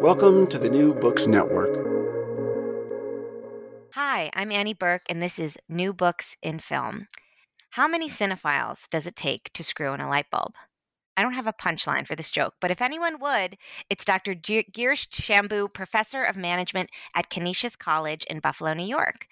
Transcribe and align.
Welcome 0.00 0.46
to 0.46 0.58
the 0.58 0.70
New 0.70 0.94
Books 0.94 1.26
Network. 1.26 1.76
Hi, 3.92 4.30
I'm 4.32 4.50
Annie 4.50 4.72
Burke, 4.72 5.02
and 5.10 5.22
this 5.22 5.38
is 5.38 5.58
New 5.68 5.92
Books 5.92 6.38
in 6.42 6.58
Film. 6.58 7.06
How 7.68 7.86
many 7.86 8.08
cinephiles 8.08 8.88
does 8.88 9.06
it 9.06 9.14
take 9.14 9.52
to 9.52 9.62
screw 9.62 9.92
in 9.92 10.00
a 10.00 10.08
light 10.08 10.30
bulb? 10.30 10.54
I 11.18 11.22
don't 11.22 11.34
have 11.34 11.46
a 11.46 11.52
punchline 11.52 12.06
for 12.06 12.16
this 12.16 12.30
joke, 12.30 12.54
but 12.62 12.70
if 12.70 12.80
anyone 12.80 13.20
would, 13.20 13.58
it's 13.90 14.06
Dr. 14.06 14.34
G- 14.34 14.64
Girish 14.72 15.74
professor 15.74 16.22
of 16.22 16.34
management 16.34 16.88
at 17.14 17.28
Canisius 17.28 17.76
College 17.76 18.24
in 18.24 18.40
Buffalo, 18.40 18.72
New 18.72 18.86
York. 18.86 19.26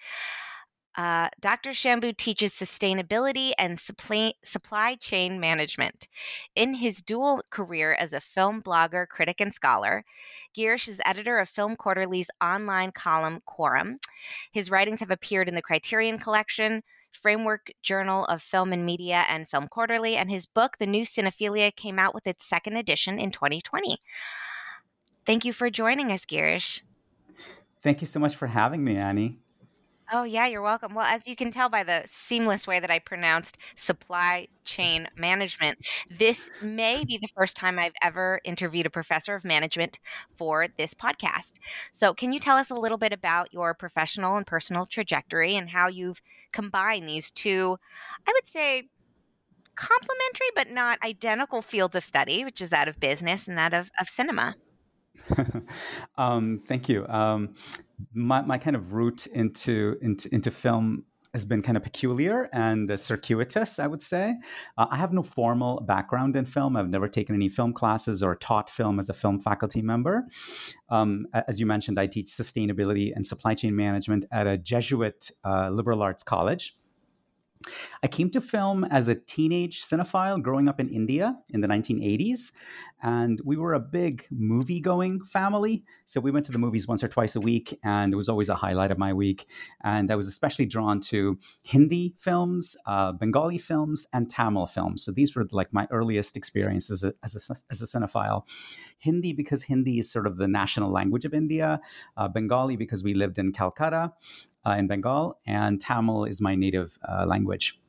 Uh, 0.99 1.29
Dr. 1.39 1.69
Shambu 1.69 2.17
teaches 2.17 2.51
sustainability 2.51 3.53
and 3.57 3.79
supply, 3.79 4.33
supply 4.43 4.95
chain 4.95 5.39
management. 5.39 6.09
In 6.57 6.73
his 6.73 7.01
dual 7.01 7.41
career 7.51 7.93
as 7.93 8.11
a 8.11 8.19
film 8.19 8.61
blogger, 8.61 9.07
critic, 9.07 9.39
and 9.39 9.53
scholar, 9.53 10.03
Girish 10.53 10.89
is 10.89 10.99
editor 11.05 11.39
of 11.39 11.47
Film 11.47 11.77
Quarterly's 11.77 12.29
online 12.41 12.91
column 12.91 13.41
Quorum. 13.45 13.99
His 14.51 14.69
writings 14.69 14.99
have 14.99 15.09
appeared 15.09 15.47
in 15.47 15.55
the 15.55 15.61
Criterion 15.61 16.19
Collection, 16.19 16.83
Framework 17.13 17.71
Journal 17.81 18.25
of 18.25 18.41
Film 18.41 18.73
and 18.73 18.85
Media, 18.85 19.23
and 19.29 19.47
Film 19.47 19.69
Quarterly, 19.69 20.17
and 20.17 20.29
his 20.29 20.45
book, 20.45 20.79
The 20.79 20.85
New 20.85 21.05
Cinephilia, 21.05 21.73
came 21.73 21.97
out 21.97 22.13
with 22.13 22.27
its 22.27 22.43
second 22.43 22.75
edition 22.75 23.19
in 23.19 23.31
2020. 23.31 23.95
Thank 25.25 25.45
you 25.45 25.53
for 25.53 25.69
joining 25.69 26.11
us, 26.11 26.25
Girish. 26.25 26.81
Thank 27.79 28.01
you 28.01 28.07
so 28.07 28.19
much 28.19 28.35
for 28.35 28.47
having 28.47 28.83
me, 28.83 28.97
Annie. 28.97 29.39
Oh, 30.11 30.23
yeah, 30.23 30.47
you're 30.47 30.63
welcome. 30.63 30.95
Well, 30.95 31.05
as 31.05 31.27
you 31.27 31.35
can 31.35 31.51
tell 31.51 31.69
by 31.69 31.83
the 31.83 32.01
seamless 32.07 32.65
way 32.65 32.79
that 32.79 32.89
I 32.89 32.97
pronounced 32.97 33.59
supply 33.75 34.47
chain 34.65 35.07
management, 35.15 35.77
this 36.09 36.49
may 36.61 37.03
be 37.05 37.19
the 37.19 37.27
first 37.35 37.55
time 37.55 37.77
I've 37.77 37.93
ever 38.01 38.41
interviewed 38.43 38.87
a 38.87 38.89
professor 38.89 39.35
of 39.35 39.45
management 39.45 39.99
for 40.33 40.67
this 40.79 40.95
podcast. 40.95 41.53
So, 41.91 42.13
can 42.15 42.31
you 42.33 42.39
tell 42.39 42.57
us 42.57 42.71
a 42.71 42.75
little 42.75 42.97
bit 42.97 43.13
about 43.13 43.53
your 43.53 43.75
professional 43.75 44.35
and 44.37 44.47
personal 44.47 44.87
trajectory 44.87 45.55
and 45.55 45.69
how 45.69 45.87
you've 45.87 46.21
combined 46.51 47.07
these 47.07 47.29
two, 47.29 47.77
I 48.27 48.31
would 48.33 48.47
say, 48.47 48.89
complementary 49.75 50.49
but 50.55 50.69
not 50.71 50.99
identical 51.05 51.61
fields 51.61 51.95
of 51.95 52.03
study, 52.03 52.45
which 52.45 52.61
is 52.61 52.71
that 52.71 52.87
of 52.87 52.99
business 52.99 53.47
and 53.47 53.57
that 53.57 53.73
of, 53.73 53.91
of 53.99 54.09
cinema? 54.09 54.55
um, 56.17 56.59
thank 56.59 56.89
you. 56.89 57.05
Um, 57.07 57.49
my, 58.13 58.41
my 58.41 58.57
kind 58.57 58.75
of 58.75 58.93
route 58.93 59.27
into, 59.27 59.97
into, 60.01 60.33
into 60.33 60.51
film 60.51 61.05
has 61.33 61.45
been 61.45 61.61
kind 61.61 61.77
of 61.77 61.83
peculiar 61.83 62.49
and 62.51 62.89
uh, 62.89 62.97
circuitous, 62.97 63.77
I 63.77 63.87
would 63.87 64.01
say. 64.01 64.35
Uh, 64.77 64.87
I 64.89 64.97
have 64.97 65.13
no 65.13 65.21
formal 65.21 65.81
background 65.81 66.35
in 66.35 66.45
film. 66.45 66.75
I've 66.75 66.89
never 66.89 67.07
taken 67.07 67.35
any 67.35 67.49
film 67.49 67.73
classes 67.73 68.23
or 68.23 68.35
taught 68.35 68.69
film 68.69 68.99
as 68.99 69.09
a 69.09 69.13
film 69.13 69.39
faculty 69.39 69.81
member. 69.81 70.25
Um, 70.89 71.27
as 71.47 71.59
you 71.59 71.65
mentioned, 71.65 71.99
I 71.99 72.07
teach 72.07 72.27
sustainability 72.27 73.11
and 73.15 73.25
supply 73.25 73.53
chain 73.53 73.75
management 73.75 74.25
at 74.31 74.47
a 74.47 74.57
Jesuit 74.57 75.29
uh, 75.45 75.69
liberal 75.69 76.01
arts 76.01 76.23
college. 76.23 76.75
I 78.01 78.07
came 78.07 78.29
to 78.31 78.41
film 78.41 78.85
as 78.85 79.07
a 79.07 79.15
teenage 79.15 79.81
cinephile 79.81 80.41
growing 80.41 80.69
up 80.69 80.79
in 80.79 80.87
India 80.87 81.35
in 81.53 81.61
the 81.61 81.67
1980s. 81.67 82.53
And 83.01 83.39
we 83.45 83.55
were 83.55 83.73
a 83.73 83.79
big 83.79 84.25
movie 84.29 84.81
going 84.81 85.23
family. 85.23 85.83
So 86.05 86.19
we 86.19 86.31
went 86.31 86.45
to 86.47 86.51
the 86.51 86.59
movies 86.59 86.87
once 86.87 87.03
or 87.03 87.07
twice 87.07 87.35
a 87.35 87.39
week, 87.39 87.77
and 87.81 88.11
it 88.11 88.17
was 88.17 88.27
always 88.27 88.49
a 88.49 88.55
highlight 88.55 88.91
of 88.91 88.97
my 88.97 89.13
week. 89.13 89.45
And 89.83 90.11
I 90.11 90.15
was 90.15 90.27
especially 90.27 90.65
drawn 90.65 90.99
to 91.01 91.39
Hindi 91.63 92.15
films, 92.17 92.75
uh, 92.85 93.13
Bengali 93.13 93.57
films, 93.57 94.07
and 94.11 94.29
Tamil 94.29 94.65
films. 94.65 95.03
So 95.03 95.11
these 95.13 95.33
were 95.33 95.47
like 95.51 95.73
my 95.73 95.87
earliest 95.91 96.35
experiences 96.35 97.03
as 97.03 97.11
a, 97.11 97.13
as 97.23 97.49
a, 97.49 97.55
as 97.71 97.81
a 97.81 97.85
cinephile. 97.85 98.45
Hindi, 98.97 99.31
because 99.31 99.63
Hindi 99.63 99.99
is 99.99 100.11
sort 100.11 100.27
of 100.27 100.35
the 100.35 100.47
national 100.47 100.91
language 100.91 101.23
of 101.23 101.33
India, 101.33 101.79
uh, 102.17 102.27
Bengali, 102.27 102.75
because 102.75 103.01
we 103.01 103.13
lived 103.13 103.37
in 103.37 103.53
Calcutta 103.53 104.11
in 104.65 104.87
Bengal, 104.87 105.39
and 105.45 105.79
Tamil 105.79 106.25
is 106.25 106.41
my 106.41 106.55
native 106.55 106.97
uh, 107.07 107.25
language. 107.25 107.79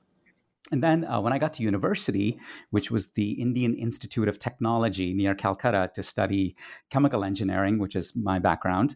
And 0.73 0.83
then 0.83 1.05
uh, 1.05 1.21
when 1.21 1.33
I 1.33 1.39
got 1.39 1.53
to 1.55 1.63
university, 1.63 2.39
which 2.71 2.91
was 2.91 3.13
the 3.13 3.33
Indian 3.33 3.75
Institute 3.75 4.29
of 4.29 4.39
Technology 4.39 5.13
near 5.13 5.35
Calcutta 5.35 5.91
to 5.95 6.03
study 6.03 6.55
chemical 6.91 7.25
engineering, 7.25 7.79
which 7.79 7.97
is 7.97 8.17
my 8.17 8.39
background, 8.39 8.95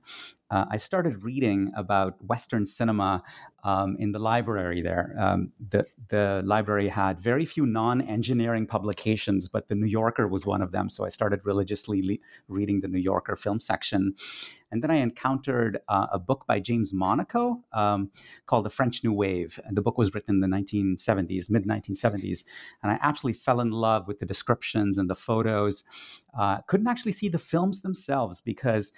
uh, 0.50 0.66
I 0.70 0.76
started 0.76 1.24
reading 1.24 1.72
about 1.76 2.22
Western 2.24 2.66
cinema 2.66 3.22
um, 3.64 3.96
in 3.98 4.12
the 4.12 4.18
library 4.18 4.82
there. 4.82 5.14
Um, 5.18 5.52
the, 5.58 5.86
the 6.08 6.42
library 6.44 6.88
had 6.88 7.18
very 7.18 7.46
few 7.46 7.64
non 7.64 8.02
engineering 8.02 8.66
publications, 8.66 9.48
but 9.48 9.68
The 9.68 9.74
New 9.74 9.86
Yorker 9.86 10.28
was 10.28 10.44
one 10.44 10.60
of 10.60 10.70
them. 10.70 10.90
So 10.90 11.06
I 11.06 11.08
started 11.08 11.40
religiously 11.44 12.02
le- 12.02 12.18
reading 12.46 12.82
the 12.82 12.88
New 12.88 12.98
Yorker 12.98 13.36
film 13.36 13.58
section. 13.60 14.14
And 14.70 14.82
then 14.82 14.90
I 14.90 14.96
encountered 14.96 15.78
uh, 15.88 16.08
a 16.12 16.18
book 16.18 16.44
by 16.46 16.60
James 16.60 16.92
Monaco 16.92 17.62
um, 17.72 18.10
called 18.46 18.66
The 18.66 18.70
French 18.70 19.02
New 19.02 19.12
Wave. 19.12 19.58
And 19.64 19.76
the 19.76 19.82
book 19.82 19.96
was 19.96 20.12
written 20.12 20.34
in 20.34 20.40
the 20.40 20.48
1970s, 20.48 21.48
mid 21.48 21.64
1970s. 21.64 22.44
And 22.82 22.92
I 22.92 22.98
absolutely 23.00 23.38
fell 23.38 23.60
in 23.60 23.70
love 23.70 24.08
with 24.08 24.18
the 24.18 24.26
descriptions 24.26 24.98
and 24.98 25.08
the 25.08 25.14
photos. 25.14 25.84
Uh, 26.36 26.58
couldn't 26.66 26.88
actually 26.88 27.12
see 27.12 27.28
the 27.28 27.38
films 27.38 27.80
themselves 27.80 28.40
because 28.40 28.92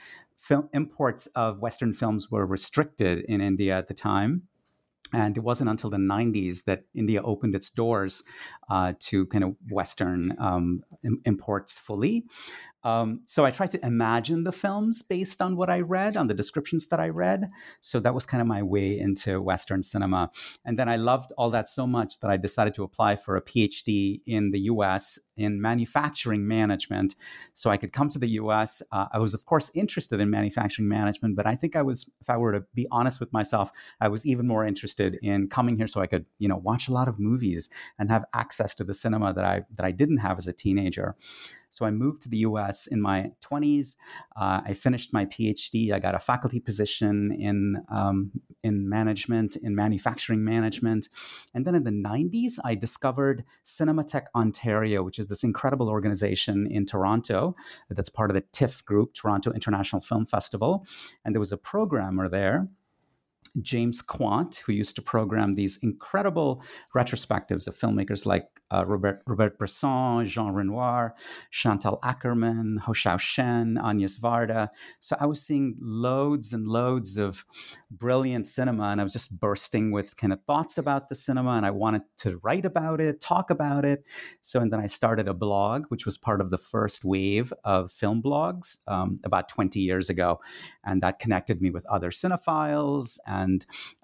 imports 0.73 1.27
of 1.29 1.61
Western 1.61 1.93
films 1.93 2.31
were 2.31 2.47
restricted 2.47 3.25
in 3.29 3.41
India 3.41 3.77
at 3.77 3.89
the 3.89 3.95
time. 3.95 4.43
And 5.13 5.37
it 5.37 5.45
wasn't 5.45 5.71
until 5.71 5.91
the 5.91 5.99
90s 5.99 6.65
that 6.65 6.85
India 6.93 7.23
opened 7.23 7.55
its 7.55 7.71
doors 7.71 8.25
uh, 8.69 8.93
to 9.01 9.27
kind 9.27 9.45
of 9.45 9.57
Western 9.71 10.35
um, 10.39 10.83
imports 11.25 11.79
fully. 11.79 12.25
Um, 12.87 13.23
so 13.25 13.45
I 13.45 13.51
tried 13.51 13.73
to 13.73 13.85
imagine 13.85 14.45
the 14.45 14.53
films 14.53 15.03
based 15.03 15.43
on 15.43 15.57
what 15.57 15.69
I 15.69 15.81
read, 15.81 16.17
on 16.17 16.29
the 16.29 16.35
descriptions 16.35 16.87
that 16.89 17.01
I 17.01 17.09
read. 17.09 17.51
So 17.81 17.99
that 17.99 18.15
was 18.15 18.25
kind 18.27 18.41
of 18.41 18.47
my 18.47 18.63
way 18.63 18.97
into 18.97 19.43
Western 19.43 19.83
cinema. 19.83 20.31
And 20.65 20.79
then 20.79 20.89
I 20.89 20.95
loved 20.95 21.33
all 21.37 21.51
that 21.51 21.69
so 21.69 21.85
much 21.89 22.21
that 22.21 22.31
I 22.31 22.37
decided 22.37 22.75
to 22.75 22.85
apply 22.85 23.17
for 23.17 23.37
a 23.37 23.43
PhD 23.43 24.21
in 24.25 24.53
the 24.53 24.61
US 24.71 25.19
in 25.37 25.61
manufacturing 25.61 26.47
management. 26.47 27.17
So 27.55 27.71
I 27.71 27.77
could 27.77 27.93
come 27.93 28.09
to 28.11 28.21
the 28.21 28.29
US. 28.41 28.83
Uh, 28.93 29.07
I 29.13 29.19
was, 29.19 29.35
of 29.35 29.47
course, 29.47 29.69
interested 29.75 30.21
in 30.21 30.31
manufacturing 30.31 30.89
management, 30.89 31.35
but 31.35 31.47
I 31.47 31.57
think 31.57 31.75
I 31.75 31.83
was, 31.83 32.09
if 32.21 32.31
I 32.31 32.37
were 32.37 32.53
to 32.53 32.65
be 32.73 32.87
honest 32.93 33.19
with 33.19 33.33
myself, 33.33 33.73
I 34.01 34.07
was 34.07 34.25
even 34.25 34.47
more 34.47 34.65
interested 34.65 35.19
in 35.23 35.49
coming 35.49 35.77
here 35.77 35.89
so 35.89 36.01
I 36.01 36.07
could, 36.07 36.27
you 36.39 36.47
know, 36.47 36.57
watch 36.57 36.87
a 36.87 36.93
lot 36.93 37.09
of 37.09 37.19
movies 37.19 37.69
and 37.99 38.11
have 38.11 38.25
access 38.33 38.56
to 38.57 38.85
the 38.85 38.95
cinema 38.95 39.33
that 39.33 39.45
I 39.45 39.63
that 39.73 39.85
I 39.85 39.91
didn't 39.91 40.19
have 40.19 40.37
as 40.37 40.47
a 40.47 40.53
teenager. 40.53 41.17
So 41.77 41.85
I 41.85 41.91
moved 41.91 42.23
to 42.23 42.31
the 42.31 42.39
US 42.39 42.87
in 42.87 43.03
my 43.03 43.33
20s. 43.45 43.97
Uh, 44.35 44.63
I 44.65 44.73
finished 44.73 45.13
my 45.13 45.27
PhD. 45.27 45.93
I 45.93 45.99
got 45.99 46.15
a 46.15 46.19
faculty 46.19 46.59
position 46.59 47.31
in, 47.33 47.83
um, 47.91 48.33
in 48.63 48.89
management, 48.89 49.57
in 49.57 49.75
manufacturing 49.75 50.43
management. 50.43 51.11
And 51.53 51.67
then 51.67 51.75
in 51.75 51.85
the 51.85 51.91
90s, 51.91 52.55
I 52.65 52.77
discovered 52.77 53.45
Cinematheque 53.63 54.29
Ontario, 54.35 55.03
which 55.03 55.19
is 55.19 55.27
this 55.27 55.45
incredible 55.45 55.91
organization 55.91 56.67
in 56.67 56.87
Toronto 56.87 57.55
that's 57.91 58.09
part 58.09 58.31
of 58.31 58.35
the 58.35 58.45
TIFF 58.53 58.83
group, 58.87 59.13
Toronto 59.13 59.53
International 59.53 60.01
Film 60.01 60.25
Festival. 60.25 60.87
And 61.27 61.35
there 61.35 61.41
was 61.41 61.53
a 61.53 61.59
programmer 61.59 62.29
there 62.29 62.69
James 63.63 64.03
Quandt, 64.03 64.63
who 64.67 64.73
used 64.73 64.97
to 64.97 65.03
program 65.03 65.55
these 65.55 65.79
incredible 65.83 66.63
retrospectives 66.95 67.67
of 67.67 67.77
filmmakers 67.77 68.27
like 68.27 68.57
uh, 68.71 68.85
Robert, 68.85 69.23
Robert 69.27 69.59
Bresson, 69.59 70.27
Jean 70.27 70.53
Renoir, 70.53 71.15
Chantal 71.51 71.99
Akerman, 72.03 72.81
Hou 72.81 72.93
Hsiao-hsien, 72.93 73.79
Agnes 73.79 74.19
Varda. 74.19 74.71
So 75.01 75.17
I 75.21 75.27
was 75.27 75.41
seeing 75.43 75.77
loads 75.81 76.53
and 76.53 76.67
loads 76.67 77.17
of 77.17 77.45
brilliant 77.91 78.47
cinema, 78.47 78.89
and 78.89 79.01
I 79.01 79.05
was 79.05 79.13
just 79.13 79.39
bursting 79.39 79.93
with 79.93 80.17
kind 80.17 80.33
of 80.33 80.43
thoughts 80.47 80.79
about 80.79 81.09
the 81.09 81.15
cinema, 81.15 81.53
and 81.53 81.65
I 81.65 81.71
wanted 81.71 82.03
to 82.19 82.41
write 82.43 82.65
about 82.65 83.01
it, 83.01 83.21
talk 83.21 83.51
about 83.51 83.85
it. 83.85 84.05
So, 84.41 84.61
and 84.61 84.73
then 84.73 84.81
I 84.81 84.87
started 84.87 85.29
a 85.29 85.35
blog, 85.35 85.87
which 85.89 86.05
was 86.05 86.19
part 86.19 86.41
of 86.41 86.51
the 86.51 86.59
first 86.59 87.05
wave 87.05 87.53
of 87.65 87.93
film 87.93 88.23
blogs 88.23 88.79
um, 88.89 89.19
about 89.25 89.49
20 89.49 89.79
years 89.79 90.11
ago, 90.11 90.41
and 90.85 91.03
that 91.03 91.19
connected 91.19 91.63
me 91.63 91.71
with 91.71 91.87
other 91.87 92.11
cinephiles, 92.11 93.19
and 93.27 93.46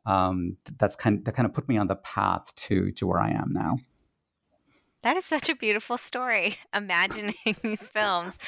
um, 0.07 0.57
that's 0.79 0.97
kind 0.97 1.25
that 1.25 1.33
kind 1.33 1.47
of 1.47 1.55
put 1.55 1.69
me 1.69 1.77
on 1.77 1.89
the 1.89 1.97
path 1.97 2.55
to 2.55 2.91
to 2.93 3.07
where 3.07 3.21
I 3.21 3.31
am 3.31 3.51
now. 3.51 3.79
That 5.03 5.17
is 5.17 5.25
such 5.25 5.49
a 5.49 5.57
beautiful 5.57 5.99
story. 5.99 6.57
Imagining 6.75 7.35
these 7.63 7.89
films. 7.89 8.39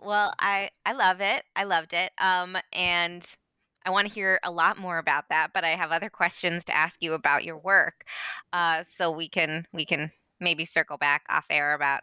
Well, 0.00 0.32
I 0.38 0.70
I 0.86 0.92
love 0.92 1.20
it. 1.20 1.44
I 1.56 1.64
loved 1.64 1.92
it. 1.92 2.12
Um, 2.18 2.56
and 2.72 3.26
I 3.84 3.90
want 3.90 4.06
to 4.06 4.14
hear 4.14 4.38
a 4.44 4.50
lot 4.50 4.78
more 4.78 4.98
about 4.98 5.28
that. 5.30 5.50
But 5.52 5.64
I 5.64 5.70
have 5.70 5.90
other 5.90 6.10
questions 6.10 6.64
to 6.66 6.76
ask 6.76 7.02
you 7.02 7.14
about 7.14 7.44
your 7.44 7.58
work. 7.58 8.04
Uh, 8.52 8.82
so 8.82 9.10
we 9.10 9.28
can 9.28 9.66
we 9.72 9.84
can 9.84 10.12
maybe 10.40 10.64
circle 10.64 10.96
back 10.96 11.24
off 11.28 11.46
air 11.50 11.74
about 11.74 12.02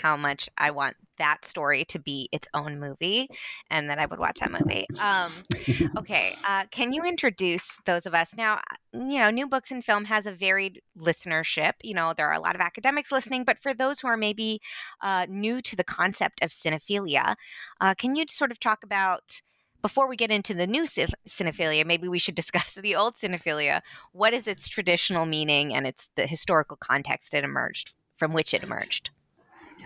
how 0.00 0.16
much 0.16 0.48
I 0.58 0.70
want 0.70 0.96
that 1.20 1.44
story 1.44 1.84
to 1.84 1.98
be 1.98 2.28
its 2.32 2.48
own 2.54 2.80
movie 2.80 3.28
and 3.70 3.90
that 3.90 3.98
I 3.98 4.06
would 4.06 4.18
watch 4.18 4.40
that 4.40 4.50
movie. 4.50 4.86
Um, 4.98 5.30
okay. 5.98 6.34
Uh, 6.48 6.64
can 6.70 6.92
you 6.92 7.04
introduce 7.04 7.78
those 7.84 8.06
of 8.06 8.14
us 8.14 8.34
now? 8.36 8.60
You 8.92 9.18
know, 9.18 9.30
New 9.30 9.46
Books 9.46 9.70
and 9.70 9.84
Film 9.84 10.06
has 10.06 10.26
a 10.26 10.32
varied 10.32 10.80
listenership. 10.98 11.74
You 11.82 11.94
know, 11.94 12.14
there 12.16 12.26
are 12.26 12.34
a 12.34 12.40
lot 12.40 12.54
of 12.54 12.62
academics 12.62 13.12
listening, 13.12 13.44
but 13.44 13.58
for 13.58 13.74
those 13.74 14.00
who 14.00 14.08
are 14.08 14.16
maybe 14.16 14.60
uh, 15.02 15.26
new 15.28 15.60
to 15.62 15.76
the 15.76 15.84
concept 15.84 16.42
of 16.42 16.50
cinephilia, 16.50 17.36
uh, 17.80 17.94
can 17.94 18.16
you 18.16 18.24
sort 18.28 18.50
of 18.50 18.58
talk 18.58 18.82
about? 18.82 19.40
Before 19.82 20.06
we 20.06 20.16
get 20.16 20.30
into 20.30 20.52
the 20.52 20.66
new 20.66 20.82
cinephilia, 20.82 21.86
maybe 21.86 22.06
we 22.06 22.18
should 22.18 22.34
discuss 22.42 22.74
the 22.74 22.96
old 22.96 23.16
cinephilia. 23.16 23.80
What 24.12 24.34
is 24.34 24.46
its 24.46 24.68
traditional 24.68 25.24
meaning 25.24 25.72
and 25.72 25.86
its 25.86 26.10
the 26.16 26.26
historical 26.26 26.76
context 26.76 27.32
it 27.32 27.44
emerged 27.44 27.94
from 28.18 28.34
which 28.34 28.52
it 28.52 28.62
emerged? 28.62 29.08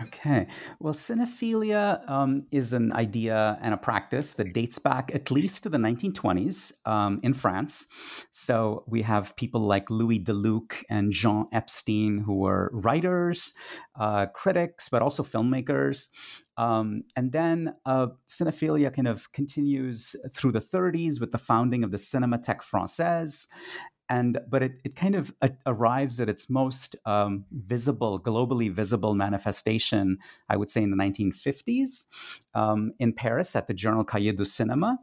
Okay. 0.01 0.47
Well, 0.79 0.93
cinephilia 0.93 2.09
um, 2.09 2.45
is 2.51 2.73
an 2.73 2.91
idea 2.93 3.57
and 3.61 3.73
a 3.73 3.77
practice 3.77 4.33
that 4.35 4.53
dates 4.53 4.77
back 4.77 5.11
at 5.13 5.31
least 5.31 5.63
to 5.63 5.69
the 5.69 5.77
1920s 5.77 6.73
um, 6.85 7.19
in 7.23 7.33
France. 7.33 7.87
So 8.31 8.83
we 8.87 9.03
have 9.03 9.35
people 9.37 9.61
like 9.61 9.89
Louis 9.89 10.19
Delluc 10.19 10.83
and 10.89 11.11
Jean 11.11 11.47
Epstein, 11.53 12.23
who 12.25 12.35
were 12.35 12.69
writers, 12.73 13.53
uh, 13.97 14.25
critics, 14.27 14.89
but 14.89 15.01
also 15.01 15.23
filmmakers. 15.23 16.09
Um, 16.57 17.03
and 17.15 17.31
then 17.31 17.75
uh, 17.85 18.07
cinephilia 18.27 18.93
kind 18.93 19.07
of 19.07 19.31
continues 19.31 20.15
through 20.31 20.51
the 20.53 20.59
30s 20.59 21.19
with 21.19 21.31
the 21.31 21.37
founding 21.37 21.83
of 21.83 21.91
the 21.91 21.97
Cinémathèque 21.97 22.63
Française 22.63 23.47
and 24.09 24.37
but 24.47 24.61
it, 24.61 24.79
it 24.83 24.95
kind 24.95 25.15
of 25.15 25.33
arrives 25.65 26.19
at 26.19 26.29
its 26.29 26.49
most 26.49 26.95
um, 27.05 27.45
visible 27.51 28.19
globally 28.19 28.71
visible 28.71 29.15
manifestation 29.15 30.17
i 30.49 30.57
would 30.57 30.69
say 30.69 30.83
in 30.83 30.91
the 30.91 30.97
1950s 30.97 32.05
um, 32.53 32.91
in 32.99 33.13
paris 33.13 33.55
at 33.55 33.67
the 33.67 33.73
journal 33.73 34.03
cahiers 34.03 34.35
du 34.35 34.43
cinéma 34.43 34.97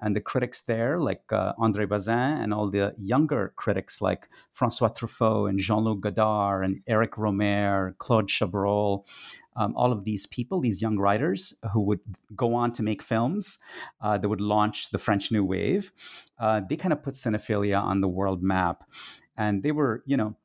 and 0.00 0.16
the 0.16 0.20
critics 0.20 0.62
there 0.62 0.98
like 0.98 1.32
uh, 1.32 1.52
andré 1.58 1.88
bazin 1.88 2.40
and 2.42 2.52
all 2.52 2.68
the 2.68 2.94
younger 2.98 3.52
critics 3.56 4.00
like 4.00 4.28
francois 4.52 4.88
truffaut 4.88 5.48
and 5.48 5.58
jean-luc 5.58 6.00
godard 6.00 6.64
and 6.64 6.80
eric 6.86 7.12
rohmer 7.12 7.96
claude 7.98 8.28
chabrol 8.28 9.04
um, 9.58 9.74
all 9.76 9.92
of 9.92 10.04
these 10.04 10.26
people, 10.26 10.60
these 10.60 10.80
young 10.80 10.98
writers 10.98 11.52
who 11.72 11.80
would 11.82 12.00
go 12.34 12.54
on 12.54 12.72
to 12.72 12.82
make 12.82 13.02
films 13.02 13.58
uh, 14.00 14.16
that 14.16 14.28
would 14.28 14.40
launch 14.40 14.90
the 14.90 14.98
French 14.98 15.32
New 15.32 15.44
Wave, 15.44 15.90
uh, 16.38 16.62
they 16.66 16.76
kind 16.76 16.92
of 16.92 17.02
put 17.02 17.14
cinephilia 17.14 17.82
on 17.82 18.00
the 18.00 18.08
world 18.08 18.42
map. 18.42 18.84
And 19.36 19.62
they 19.62 19.72
were, 19.72 20.02
you 20.06 20.16
know, 20.16 20.36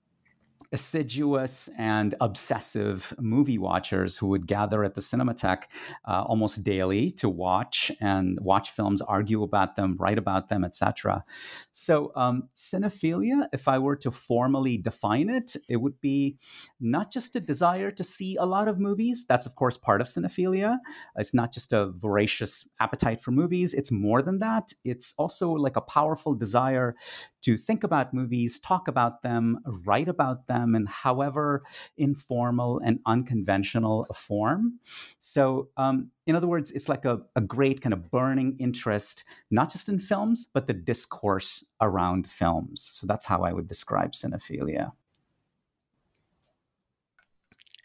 assiduous 0.74 1.70
and 1.78 2.16
obsessive 2.20 3.14
movie 3.20 3.60
watchers 3.60 4.18
who 4.18 4.28
would 4.28 4.48
gather 4.48 4.84
at 4.84 4.96
the 4.96 5.02
Cinematheque 5.02 5.66
uh, 6.06 6.24
almost 6.24 6.64
daily 6.64 7.12
to 7.12 7.30
watch 7.30 7.92
and 8.02 8.40
watch 8.42 8.72
films, 8.72 9.02
argue 9.02 9.44
about 9.44 9.76
them, 9.76 9.96
write 10.00 10.18
about 10.18 10.50
them, 10.50 10.64
etc. 10.64 11.24
So, 11.72 12.12
um, 12.16 12.50
cinephilia, 12.56 13.48
if 13.54 13.68
I 13.68 13.78
were 13.78 13.96
to 13.98 14.12
formally 14.12 14.78
define 14.78 15.30
it, 15.30 15.56
it 15.70 15.78
would 15.78 16.02
be 16.02 16.38
not 16.80 17.12
just 17.12 17.36
a 17.36 17.40
desire 17.40 17.92
to 17.92 18.04
see 18.04 18.36
a 18.36 18.46
lot 18.46 18.68
of 18.68 18.80
movies. 18.80 19.26
That's 19.30 19.46
of 19.46 19.56
course 19.56 19.78
part 19.78 20.02
of 20.02 20.08
cinephilia. 20.08 20.80
It's 21.16 21.34
not 21.34 21.54
just 21.54 21.72
a 21.72 21.92
voracious 21.92 22.68
appetite 22.80 23.22
for 23.22 23.32
movies. 23.32 23.74
It's 23.74 23.92
more 23.92 24.22
than 24.22 24.40
that. 24.40 24.74
It's 24.84 25.14
also 25.20 25.52
like 25.52 25.78
a 25.78 25.82
powerful 25.82 26.34
desire 26.34 26.96
to 27.44 27.58
think 27.58 27.84
about 27.84 28.14
movies, 28.14 28.60
talk 28.60 28.88
about 28.88 29.22
them, 29.22 29.60
write 29.86 30.08
about 30.08 30.48
them 30.48 30.63
in 30.64 30.86
however 30.86 31.64
informal 31.98 32.80
and 32.80 33.00
unconventional 33.06 34.08
a 34.10 34.14
form. 34.14 34.80
So, 35.20 35.70
um, 35.78 36.12
in 36.26 36.36
other 36.36 36.48
words, 36.48 36.72
it's 36.72 36.88
like 36.90 37.06
a, 37.06 37.22
a 37.36 37.42
great 37.42 37.82
kind 37.82 37.94
of 37.94 38.10
burning 38.10 38.56
interest, 38.60 39.24
not 39.52 39.72
just 39.72 39.90
in 39.90 40.00
films, 40.00 40.50
but 40.54 40.68
the 40.68 40.74
discourse 40.74 41.66
around 41.82 42.30
films. 42.30 42.82
So 42.94 43.06
that's 43.06 43.26
how 43.26 43.44
I 43.44 43.54
would 43.54 43.68
describe 43.68 44.14
cinephilia. 44.14 44.94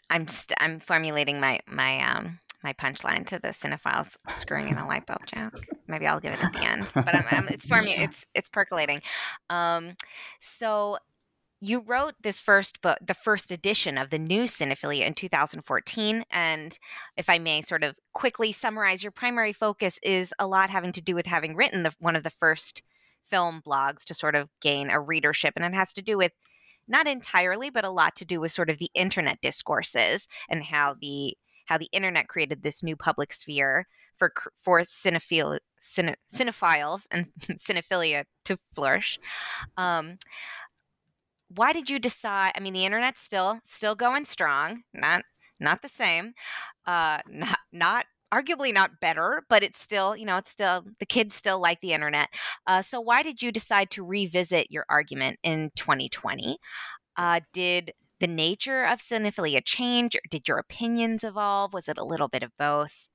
I'm 0.09 0.27
st- 0.27 0.57
I'm 0.59 0.79
formulating 0.79 1.39
my 1.39 1.59
my 1.67 2.01
um 2.01 2.39
my 2.63 2.73
punchline 2.73 3.25
to 3.27 3.39
the 3.39 3.49
cinephiles 3.49 4.17
screwing 4.33 4.69
in 4.69 4.77
a 4.77 4.87
light 4.87 5.05
bulb 5.05 5.25
joke. 5.25 5.67
Maybe 5.87 6.07
I'll 6.07 6.19
give 6.19 6.33
it 6.33 6.41
at 6.41 6.51
the 6.51 6.63
end, 6.63 6.91
but 6.93 7.15
I'm, 7.15 7.25
I'm, 7.29 7.47
it's 7.47 7.65
for 7.65 7.81
me. 7.81 7.95
It's 7.99 8.25
it's 8.35 8.49
percolating. 8.49 9.01
Um, 9.49 9.95
so 10.39 10.97
you 11.61 11.81
wrote 11.81 12.15
this 12.21 12.39
first 12.39 12.81
book, 12.81 12.97
the 13.05 13.13
first 13.13 13.51
edition 13.51 13.97
of 13.97 14.09
the 14.09 14.19
new 14.19 14.43
Cinephilia 14.43 15.05
in 15.05 15.13
2014, 15.13 16.23
and 16.31 16.79
if 17.17 17.29
I 17.29 17.37
may, 17.37 17.61
sort 17.61 17.83
of 17.83 17.97
quickly 18.13 18.51
summarize, 18.51 19.03
your 19.03 19.11
primary 19.11 19.51
focus 19.51 19.99
is 20.01 20.33
a 20.39 20.47
lot 20.47 20.69
having 20.69 20.93
to 20.93 21.01
do 21.01 21.15
with 21.15 21.25
having 21.25 21.55
written 21.55 21.83
the, 21.83 21.93
one 21.99 22.15
of 22.15 22.23
the 22.23 22.29
first 22.29 22.81
film 23.25 23.61
blogs 23.65 24.05
to 24.05 24.13
sort 24.13 24.35
of 24.35 24.49
gain 24.61 24.89
a 24.89 24.99
readership, 25.01 25.53
and 25.55 25.65
it 25.65 25.73
has 25.73 25.91
to 25.93 26.01
do 26.01 26.17
with 26.17 26.31
not 26.87 27.07
entirely, 27.07 27.69
but 27.69 27.85
a 27.85 27.89
lot 27.89 28.15
to 28.15 28.25
do 28.25 28.39
with 28.39 28.51
sort 28.51 28.69
of 28.69 28.79
the 28.79 28.89
internet 28.95 29.39
discourses 29.41 30.27
and 30.49 30.63
how 30.63 30.95
the 30.99 31.35
how 31.65 31.77
the 31.77 31.89
internet 31.91 32.27
created 32.27 32.63
this 32.63 32.81
new 32.81 32.95
public 32.95 33.31
sphere 33.31 33.85
for 34.17 34.33
for 34.57 34.79
cinephile, 34.79 35.59
cine, 35.79 36.15
cinephiles 36.33 37.05
and 37.11 37.27
cinephilia 37.41 38.23
to 38.45 38.57
flourish. 38.73 39.19
Um, 39.77 40.17
why 41.55 41.73
did 41.73 41.89
you 41.89 41.99
decide? 41.99 42.51
I 42.55 42.59
mean, 42.59 42.73
the 42.73 42.85
internet's 42.85 43.21
still 43.21 43.59
still 43.63 43.95
going 43.95 44.25
strong, 44.25 44.83
not 44.93 45.23
not 45.59 45.81
the 45.81 45.89
same, 45.89 46.33
uh, 46.85 47.19
not 47.29 47.59
not 47.71 48.05
arguably 48.33 48.73
not 48.73 48.99
better, 49.01 49.43
but 49.49 49.63
it's 49.63 49.81
still, 49.81 50.15
you 50.15 50.25
know, 50.25 50.37
it's 50.37 50.51
still 50.51 50.85
the 50.99 51.05
kids 51.05 51.35
still 51.35 51.59
like 51.59 51.81
the 51.81 51.93
internet. 51.93 52.29
Uh, 52.67 52.81
so 52.81 53.01
why 53.01 53.23
did 53.23 53.41
you 53.41 53.51
decide 53.51 53.89
to 53.91 54.05
revisit 54.05 54.71
your 54.71 54.85
argument 54.89 55.39
in 55.43 55.71
2020? 55.75 56.57
Uh, 57.17 57.39
did 57.53 57.91
the 58.19 58.27
nature 58.27 58.83
of 58.83 58.99
cinephilia 58.99 59.61
change? 59.65 60.15
Did 60.29 60.47
your 60.47 60.59
opinions 60.59 61.23
evolve? 61.23 61.73
Was 61.73 61.87
it 61.87 61.97
a 61.97 62.03
little 62.03 62.27
bit 62.27 62.43
of 62.43 62.51
both? 62.57 63.09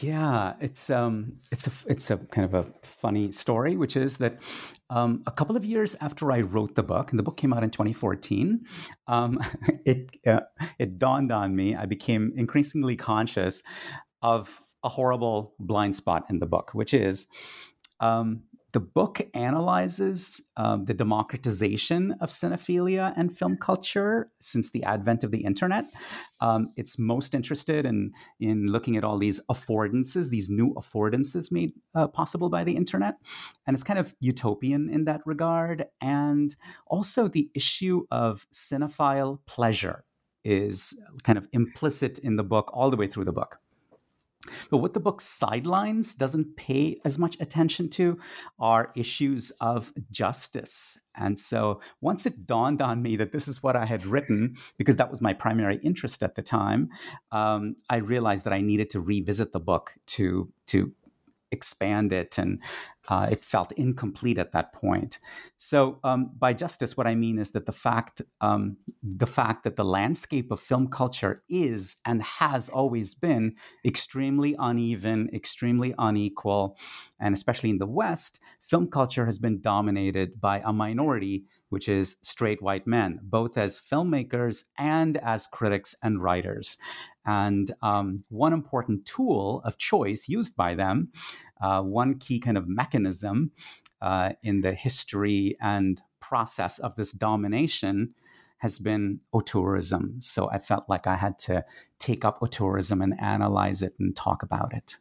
Yeah, 0.00 0.54
it's 0.60 0.90
um, 0.90 1.38
it's 1.50 1.66
a 1.66 1.90
it's 1.90 2.10
a 2.10 2.18
kind 2.18 2.44
of 2.44 2.54
a 2.54 2.70
funny 2.82 3.32
story, 3.32 3.76
which 3.76 3.96
is 3.96 4.18
that 4.18 4.40
um, 4.90 5.22
a 5.26 5.32
couple 5.32 5.56
of 5.56 5.64
years 5.64 5.96
after 6.00 6.30
I 6.30 6.42
wrote 6.42 6.76
the 6.76 6.82
book, 6.84 7.10
and 7.10 7.18
the 7.18 7.22
book 7.22 7.36
came 7.36 7.52
out 7.52 7.64
in 7.64 7.70
2014, 7.70 8.64
um, 9.08 9.40
it 9.84 10.16
uh, 10.26 10.42
it 10.78 10.98
dawned 10.98 11.32
on 11.32 11.56
me. 11.56 11.74
I 11.74 11.86
became 11.86 12.32
increasingly 12.36 12.94
conscious 12.96 13.62
of 14.22 14.62
a 14.84 14.88
horrible 14.88 15.54
blind 15.58 15.96
spot 15.96 16.26
in 16.30 16.38
the 16.38 16.46
book, 16.46 16.70
which 16.74 16.94
is 16.94 17.26
um, 17.98 18.44
the 18.72 18.80
book 18.80 19.20
analyzes 19.34 20.40
um, 20.56 20.86
the 20.86 20.94
democratization 20.94 22.12
of 22.20 22.30
cinephilia 22.30 23.12
and 23.16 23.36
film 23.36 23.56
culture 23.56 24.30
since 24.40 24.70
the 24.70 24.82
advent 24.84 25.22
of 25.24 25.30
the 25.30 25.44
internet. 25.44 25.84
Um, 26.40 26.70
it's 26.76 26.98
most 26.98 27.34
interested 27.34 27.84
in, 27.84 28.12
in 28.40 28.66
looking 28.68 28.96
at 28.96 29.04
all 29.04 29.18
these 29.18 29.40
affordances, 29.50 30.30
these 30.30 30.48
new 30.48 30.74
affordances 30.74 31.52
made 31.52 31.72
uh, 31.94 32.08
possible 32.08 32.48
by 32.48 32.64
the 32.64 32.76
internet. 32.76 33.16
And 33.66 33.74
it's 33.74 33.84
kind 33.84 33.98
of 33.98 34.14
utopian 34.20 34.88
in 34.88 35.04
that 35.04 35.20
regard. 35.26 35.86
And 36.00 36.54
also 36.86 37.28
the 37.28 37.50
issue 37.54 38.06
of 38.10 38.46
cinephile 38.52 39.38
pleasure 39.46 40.04
is 40.44 41.00
kind 41.22 41.38
of 41.38 41.46
implicit 41.52 42.18
in 42.18 42.36
the 42.36 42.44
book 42.44 42.70
all 42.72 42.90
the 42.90 42.96
way 42.96 43.06
through 43.06 43.24
the 43.24 43.32
book. 43.32 43.61
But 44.70 44.78
what 44.78 44.94
the 44.94 45.00
book 45.00 45.20
sidelines 45.20 46.14
doesn't 46.14 46.56
pay 46.56 46.98
as 47.04 47.18
much 47.18 47.36
attention 47.40 47.88
to 47.90 48.18
are 48.58 48.90
issues 48.96 49.50
of 49.60 49.92
justice. 50.10 50.98
And 51.14 51.38
so 51.38 51.80
once 52.00 52.24
it 52.26 52.46
dawned 52.46 52.80
on 52.80 53.02
me 53.02 53.16
that 53.16 53.32
this 53.32 53.46
is 53.46 53.62
what 53.62 53.76
I 53.76 53.84
had 53.84 54.06
written, 54.06 54.56
because 54.78 54.96
that 54.96 55.10
was 55.10 55.20
my 55.20 55.32
primary 55.32 55.76
interest 55.82 56.22
at 56.22 56.34
the 56.34 56.42
time, 56.42 56.88
um, 57.30 57.76
I 57.90 57.96
realized 57.96 58.46
that 58.46 58.52
I 58.52 58.60
needed 58.60 58.90
to 58.90 59.00
revisit 59.00 59.52
the 59.52 59.60
book 59.60 59.94
to 60.08 60.52
to 60.66 60.92
expand 61.52 62.12
it 62.12 62.38
and 62.38 62.60
uh, 63.08 63.28
it 63.30 63.44
felt 63.44 63.72
incomplete 63.72 64.38
at 64.38 64.52
that 64.52 64.72
point. 64.72 65.18
So, 65.56 65.98
um, 66.04 66.30
by 66.38 66.52
justice, 66.52 66.96
what 66.96 67.06
I 67.06 67.14
mean 67.14 67.38
is 67.38 67.50
that 67.52 67.66
the 67.66 67.72
fact, 67.72 68.22
um, 68.40 68.76
the 69.02 69.26
fact 69.26 69.64
that 69.64 69.76
the 69.76 69.84
landscape 69.84 70.52
of 70.52 70.60
film 70.60 70.88
culture 70.88 71.42
is 71.48 71.96
and 72.06 72.22
has 72.22 72.68
always 72.68 73.14
been 73.14 73.56
extremely 73.84 74.54
uneven, 74.58 75.28
extremely 75.32 75.94
unequal, 75.98 76.78
and 77.18 77.34
especially 77.34 77.70
in 77.70 77.78
the 77.78 77.86
West, 77.86 78.40
film 78.60 78.88
culture 78.88 79.26
has 79.26 79.38
been 79.38 79.60
dominated 79.60 80.40
by 80.40 80.62
a 80.64 80.72
minority, 80.72 81.44
which 81.70 81.88
is 81.88 82.16
straight 82.22 82.62
white 82.62 82.86
men, 82.86 83.18
both 83.22 83.58
as 83.58 83.80
filmmakers 83.80 84.64
and 84.78 85.16
as 85.18 85.48
critics 85.48 85.96
and 86.02 86.22
writers. 86.22 86.78
And 87.24 87.70
um, 87.82 88.24
one 88.28 88.52
important 88.52 89.06
tool 89.06 89.62
of 89.64 89.78
choice 89.78 90.28
used 90.28 90.56
by 90.56 90.74
them, 90.74 91.06
uh, 91.60 91.82
one 91.82 92.18
key 92.18 92.40
kind 92.40 92.58
of 92.58 92.68
mechanism 92.68 93.52
uh, 94.00 94.32
in 94.42 94.62
the 94.62 94.74
history 94.74 95.56
and 95.60 96.00
process 96.20 96.78
of 96.78 96.96
this 96.96 97.12
domination 97.12 98.14
has 98.58 98.78
been 98.78 99.20
auteurism. 99.34 100.22
So 100.22 100.48
I 100.50 100.58
felt 100.58 100.88
like 100.88 101.06
I 101.06 101.16
had 101.16 101.38
to 101.40 101.64
take 101.98 102.24
up 102.24 102.40
auteurism 102.40 103.02
and 103.02 103.20
analyze 103.20 103.82
it 103.82 103.94
and 103.98 104.14
talk 104.14 104.42
about 104.42 104.72
it. 104.72 104.98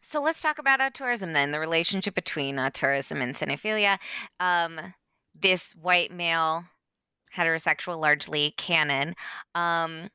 So 0.00 0.20
let's 0.20 0.42
talk 0.42 0.58
about 0.58 0.80
auteurism 0.80 1.32
then, 1.32 1.52
the 1.52 1.60
relationship 1.60 2.14
between 2.14 2.56
auteurism 2.56 3.22
and 3.22 3.34
cinephilia. 3.34 3.98
Um, 4.40 4.94
this 5.38 5.72
white 5.72 6.10
male, 6.10 6.64
heterosexual, 7.36 8.00
largely 8.00 8.52
canon. 8.56 9.14
Um, 9.54 10.08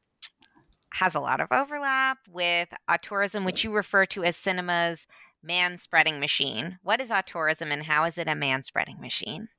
has 0.93 1.15
a 1.15 1.19
lot 1.19 1.41
of 1.41 1.47
overlap 1.51 2.17
with 2.29 2.69
auteurism, 2.89 3.45
which 3.45 3.63
you 3.63 3.73
refer 3.73 4.05
to 4.07 4.23
as 4.23 4.35
cinema's 4.35 5.05
man 5.43 5.77
spreading 5.77 6.19
machine. 6.19 6.79
What 6.83 7.01
is 7.01 7.09
auteurism 7.09 7.71
and 7.71 7.83
how 7.83 8.05
is 8.05 8.17
it 8.17 8.27
a 8.27 8.35
man 8.35 8.63
spreading 8.63 8.99
machine? 8.99 9.49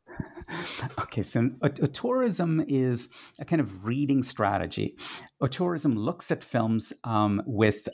Okay, 0.98 1.22
so 1.22 1.50
auteurism 1.62 2.64
is 2.66 3.12
a 3.38 3.44
kind 3.44 3.60
of 3.60 3.84
reading 3.84 4.22
strategy. 4.22 4.96
Auteurism 5.42 5.96
looks 5.96 6.30
at 6.30 6.42
films 6.42 6.92
um, 7.04 7.42
with 7.46 7.88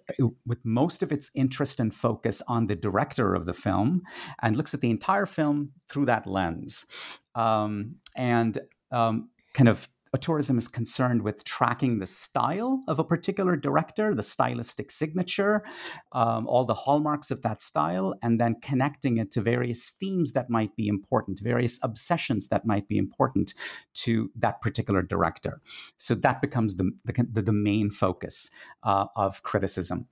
with 0.47 0.59
most 0.65 1.03
of 1.03 1.13
its 1.13 1.31
interest 1.35 1.81
and 1.81 1.95
focus 1.95 2.43
on 2.49 2.67
the 2.67 2.77
director 2.77 3.35
of 3.35 3.45
the 3.45 3.53
film, 3.53 4.03
and 4.41 4.57
looks 4.57 4.73
at 4.73 4.81
the 4.81 4.91
entire 4.91 5.27
film 5.27 5.73
through 5.91 6.07
that 6.07 6.27
lens, 6.27 6.87
um, 7.35 7.97
and 8.17 8.59
um, 8.93 9.31
kind 9.53 9.69
of 9.69 9.89
Auteurism 10.15 10.59
is 10.59 10.69
concerned 10.69 11.23
with 11.23 11.45
tracking 11.45 11.99
the 11.99 12.07
style 12.07 12.85
of 12.87 12.99
a 12.99 13.05
particular 13.05 13.57
director, 13.57 14.15
the 14.15 14.23
stylistic 14.23 14.91
signature, 14.91 15.65
um, 16.13 16.47
all 16.47 16.65
the 16.65 16.75
hallmarks 16.75 17.31
of 17.31 17.43
that 17.43 17.61
style, 17.61 18.15
and 18.23 18.41
then 18.41 18.55
connecting 18.63 19.17
it 19.17 19.31
to 19.33 19.41
various 19.41 19.91
themes 19.91 20.33
that 20.33 20.49
might 20.49 20.77
be 20.77 20.87
important, 20.87 21.41
various 21.41 21.81
obsessions 21.83 22.49
that 22.49 22.65
might 22.65 22.87
be 22.87 22.97
important 22.97 23.55
to 23.93 24.31
that 24.37 24.61
particular 24.61 25.03
director. 25.03 25.61
So 25.97 26.15
that 26.15 26.41
becomes 26.41 26.77
the, 26.77 26.93
the, 27.05 27.43
the 27.43 27.53
main 27.53 27.91
focus 27.91 28.51
uh, 28.85 29.07
of 29.17 29.43
criticism. 29.43 30.07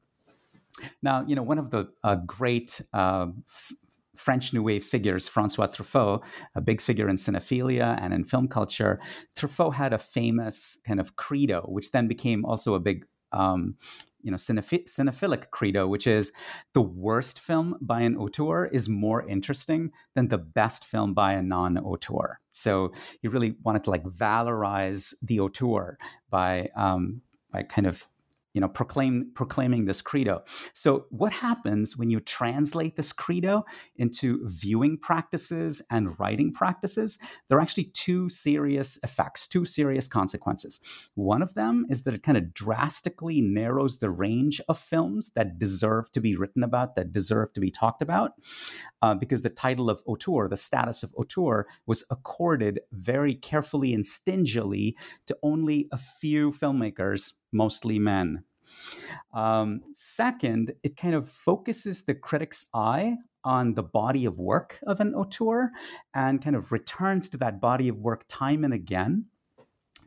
Now, 1.02 1.24
you 1.26 1.36
know, 1.36 1.42
one 1.42 1.58
of 1.58 1.70
the 1.70 1.92
uh, 2.02 2.16
great 2.16 2.80
uh, 2.92 3.26
French 4.16 4.52
New 4.52 4.62
Wave 4.62 4.84
figures, 4.84 5.28
Francois 5.28 5.66
Truffaut, 5.66 6.22
a 6.54 6.60
big 6.60 6.80
figure 6.80 7.08
in 7.08 7.16
cinephilia 7.16 7.98
and 8.00 8.12
in 8.12 8.24
film 8.24 8.48
culture, 8.48 9.00
Truffaut 9.36 9.74
had 9.74 9.92
a 9.92 9.98
famous 9.98 10.78
kind 10.86 11.00
of 11.00 11.16
credo, 11.16 11.62
which 11.68 11.92
then 11.92 12.08
became 12.08 12.44
also 12.44 12.74
a 12.74 12.80
big, 12.80 13.06
um, 13.32 13.76
you 14.20 14.30
know, 14.30 14.36
cineph- 14.36 14.84
cinephilic 14.84 15.50
credo, 15.50 15.86
which 15.88 16.06
is 16.06 16.32
the 16.74 16.82
worst 16.82 17.40
film 17.40 17.76
by 17.80 18.02
an 18.02 18.16
auteur 18.16 18.66
is 18.66 18.88
more 18.88 19.26
interesting 19.26 19.90
than 20.14 20.28
the 20.28 20.38
best 20.38 20.84
film 20.84 21.12
by 21.14 21.32
a 21.32 21.42
non-auteur. 21.42 22.38
So 22.50 22.92
he 23.20 23.28
really 23.28 23.56
wanted 23.62 23.84
to 23.84 23.90
like 23.90 24.04
valorize 24.04 25.14
the 25.22 25.40
auteur 25.40 25.98
by 26.30 26.68
um, 26.76 27.22
by 27.50 27.62
kind 27.62 27.86
of 27.86 28.06
you 28.52 28.60
know 28.60 28.68
proclaim 28.68 29.30
proclaiming 29.34 29.84
this 29.86 30.02
credo. 30.02 30.42
So 30.72 31.06
what 31.10 31.32
happens 31.32 31.96
when 31.96 32.10
you 32.10 32.20
translate 32.20 32.96
this 32.96 33.12
credo 33.12 33.64
into 33.96 34.40
viewing 34.44 34.98
practices 34.98 35.84
and 35.90 36.18
writing 36.18 36.52
practices? 36.52 37.18
There 37.48 37.58
are 37.58 37.60
actually 37.60 37.90
two 37.94 38.28
serious 38.28 38.98
effects 39.02 39.48
two 39.48 39.64
serious 39.64 40.08
consequences. 40.08 40.80
One 41.14 41.42
of 41.42 41.54
them 41.54 41.86
is 41.88 42.02
that 42.04 42.14
it 42.14 42.22
kind 42.22 42.38
of 42.38 42.54
drastically 42.54 43.40
narrows 43.40 43.98
the 43.98 44.10
range 44.10 44.60
of 44.68 44.78
films 44.78 45.32
that 45.34 45.58
deserve 45.58 46.10
to 46.12 46.20
be 46.20 46.36
written 46.36 46.62
about 46.62 46.94
that 46.94 47.12
deserve 47.12 47.52
to 47.52 47.60
be 47.60 47.70
talked 47.70 48.02
about 48.02 48.32
uh, 49.02 49.14
because 49.14 49.42
the 49.42 49.50
title 49.50 49.90
of 49.90 50.02
auteur 50.06 50.48
the 50.48 50.56
status 50.56 51.02
of 51.02 51.12
auteur 51.16 51.66
was 51.86 52.04
accorded 52.10 52.80
very 52.92 53.34
carefully 53.34 53.92
and 53.92 54.06
stingily 54.06 54.96
to 55.26 55.36
only 55.42 55.88
a 55.92 55.98
few 55.98 56.50
filmmakers 56.50 57.34
mostly 57.52 57.98
men. 57.98 58.44
Um, 59.32 59.82
second, 59.92 60.74
it 60.82 60.96
kind 60.96 61.14
of 61.14 61.28
focuses 61.28 62.04
the 62.04 62.14
critic's 62.14 62.66
eye 62.74 63.16
on 63.44 63.74
the 63.74 63.82
body 63.82 64.24
of 64.24 64.38
work 64.38 64.78
of 64.86 65.00
an 65.00 65.14
auteur 65.14 65.70
and 66.14 66.42
kind 66.42 66.56
of 66.56 66.70
returns 66.72 67.28
to 67.28 67.36
that 67.36 67.60
body 67.60 67.88
of 67.88 67.98
work 67.98 68.24
time 68.28 68.64
and 68.64 68.72
again 68.72 69.26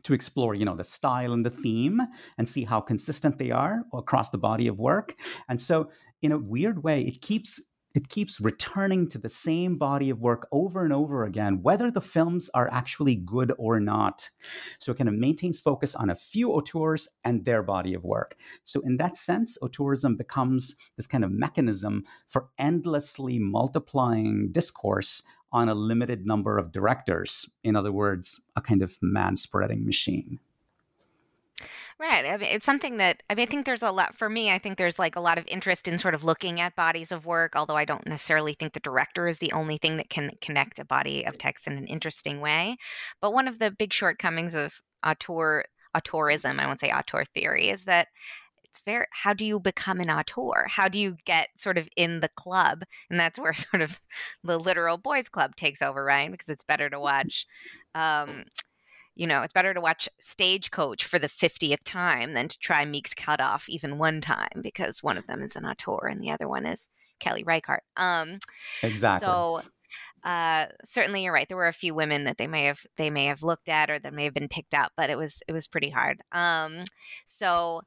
to 0.02 0.14
explore 0.14 0.54
you 0.54 0.64
know 0.64 0.76
the 0.76 0.84
style 0.84 1.32
and 1.32 1.44
the 1.44 1.50
theme 1.50 2.00
and 2.38 2.48
see 2.48 2.64
how 2.64 2.80
consistent 2.80 3.38
they 3.38 3.50
are 3.50 3.84
across 3.92 4.30
the 4.30 4.38
body 4.38 4.66
of 4.68 4.78
work 4.78 5.14
and 5.48 5.60
so 5.60 5.90
in 6.22 6.32
a 6.32 6.38
weird 6.38 6.82
way 6.82 7.02
it 7.02 7.20
keeps 7.20 7.60
it 7.96 8.10
keeps 8.10 8.42
returning 8.42 9.08
to 9.08 9.18
the 9.18 9.30
same 9.30 9.78
body 9.78 10.10
of 10.10 10.20
work 10.20 10.46
over 10.52 10.84
and 10.84 10.92
over 10.92 11.24
again, 11.24 11.62
whether 11.62 11.90
the 11.90 12.02
films 12.02 12.50
are 12.52 12.70
actually 12.70 13.16
good 13.16 13.54
or 13.56 13.80
not. 13.80 14.28
So 14.78 14.92
it 14.92 14.98
kind 14.98 15.08
of 15.08 15.14
maintains 15.14 15.58
focus 15.58 15.96
on 15.96 16.10
a 16.10 16.14
few 16.14 16.52
auteurs 16.52 17.08
and 17.24 17.46
their 17.46 17.62
body 17.62 17.94
of 17.94 18.04
work. 18.04 18.36
So, 18.62 18.82
in 18.82 18.98
that 18.98 19.16
sense, 19.16 19.56
auteurism 19.62 20.18
becomes 20.18 20.76
this 20.96 21.06
kind 21.06 21.24
of 21.24 21.30
mechanism 21.30 22.04
for 22.28 22.48
endlessly 22.58 23.38
multiplying 23.38 24.52
discourse 24.52 25.22
on 25.50 25.70
a 25.70 25.74
limited 25.74 26.26
number 26.26 26.58
of 26.58 26.72
directors. 26.72 27.48
In 27.64 27.76
other 27.76 27.92
words, 27.92 28.42
a 28.54 28.60
kind 28.60 28.82
of 28.82 28.98
man 29.00 29.38
spreading 29.38 29.86
machine. 29.86 30.38
Right. 31.98 32.26
I 32.26 32.36
mean, 32.36 32.50
it's 32.52 32.66
something 32.66 32.98
that 32.98 33.22
I 33.30 33.34
mean, 33.34 33.44
I 33.44 33.50
think 33.50 33.64
there's 33.64 33.82
a 33.82 33.90
lot 33.90 34.18
for 34.18 34.28
me. 34.28 34.50
I 34.52 34.58
think 34.58 34.76
there's 34.76 34.98
like 34.98 35.16
a 35.16 35.20
lot 35.20 35.38
of 35.38 35.46
interest 35.48 35.88
in 35.88 35.96
sort 35.96 36.14
of 36.14 36.24
looking 36.24 36.60
at 36.60 36.76
bodies 36.76 37.10
of 37.10 37.24
work, 37.24 37.56
although 37.56 37.76
I 37.76 37.86
don't 37.86 38.06
necessarily 38.06 38.52
think 38.52 38.74
the 38.74 38.80
director 38.80 39.28
is 39.28 39.38
the 39.38 39.52
only 39.52 39.78
thing 39.78 39.96
that 39.96 40.10
can 40.10 40.30
connect 40.42 40.78
a 40.78 40.84
body 40.84 41.24
of 41.26 41.38
text 41.38 41.66
in 41.66 41.72
an 41.78 41.86
interesting 41.86 42.40
way. 42.40 42.76
But 43.22 43.32
one 43.32 43.48
of 43.48 43.58
the 43.58 43.70
big 43.70 43.94
shortcomings 43.94 44.54
of 44.54 44.74
auteur 45.06 45.64
auteurism, 45.96 46.60
I 46.60 46.66
won't 46.66 46.80
say 46.80 46.90
auteur 46.90 47.24
theory, 47.32 47.68
is 47.70 47.84
that 47.84 48.08
it's 48.62 48.82
very 48.84 49.06
how 49.10 49.32
do 49.32 49.46
you 49.46 49.58
become 49.58 50.00
an 50.00 50.10
auteur? 50.10 50.66
How 50.68 50.88
do 50.88 50.98
you 50.98 51.16
get 51.24 51.48
sort 51.56 51.78
of 51.78 51.88
in 51.96 52.20
the 52.20 52.28
club? 52.36 52.82
And 53.10 53.18
that's 53.18 53.38
where 53.38 53.54
sort 53.54 53.80
of 53.82 53.98
the 54.44 54.58
literal 54.58 54.98
boys 54.98 55.30
club 55.30 55.56
takes 55.56 55.80
over, 55.80 56.04
right? 56.04 56.30
Because 56.30 56.50
it's 56.50 56.64
better 56.64 56.90
to 56.90 57.00
watch 57.00 57.46
um, 57.94 58.44
you 59.16 59.26
know, 59.26 59.42
it's 59.42 59.52
better 59.52 59.72
to 59.72 59.80
watch 59.80 60.08
Stagecoach 60.20 61.04
for 61.04 61.18
the 61.18 61.28
50th 61.28 61.82
time 61.84 62.34
than 62.34 62.48
to 62.48 62.58
try 62.58 62.84
Meek's 62.84 63.14
Cutoff 63.14 63.68
even 63.68 63.98
one 63.98 64.20
time 64.20 64.60
because 64.62 65.02
one 65.02 65.16
of 65.16 65.26
them 65.26 65.42
is 65.42 65.56
an 65.56 65.64
auteur 65.64 66.06
and 66.06 66.22
the 66.22 66.30
other 66.30 66.46
one 66.46 66.66
is 66.66 66.90
Kelly 67.18 67.42
Reichardt. 67.42 67.82
Um, 67.96 68.38
exactly. 68.82 69.26
So 69.26 69.62
uh, 70.22 70.66
certainly 70.84 71.24
you're 71.24 71.32
right. 71.32 71.48
There 71.48 71.56
were 71.56 71.66
a 71.66 71.72
few 71.72 71.94
women 71.94 72.24
that 72.24 72.36
they 72.36 72.46
may 72.46 72.64
have 72.64 72.84
they 72.96 73.08
may 73.08 73.26
have 73.26 73.42
looked 73.42 73.70
at 73.70 73.90
or 73.90 73.98
that 73.98 74.12
may 74.12 74.24
have 74.24 74.34
been 74.34 74.48
picked 74.48 74.74
up, 74.74 74.92
but 74.96 75.08
it 75.08 75.16
was 75.16 75.42
it 75.48 75.52
was 75.52 75.66
pretty 75.66 75.88
hard. 75.88 76.20
Um, 76.32 76.84
so, 77.24 77.82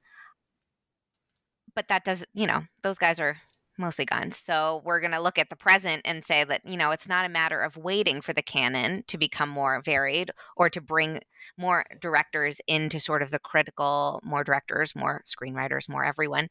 but 1.76 1.90
that 1.90 2.04
doesn't 2.04 2.30
you 2.34 2.48
know 2.48 2.64
those 2.82 2.98
guys 2.98 3.20
are 3.20 3.38
mostly 3.80 4.06
guns. 4.06 4.38
So 4.38 4.82
we're 4.84 5.00
going 5.00 5.14
to 5.14 5.22
look 5.22 5.40
at 5.40 5.50
the 5.50 5.56
present 5.56 6.02
and 6.06 6.24
say 6.24 6.44
that, 6.44 6.66
you 6.66 6.78
know, 6.78 6.92
it's 6.92 7.08
not 7.08 7.26
a 7.26 7.30
matter 7.30 7.62
of 7.62 7.78
waiting 7.78 8.22
for 8.22 8.34
the 8.34 8.42
canon 8.42 9.04
to 9.08 9.18
become 9.18 9.50
more 9.50 9.82
varied 9.84 10.32
or 10.58 10.70
to 10.70 10.82
bring 10.82 11.22
more 11.58 11.86
directors 12.02 12.62
into 12.68 13.00
sort 13.00 13.22
of 13.22 13.32
the 13.32 13.40
critical, 13.40 14.22
more 14.24 14.44
directors, 14.44 14.96
more 14.96 15.24
screenwriters, 15.26 15.90
more 15.90 16.04
everyone 16.04 16.48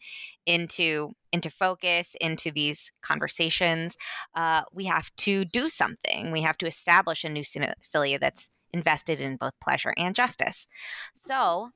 into 0.46 1.12
into 1.30 1.50
focus 1.50 2.16
into 2.20 2.50
these 2.50 2.90
conversations. 3.02 3.96
Uh, 4.34 4.62
we 4.72 4.86
have 4.86 5.14
to 5.16 5.44
do 5.44 5.68
something. 5.68 6.32
We 6.32 6.40
have 6.42 6.56
to 6.58 6.66
establish 6.66 7.22
a 7.22 7.28
new 7.28 7.42
cinephilia 7.42 8.18
that's 8.18 8.48
invested 8.72 9.20
in 9.20 9.36
both 9.36 9.52
pleasure 9.62 9.94
and 9.96 10.14
justice. 10.14 10.66
So 11.14 11.70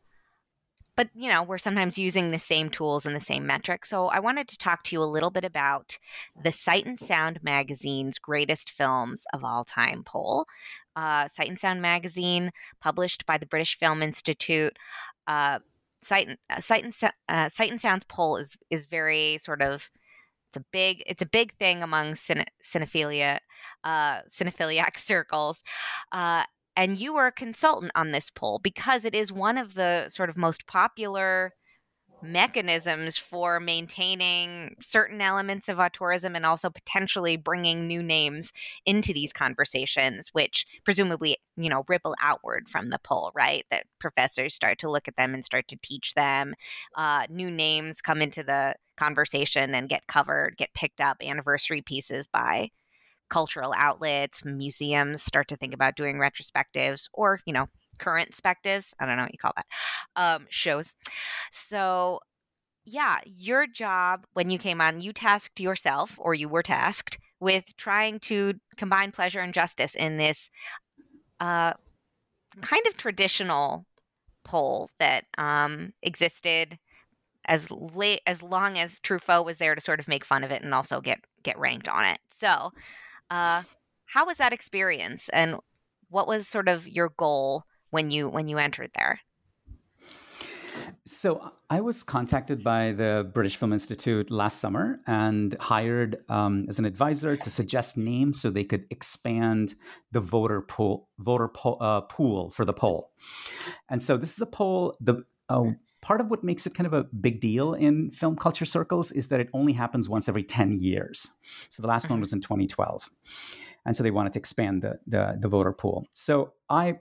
but 1.03 1.11
you 1.21 1.29
know 1.29 1.43
we're 1.43 1.59
sometimes 1.59 1.99
using 1.99 2.29
the 2.29 2.39
same 2.39 2.69
tools 2.69 3.05
and 3.05 3.17
the 3.17 3.21
same 3.21 3.45
metrics 3.45 3.89
so 3.89 4.07
i 4.09 4.21
wanted 4.21 4.47
to 4.47 4.57
talk 4.57 4.85
to 4.85 4.95
you 4.95 5.03
a 5.03 5.05
little 5.05 5.31
bit 5.31 5.45
about 5.45 5.99
the 6.45 6.53
sight 6.53 6.87
and 6.87 6.99
sound 6.99 7.43
magazine's 7.43 8.21
greatest 8.21 8.71
films 8.71 9.25
of 9.33 9.43
all 9.43 9.65
time 9.65 10.05
poll. 10.05 10.47
Uh, 10.95 11.27
sight 11.27 11.49
and 11.49 11.59
sound 11.59 11.83
magazine 11.83 12.51
published 12.81 13.27
by 13.27 13.37
the 13.37 13.47
british 13.47 13.77
film 13.79 14.01
institute 14.01 14.79
uh, 15.27 15.59
sight, 16.03 16.29
and, 16.29 16.39
uh, 16.51 16.61
sight, 16.61 16.85
and, 16.85 16.95
uh, 17.29 17.49
sight 17.49 17.71
and 17.71 17.81
sound's 17.81 18.05
poll 18.05 18.37
is 18.37 18.57
is 18.71 18.87
very 18.87 19.39
sort 19.39 19.61
of 19.61 19.91
it's 20.51 20.59
a 20.59 20.65
big 20.71 21.03
it's 21.07 21.23
a 21.23 21.27
big 21.27 21.53
thing 21.59 21.83
among 21.83 22.13
cine, 22.13 22.45
cinephilia 22.63 23.39
uh, 23.83 24.21
cinephiliac 24.31 24.99
circles. 24.99 25.65
Uh, 26.13 26.45
and 26.77 26.99
you 26.99 27.15
were 27.15 27.27
a 27.27 27.33
consultant 27.33 27.93
on 27.95 28.11
this 28.11 28.31
poll 28.31 28.59
because 28.59 29.05
it 29.05 29.15
is 29.15 29.33
one 29.33 29.59
of 29.59 29.75
the 29.75 30.09
sort 30.09 30.31
of 30.31 30.37
most 30.37 30.67
popular 30.67 31.53
mechanisms 32.23 33.17
for 33.19 33.59
maintaining 33.59 34.77
certain 34.81 35.21
elements 35.21 35.69
of 35.69 35.79
auteurism 35.79 36.37
and 36.37 36.47
also 36.47 36.71
potentially 36.71 37.37
bringing 37.37 37.87
new 37.87 38.03
names 38.03 38.53
into 38.87 39.13
these 39.13 39.33
conversations 39.33 40.29
which 40.33 40.65
presumably 40.85 41.37
you 41.57 41.69
know 41.69 41.85
ripple 41.89 42.15
outward 42.23 42.69
from 42.69 42.91
the 42.91 43.01
poll 43.03 43.33
right? 43.35 43.65
That 43.71 43.87
professors 43.99 44.55
start 44.55 44.79
to 44.79 44.91
look 44.91 45.09
at 45.09 45.17
them 45.17 45.35
and 45.35 45.45
start 45.45 45.67
to 45.69 45.79
teach 45.83 46.15
them 46.15 46.55
uh, 46.97 47.27
new 47.29 47.51
names 47.51 48.01
come 48.01 48.23
into 48.23 48.45
the 48.45 48.77
conversation 48.97 49.75
and 49.75 49.89
get 49.89 50.07
covered 50.07 50.57
get 50.57 50.73
picked 50.75 51.01
up 51.01 51.17
anniversary 51.23 51.83
pieces 51.83 52.29
by 52.29 52.71
cultural 53.33 53.73
outlets, 53.79 54.45
museums 54.45 55.23
start 55.23 55.49
to 55.49 55.57
think 55.57 55.73
about 55.73 55.97
doing 55.97 56.17
retrospectives 56.17 57.09
or, 57.15 57.41
you 57.47 57.53
know, 57.55 57.67
current 57.97 58.33
spectives. 58.33 58.93
I 59.01 59.07
don't 59.07 59.17
know 59.17 59.23
what 59.23 59.33
you 59.33 59.39
call 59.39 59.55
that. 59.57 59.67
Um, 60.17 60.47
shows. 60.51 60.95
So, 61.51 62.21
yeah, 62.85 63.21
your 63.25 63.67
job 63.67 64.27
when 64.35 64.51
you 64.51 64.59
came 64.59 64.83
on, 64.83 65.01
you 65.01 65.15
tasked 65.15 65.61
yourself 65.61 66.19
or 66.19 66.35
you 66.35 66.47
were 66.47 66.63
tasked 66.63 67.19
with 67.41 67.65
trying 67.79 68.21
to 68.21 68.53
combine 68.77 69.13
pleasure 69.13 69.41
and 69.41 69.55
justice 69.55 69.95
in 69.95 70.19
this 70.19 70.51
uh, 71.41 71.73
kind 72.61 72.87
of 72.87 72.99
traditional 72.99 73.87
poll 74.45 74.91
that 74.99 75.25
um, 75.39 75.95
existed 76.03 76.79
as 77.47 77.71
late 77.71 78.21
as 78.27 78.43
long 78.43 78.79
as 78.79 79.01
Truffaut 79.01 79.47
was 79.47 79.57
there 79.57 79.75
to 79.75 79.81
sort 79.81 80.01
of 80.01 80.07
make 80.07 80.25
fun 80.25 80.45
of 80.45 80.51
it 80.51 80.63
and 80.63 80.75
also 80.75 81.01
get 81.01 81.21
get 81.43 81.59
ranked 81.59 81.89
on 81.89 82.05
it. 82.05 82.19
So 82.29 82.73
uh, 83.33 83.63
how 84.05 84.27
was 84.27 84.37
that 84.37 84.53
experience, 84.53 85.31
and 85.31 85.57
what 86.11 86.29
was 86.29 86.47
sort 86.47 86.69
of 86.69 86.87
your 86.87 87.13
goal 87.17 87.65
when 87.91 88.11
you 88.11 88.29
when 88.29 88.47
you 88.47 88.59
entered 88.59 88.91
there? 88.95 89.21
So 91.05 91.51
I 91.69 91.81
was 91.81 92.03
contacted 92.03 92.63
by 92.63 92.93
the 92.93 93.29
British 93.33 93.57
Film 93.57 93.73
Institute 93.73 94.31
last 94.31 94.61
summer 94.61 94.99
and 95.07 95.57
hired 95.59 96.17
um, 96.29 96.67
as 96.69 96.79
an 96.79 96.85
advisor 96.85 97.37
to 97.37 97.51
suggest 97.51 97.97
names 97.97 98.41
so 98.41 98.51
they 98.51 98.65
could 98.65 98.85
expand 98.91 99.75
the 100.13 100.21
voter 100.21 100.61
pool 100.61 101.09
voter 101.19 101.49
po- 101.49 101.79
uh, 101.81 102.03
pool 102.03 102.51
for 102.51 102.65
the 102.65 102.73
poll. 102.73 103.13
And 103.89 104.03
so 104.03 104.17
this 104.17 104.35
is 104.35 104.41
a 104.43 104.47
poll. 104.47 104.95
The 105.01 105.25
uh, 105.49 105.73
part 106.03 106.21
of 106.21 106.31
what 106.31 106.45
makes 106.45 106.67
it 106.67 106.75
kind 106.75 106.87
of 106.87 106.93
a 106.93 107.05
big 107.05 107.41
deal 107.41 107.73
in 107.73 108.11
film 108.11 108.37
culture 108.37 108.65
circles 108.67 109.11
is 109.13 109.29
that 109.29 109.41
it 109.41 109.49
only 109.55 109.73
happens 109.73 110.09
once 110.09 110.29
every 110.29 110.43
10 110.43 110.81
years. 110.81 111.33
So 111.71 111.81
the 111.81 111.89
last 111.89 112.05
mm-hmm. 112.05 112.15
one 112.15 112.21
was 112.21 112.33
in 112.33 112.41
2012. 112.41 113.09
And 113.87 113.97
so 113.97 114.03
they 114.03 114.11
wanted 114.11 114.35
to 114.35 114.39
expand 114.39 114.83
the, 114.83 114.99
the, 115.07 115.39
the 115.41 115.49
voter 115.49 115.73
pool. 115.73 116.07
So 116.13 116.53
I 116.69 116.99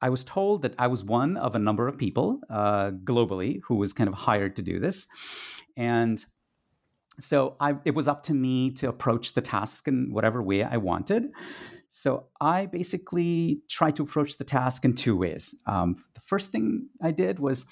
I 0.00 0.10
was 0.10 0.22
told 0.22 0.62
that 0.62 0.74
I 0.78 0.86
was 0.86 1.02
one 1.02 1.36
of 1.36 1.56
a 1.56 1.58
number 1.58 1.88
of 1.88 1.98
people 1.98 2.40
uh, 2.48 2.92
globally 3.02 3.60
who 3.64 3.74
was 3.74 3.92
kind 3.92 4.06
of 4.06 4.14
hired 4.14 4.54
to 4.54 4.62
do 4.62 4.78
this. 4.78 5.08
And 5.76 6.24
so 7.18 7.56
I, 7.58 7.74
it 7.84 7.96
was 7.96 8.06
up 8.06 8.22
to 8.24 8.34
me 8.34 8.70
to 8.74 8.88
approach 8.88 9.34
the 9.34 9.40
task 9.40 9.88
in 9.88 10.12
whatever 10.12 10.40
way 10.40 10.62
I 10.62 10.76
wanted. 10.76 11.32
So 11.88 12.26
I 12.38 12.66
basically 12.66 13.62
tried 13.66 13.96
to 13.96 14.02
approach 14.02 14.36
the 14.36 14.44
task 14.44 14.84
in 14.84 14.94
two 14.94 15.16
ways. 15.16 15.54
Um, 15.66 15.96
the 16.12 16.20
first 16.20 16.52
thing 16.52 16.90
I 17.02 17.12
did 17.12 17.38
was 17.38 17.64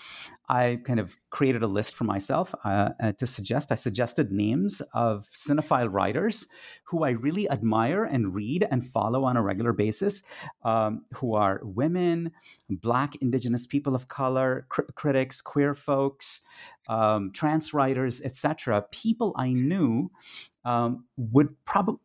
I 0.49 0.81
kind 0.85 0.99
of 0.99 1.17
created 1.29 1.63
a 1.63 1.67
list 1.67 1.95
for 1.95 2.05
myself 2.05 2.55
uh, 2.65 2.91
uh, 2.99 3.13
to 3.13 3.27
suggest. 3.27 3.71
I 3.71 3.75
suggested 3.75 4.33
names 4.33 4.81
of 4.95 5.29
cinephile 5.31 5.93
writers 5.93 6.49
who 6.85 7.05
I 7.05 7.11
really 7.11 7.51
admire 7.51 8.05
and 8.05 8.35
read 8.35 8.67
and 8.71 8.87
follow 8.87 9.25
on 9.25 9.37
a 9.37 9.43
regular 9.43 9.75
basis, 9.75 10.23
um, 10.63 11.05
who 11.17 11.35
are 11.35 11.61
women, 11.63 12.33
Black, 12.71 13.17
Indigenous 13.17 13.67
people 13.67 13.95
of 13.95 14.09
color, 14.09 14.67
cr- 14.71 14.83
critics, 14.95 15.43
queer 15.43 15.75
folks, 15.75 16.41
um, 16.89 17.33
trans 17.33 17.75
writers, 17.75 18.23
etc. 18.23 18.87
People 18.91 19.35
I 19.37 19.53
knew 19.53 20.11
um, 20.65 21.05
would 21.17 21.55
probably 21.65 22.01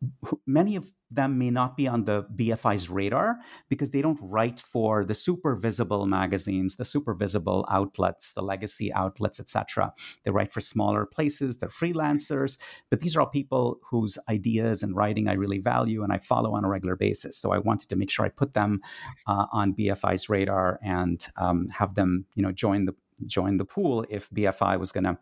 many 0.46 0.76
of 0.76 0.92
them 1.14 1.38
may 1.38 1.50
not 1.50 1.76
be 1.76 1.86
on 1.88 2.04
the 2.04 2.24
BFI's 2.34 2.88
radar 2.88 3.38
because 3.68 3.90
they 3.90 4.02
don't 4.02 4.18
write 4.22 4.60
for 4.60 5.04
the 5.04 5.14
super 5.14 5.54
visible 5.54 6.06
magazines, 6.06 6.76
the 6.76 6.84
super 6.84 7.14
visible 7.14 7.64
outlets, 7.70 8.32
the 8.32 8.42
legacy 8.42 8.92
outlets, 8.92 9.40
etc. 9.40 9.92
They 10.24 10.30
write 10.30 10.52
for 10.52 10.60
smaller 10.60 11.06
places. 11.06 11.58
They're 11.58 11.68
freelancers, 11.68 12.58
but 12.90 13.00
these 13.00 13.16
are 13.16 13.20
all 13.20 13.26
people 13.26 13.80
whose 13.90 14.18
ideas 14.28 14.82
and 14.82 14.96
writing 14.96 15.28
I 15.28 15.34
really 15.34 15.58
value 15.58 16.02
and 16.02 16.12
I 16.12 16.18
follow 16.18 16.54
on 16.54 16.64
a 16.64 16.68
regular 16.68 16.96
basis. 16.96 17.36
So 17.36 17.52
I 17.52 17.58
wanted 17.58 17.88
to 17.90 17.96
make 17.96 18.10
sure 18.10 18.24
I 18.24 18.30
put 18.30 18.54
them 18.54 18.80
uh, 19.26 19.46
on 19.52 19.74
BFI's 19.74 20.28
radar 20.28 20.78
and 20.82 21.26
um, 21.36 21.68
have 21.68 21.94
them, 21.94 22.26
you 22.34 22.42
know, 22.42 22.52
join 22.52 22.86
the 22.86 22.94
join 23.26 23.56
the 23.56 23.64
pool 23.64 24.04
if 24.10 24.28
BFI 24.30 24.80
was 24.80 24.90
going 24.90 25.04
to 25.04 25.18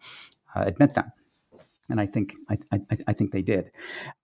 uh, 0.54 0.64
admit 0.66 0.94
them 0.94 1.12
and 1.90 2.00
I 2.00 2.06
think 2.06 2.34
I, 2.48 2.56
I, 2.72 2.80
I 3.08 3.12
think 3.12 3.32
they 3.32 3.42
did. 3.42 3.70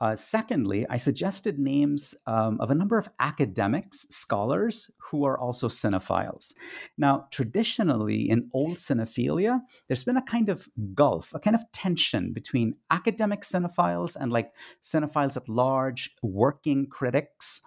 Uh, 0.01 0.15
secondly, 0.15 0.87
I 0.89 0.97
suggested 0.97 1.59
names 1.59 2.15
um, 2.27 2.61
of 2.61 2.71
a 2.71 2.75
number 2.75 2.99
of 2.99 3.09
academics, 3.21 4.07
scholars 4.11 4.91
who 5.11 5.25
are 5.25 5.39
also 5.39 5.69
cinephiles. 5.69 6.55
Now, 6.97 7.27
traditionally 7.31 8.29
in 8.29 8.51
old 8.53 8.77
cinephilia, 8.77 9.61
there's 9.87 10.05
been 10.05 10.17
a 10.17 10.23
kind 10.23 10.49
of 10.49 10.69
gulf, 10.95 11.33
a 11.35 11.39
kind 11.39 11.55
of 11.55 11.63
tension 11.73 12.33
between 12.33 12.77
academic 12.91 13.41
cinephiles 13.41 14.17
and 14.19 14.33
like 14.33 14.51
cinephiles 14.83 15.37
at 15.37 15.49
large, 15.49 16.15
working 16.23 16.87
critics, 16.87 17.61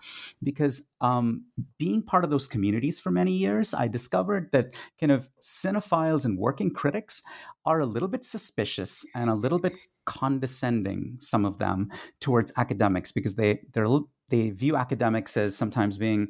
because 0.44 0.86
um, 1.02 1.46
being 1.78 2.02
part 2.02 2.24
of 2.24 2.30
those 2.30 2.48
communities 2.48 3.00
for 3.00 3.12
many 3.12 3.32
years, 3.32 3.74
I 3.74 3.88
discovered 3.88 4.52
that 4.52 4.78
kind 5.00 5.12
of 5.12 5.30
cinephiles 5.42 6.26
and 6.26 6.38
working 6.38 6.72
critics 6.72 7.24
are 7.70 7.80
a 7.80 7.86
little 7.86 8.08
bit 8.08 8.26
suspicious 8.26 9.06
and 9.14 9.30
a 9.30 9.36
little 9.36 9.60
bit 9.60 9.74
condescending 10.06 11.16
some 11.20 11.46
of 11.46 11.60
them 11.60 11.88
towards 12.20 12.52
academics 12.58 13.12
because 13.12 13.36
they 13.36 13.60
they're 13.74 13.88
they 14.30 14.50
view 14.50 14.76
academics 14.76 15.38
as 15.38 15.56
sometimes 15.56 15.96
being 15.98 16.28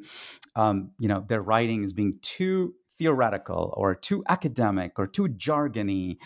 um, 0.54 0.90
you 0.98 1.08
know 1.08 1.24
their 1.26 1.40
writing 1.40 1.82
as 1.82 1.94
being 1.94 2.12
too 2.20 2.74
theoretical 2.98 3.72
or 3.78 3.94
too 3.94 4.22
academic 4.28 4.98
or 4.98 5.06
too 5.06 5.28
jargony 5.28 6.18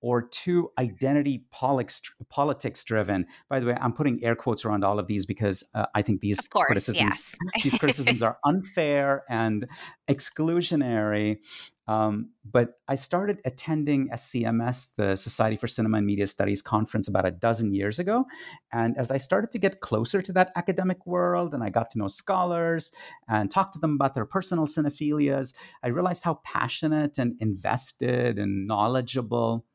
or 0.00 0.22
too 0.22 0.70
identity 0.78 1.44
politics 1.50 2.84
driven. 2.84 3.26
By 3.48 3.60
the 3.60 3.66
way, 3.66 3.76
I'm 3.80 3.92
putting 3.92 4.22
air 4.24 4.34
quotes 4.34 4.64
around 4.64 4.84
all 4.84 4.98
of 4.98 5.06
these 5.06 5.26
because 5.26 5.68
uh, 5.74 5.86
I 5.94 6.02
think 6.02 6.20
these 6.20 6.40
course, 6.46 6.66
criticisms 6.66 7.00
yes. 7.54 7.62
these 7.62 7.76
criticisms 7.76 8.22
are 8.22 8.38
unfair 8.44 9.24
and 9.28 9.66
exclusionary. 10.08 11.38
Um, 11.86 12.30
but 12.44 12.74
I 12.86 12.94
started 12.94 13.40
attending 13.44 14.10
SCMS, 14.10 14.94
the 14.94 15.16
Society 15.16 15.56
for 15.56 15.66
Cinema 15.66 15.96
and 15.96 16.06
Media 16.06 16.26
Studies 16.28 16.62
conference, 16.62 17.08
about 17.08 17.26
a 17.26 17.32
dozen 17.32 17.74
years 17.74 17.98
ago. 17.98 18.26
And 18.72 18.96
as 18.96 19.10
I 19.10 19.16
started 19.16 19.50
to 19.50 19.58
get 19.58 19.80
closer 19.80 20.22
to 20.22 20.32
that 20.34 20.52
academic 20.54 21.04
world 21.04 21.52
and 21.52 21.64
I 21.64 21.70
got 21.70 21.90
to 21.90 21.98
know 21.98 22.06
scholars 22.06 22.92
and 23.28 23.50
talk 23.50 23.72
to 23.72 23.80
them 23.80 23.94
about 23.94 24.14
their 24.14 24.24
personal 24.24 24.66
cinephilias, 24.66 25.52
I 25.82 25.88
realized 25.88 26.22
how 26.22 26.40
passionate 26.44 27.18
and 27.18 27.34
invested 27.40 28.38
and 28.38 28.68
knowledgeable 28.68 29.66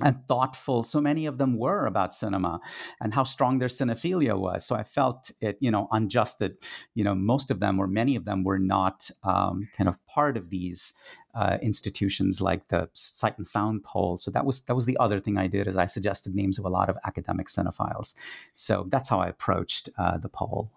and 0.00 0.26
thoughtful. 0.26 0.82
So 0.82 1.00
many 1.00 1.26
of 1.26 1.38
them 1.38 1.56
were 1.56 1.86
about 1.86 2.12
cinema 2.12 2.60
and 3.00 3.14
how 3.14 3.22
strong 3.22 3.58
their 3.58 3.68
cinephilia 3.68 4.36
was. 4.38 4.66
So 4.66 4.74
i 4.74 4.82
felt 4.82 5.30
it 5.40 5.56
you 5.60 5.70
know 5.70 5.88
unjust 5.92 6.38
that 6.40 6.64
you 6.94 7.04
know 7.04 7.14
most 7.14 7.50
of 7.50 7.60
them 7.60 7.78
or 7.78 7.86
many 7.86 8.16
of 8.16 8.24
them 8.24 8.42
were 8.42 8.58
not 8.58 9.10
um, 9.22 9.68
kind 9.76 9.88
of 9.88 10.04
part 10.06 10.36
of 10.36 10.50
these 10.50 10.94
uh, 11.34 11.58
institutions 11.62 12.40
like 12.40 12.68
the 12.68 12.88
sight 12.92 13.36
and 13.36 13.46
sound 13.46 13.84
poll. 13.84 14.18
So 14.18 14.30
that 14.32 14.44
was 14.44 14.62
that 14.62 14.74
was 14.74 14.86
the 14.86 14.96
other 14.98 15.20
thing 15.20 15.36
i 15.38 15.46
did 15.46 15.66
is 15.68 15.76
i 15.76 15.86
suggested 15.86 16.34
names 16.34 16.58
of 16.58 16.64
a 16.64 16.70
lot 16.70 16.88
of 16.88 16.98
academic 17.04 17.46
cinephiles. 17.46 18.14
So 18.54 18.86
that's 18.88 19.08
how 19.08 19.20
i 19.20 19.28
approached 19.28 19.90
uh, 19.96 20.18
the 20.18 20.28
poll. 20.28 20.72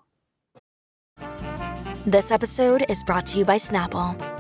This 2.06 2.32
episode 2.32 2.86
is 2.88 3.04
brought 3.04 3.26
to 3.28 3.40
you 3.40 3.46
by 3.46 3.58
snapple 3.58 4.37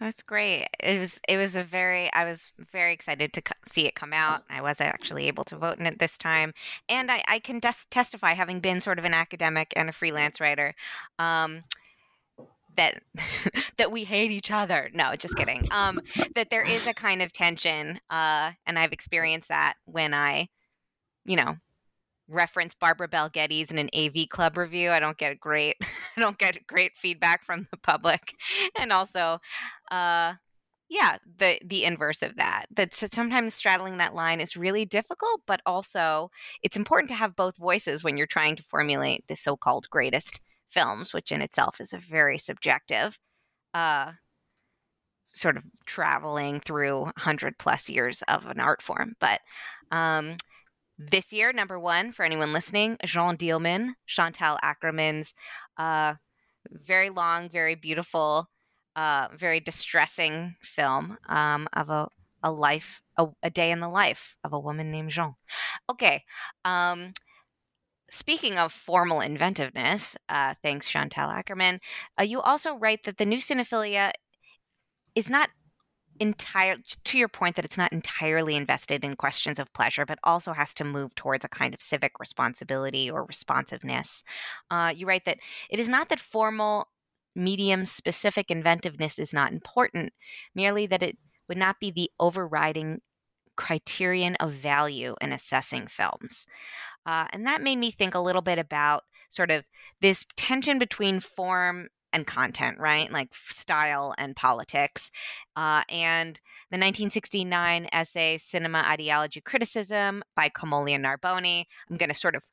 That's 0.00 0.22
great. 0.22 0.66
It 0.82 0.98
was 0.98 1.20
it 1.28 1.36
was 1.36 1.56
a 1.56 1.62
very 1.62 2.10
I 2.14 2.24
was 2.24 2.52
very 2.72 2.94
excited 2.94 3.34
to 3.34 3.42
see 3.70 3.86
it 3.86 3.94
come 3.94 4.14
out. 4.14 4.42
I 4.48 4.62
was 4.62 4.80
actually 4.80 5.28
able 5.28 5.44
to 5.44 5.58
vote 5.58 5.78
in 5.78 5.84
it 5.84 5.98
this 5.98 6.16
time, 6.16 6.54
and 6.88 7.10
I, 7.10 7.22
I 7.28 7.38
can 7.38 7.58
des- 7.58 7.86
testify, 7.90 8.32
having 8.32 8.60
been 8.60 8.80
sort 8.80 8.98
of 8.98 9.04
an 9.04 9.12
academic 9.12 9.74
and 9.76 9.90
a 9.90 9.92
freelance 9.92 10.40
writer, 10.40 10.74
um, 11.18 11.64
that 12.76 13.02
that 13.76 13.92
we 13.92 14.04
hate 14.04 14.30
each 14.30 14.50
other. 14.50 14.90
No, 14.94 15.14
just 15.16 15.36
kidding. 15.36 15.66
Um, 15.70 16.00
that 16.34 16.48
there 16.48 16.66
is 16.66 16.86
a 16.86 16.94
kind 16.94 17.20
of 17.20 17.30
tension, 17.30 18.00
uh, 18.08 18.52
and 18.66 18.78
I've 18.78 18.92
experienced 18.92 19.50
that 19.50 19.74
when 19.84 20.14
I, 20.14 20.48
you 21.26 21.36
know, 21.36 21.56
reference 22.30 22.74
Barbara 22.74 23.08
Bel 23.08 23.28
Geddes 23.28 23.70
in 23.70 23.78
an 23.78 23.90
AV 23.96 24.28
Club 24.28 24.56
review. 24.56 24.90
I 24.90 25.00
don't 25.00 25.18
get 25.18 25.40
great, 25.40 25.76
I 26.16 26.20
don't 26.20 26.38
get 26.38 26.66
great 26.66 26.96
feedback 26.96 27.44
from 27.44 27.66
the 27.70 27.76
public, 27.76 28.34
and 28.78 28.92
also, 28.92 29.38
uh, 29.90 30.34
yeah, 30.88 31.18
the 31.38 31.58
the 31.64 31.84
inverse 31.84 32.22
of 32.22 32.36
that. 32.36 32.66
That 32.74 32.94
sometimes 32.94 33.54
straddling 33.54 33.98
that 33.98 34.14
line 34.14 34.40
is 34.40 34.56
really 34.56 34.84
difficult, 34.84 35.42
but 35.46 35.60
also 35.66 36.30
it's 36.62 36.76
important 36.76 37.08
to 37.10 37.14
have 37.14 37.36
both 37.36 37.56
voices 37.56 38.02
when 38.04 38.16
you're 38.16 38.26
trying 38.26 38.56
to 38.56 38.62
formulate 38.62 39.26
the 39.28 39.36
so-called 39.36 39.88
greatest 39.90 40.40
films, 40.68 41.12
which 41.14 41.32
in 41.32 41.42
itself 41.42 41.80
is 41.80 41.92
a 41.92 41.98
very 41.98 42.38
subjective. 42.38 43.18
Uh, 43.74 44.12
sort 45.24 45.56
of 45.56 45.62
traveling 45.86 46.60
through 46.60 47.02
100 47.02 47.56
plus 47.58 47.88
years 47.88 48.22
of 48.26 48.46
an 48.46 48.58
art 48.58 48.82
form 48.82 49.14
but 49.20 49.40
um, 49.92 50.36
this 51.00 51.32
year, 51.32 51.52
number 51.52 51.78
one, 51.78 52.12
for 52.12 52.24
anyone 52.24 52.52
listening, 52.52 52.98
Jeanne 53.04 53.36
Dielman, 53.36 53.94
Chantal 54.06 54.58
Akerman's 54.62 55.32
uh, 55.78 56.14
very 56.70 57.08
long, 57.08 57.48
very 57.48 57.74
beautiful, 57.74 58.50
uh, 58.96 59.28
very 59.34 59.60
distressing 59.60 60.56
film 60.60 61.16
um, 61.28 61.68
of 61.72 61.88
a, 61.88 62.08
a 62.42 62.50
life, 62.50 63.02
a, 63.16 63.28
a, 63.42 63.48
day 63.48 63.70
in 63.70 63.80
the 63.80 63.88
life 63.88 64.36
of 64.44 64.52
a 64.52 64.60
woman 64.60 64.90
named 64.90 65.10
Jean. 65.10 65.34
Okay. 65.88 66.24
Um, 66.64 67.14
speaking 68.10 68.58
of 68.58 68.72
formal 68.72 69.20
inventiveness, 69.20 70.16
uh, 70.28 70.54
thanks, 70.62 70.88
Chantal 70.88 71.30
Akerman, 71.30 71.78
uh, 72.18 72.24
you 72.24 72.40
also 72.40 72.74
write 72.74 73.04
that 73.04 73.16
the 73.16 73.26
new 73.26 73.38
cinephilia 73.38 74.10
is 75.14 75.30
not 75.30 75.48
entire 76.20 76.76
to 77.04 77.18
your 77.18 77.28
point 77.28 77.56
that 77.56 77.64
it's 77.64 77.78
not 77.78 77.92
entirely 77.92 78.54
invested 78.54 79.04
in 79.04 79.16
questions 79.16 79.58
of 79.58 79.72
pleasure 79.72 80.04
but 80.04 80.18
also 80.22 80.52
has 80.52 80.74
to 80.74 80.84
move 80.84 81.14
towards 81.14 81.44
a 81.44 81.48
kind 81.48 81.72
of 81.72 81.80
civic 81.80 82.20
responsibility 82.20 83.10
or 83.10 83.24
responsiveness. 83.24 84.22
Uh, 84.70 84.92
you 84.94 85.06
write 85.06 85.24
that 85.24 85.38
it 85.70 85.80
is 85.80 85.88
not 85.88 86.10
that 86.10 86.20
formal 86.20 86.88
medium 87.34 87.84
specific 87.84 88.50
inventiveness 88.50 89.18
is 89.18 89.32
not 89.32 89.52
important 89.52 90.12
merely 90.54 90.86
that 90.86 91.02
it 91.02 91.16
would 91.48 91.58
not 91.58 91.80
be 91.80 91.90
the 91.90 92.10
overriding 92.20 93.00
criterion 93.56 94.36
of 94.36 94.52
value 94.52 95.14
in 95.20 95.32
assessing 95.32 95.86
films. 95.86 96.46
Uh, 97.06 97.26
and 97.32 97.46
that 97.46 97.62
made 97.62 97.76
me 97.76 97.90
think 97.90 98.14
a 98.14 98.20
little 98.20 98.42
bit 98.42 98.58
about 98.58 99.04
sort 99.30 99.50
of 99.50 99.64
this 100.00 100.26
tension 100.36 100.78
between 100.78 101.20
form 101.20 101.88
and 102.12 102.26
content, 102.26 102.78
right? 102.78 103.10
Like 103.12 103.34
style 103.34 104.14
and 104.18 104.36
politics. 104.36 105.10
Uh, 105.56 105.82
and 105.88 106.36
the 106.70 106.76
1969 106.76 107.88
essay, 107.92 108.38
Cinema 108.38 108.78
Ideology 108.86 109.40
Criticism 109.40 110.22
by 110.36 110.48
Comolli 110.48 110.94
and 110.94 111.04
Narboni. 111.04 111.64
I'm 111.88 111.96
going 111.96 112.08
to 112.08 112.14
sort 112.14 112.34
of 112.34 112.44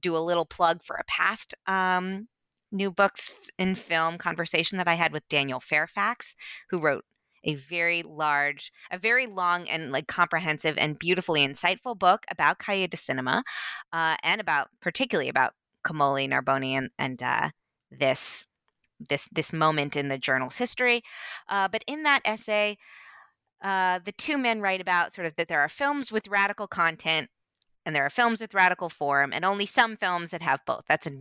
do 0.00 0.16
a 0.16 0.18
little 0.18 0.46
plug 0.46 0.82
for 0.82 0.96
a 0.96 1.04
past 1.04 1.54
um, 1.66 2.28
new 2.72 2.90
books 2.90 3.30
in 3.58 3.74
film 3.74 4.18
conversation 4.18 4.78
that 4.78 4.88
I 4.88 4.94
had 4.94 5.12
with 5.12 5.28
Daniel 5.28 5.60
Fairfax, 5.60 6.34
who 6.70 6.80
wrote 6.80 7.04
a 7.44 7.54
very 7.54 8.02
large, 8.02 8.72
a 8.90 8.98
very 8.98 9.26
long 9.26 9.68
and 9.68 9.92
like 9.92 10.06
comprehensive 10.06 10.76
and 10.78 10.98
beautifully 10.98 11.46
insightful 11.46 11.98
book 11.98 12.24
about 12.30 12.58
Cahiers 12.58 12.90
de 12.90 12.96
Cinema, 12.96 13.42
uh, 13.92 14.16
and 14.22 14.40
about 14.40 14.68
particularly 14.80 15.28
about 15.28 15.54
Comolli, 15.84 16.28
Narboni, 16.28 16.72
and, 16.72 16.90
and 16.98 17.22
uh, 17.22 17.50
this 17.90 18.46
this 19.08 19.28
this 19.32 19.52
moment 19.52 19.96
in 19.96 20.08
the 20.08 20.18
journal's 20.18 20.56
history. 20.56 21.02
Uh, 21.48 21.68
but 21.68 21.84
in 21.86 22.02
that 22.04 22.20
essay, 22.24 22.76
uh, 23.62 23.98
the 24.04 24.12
two 24.12 24.38
men 24.38 24.60
write 24.60 24.80
about 24.80 25.12
sort 25.12 25.26
of 25.26 25.36
that 25.36 25.48
there 25.48 25.60
are 25.60 25.68
films 25.68 26.10
with 26.10 26.28
radical 26.28 26.66
content 26.66 27.28
and 27.86 27.96
there 27.96 28.04
are 28.04 28.10
films 28.10 28.40
with 28.40 28.54
radical 28.54 28.88
form 28.88 29.32
and 29.32 29.44
only 29.44 29.66
some 29.66 29.96
films 29.96 30.30
that 30.30 30.42
have 30.42 30.60
both 30.66 30.84
that's 30.88 31.06
a, 31.06 31.12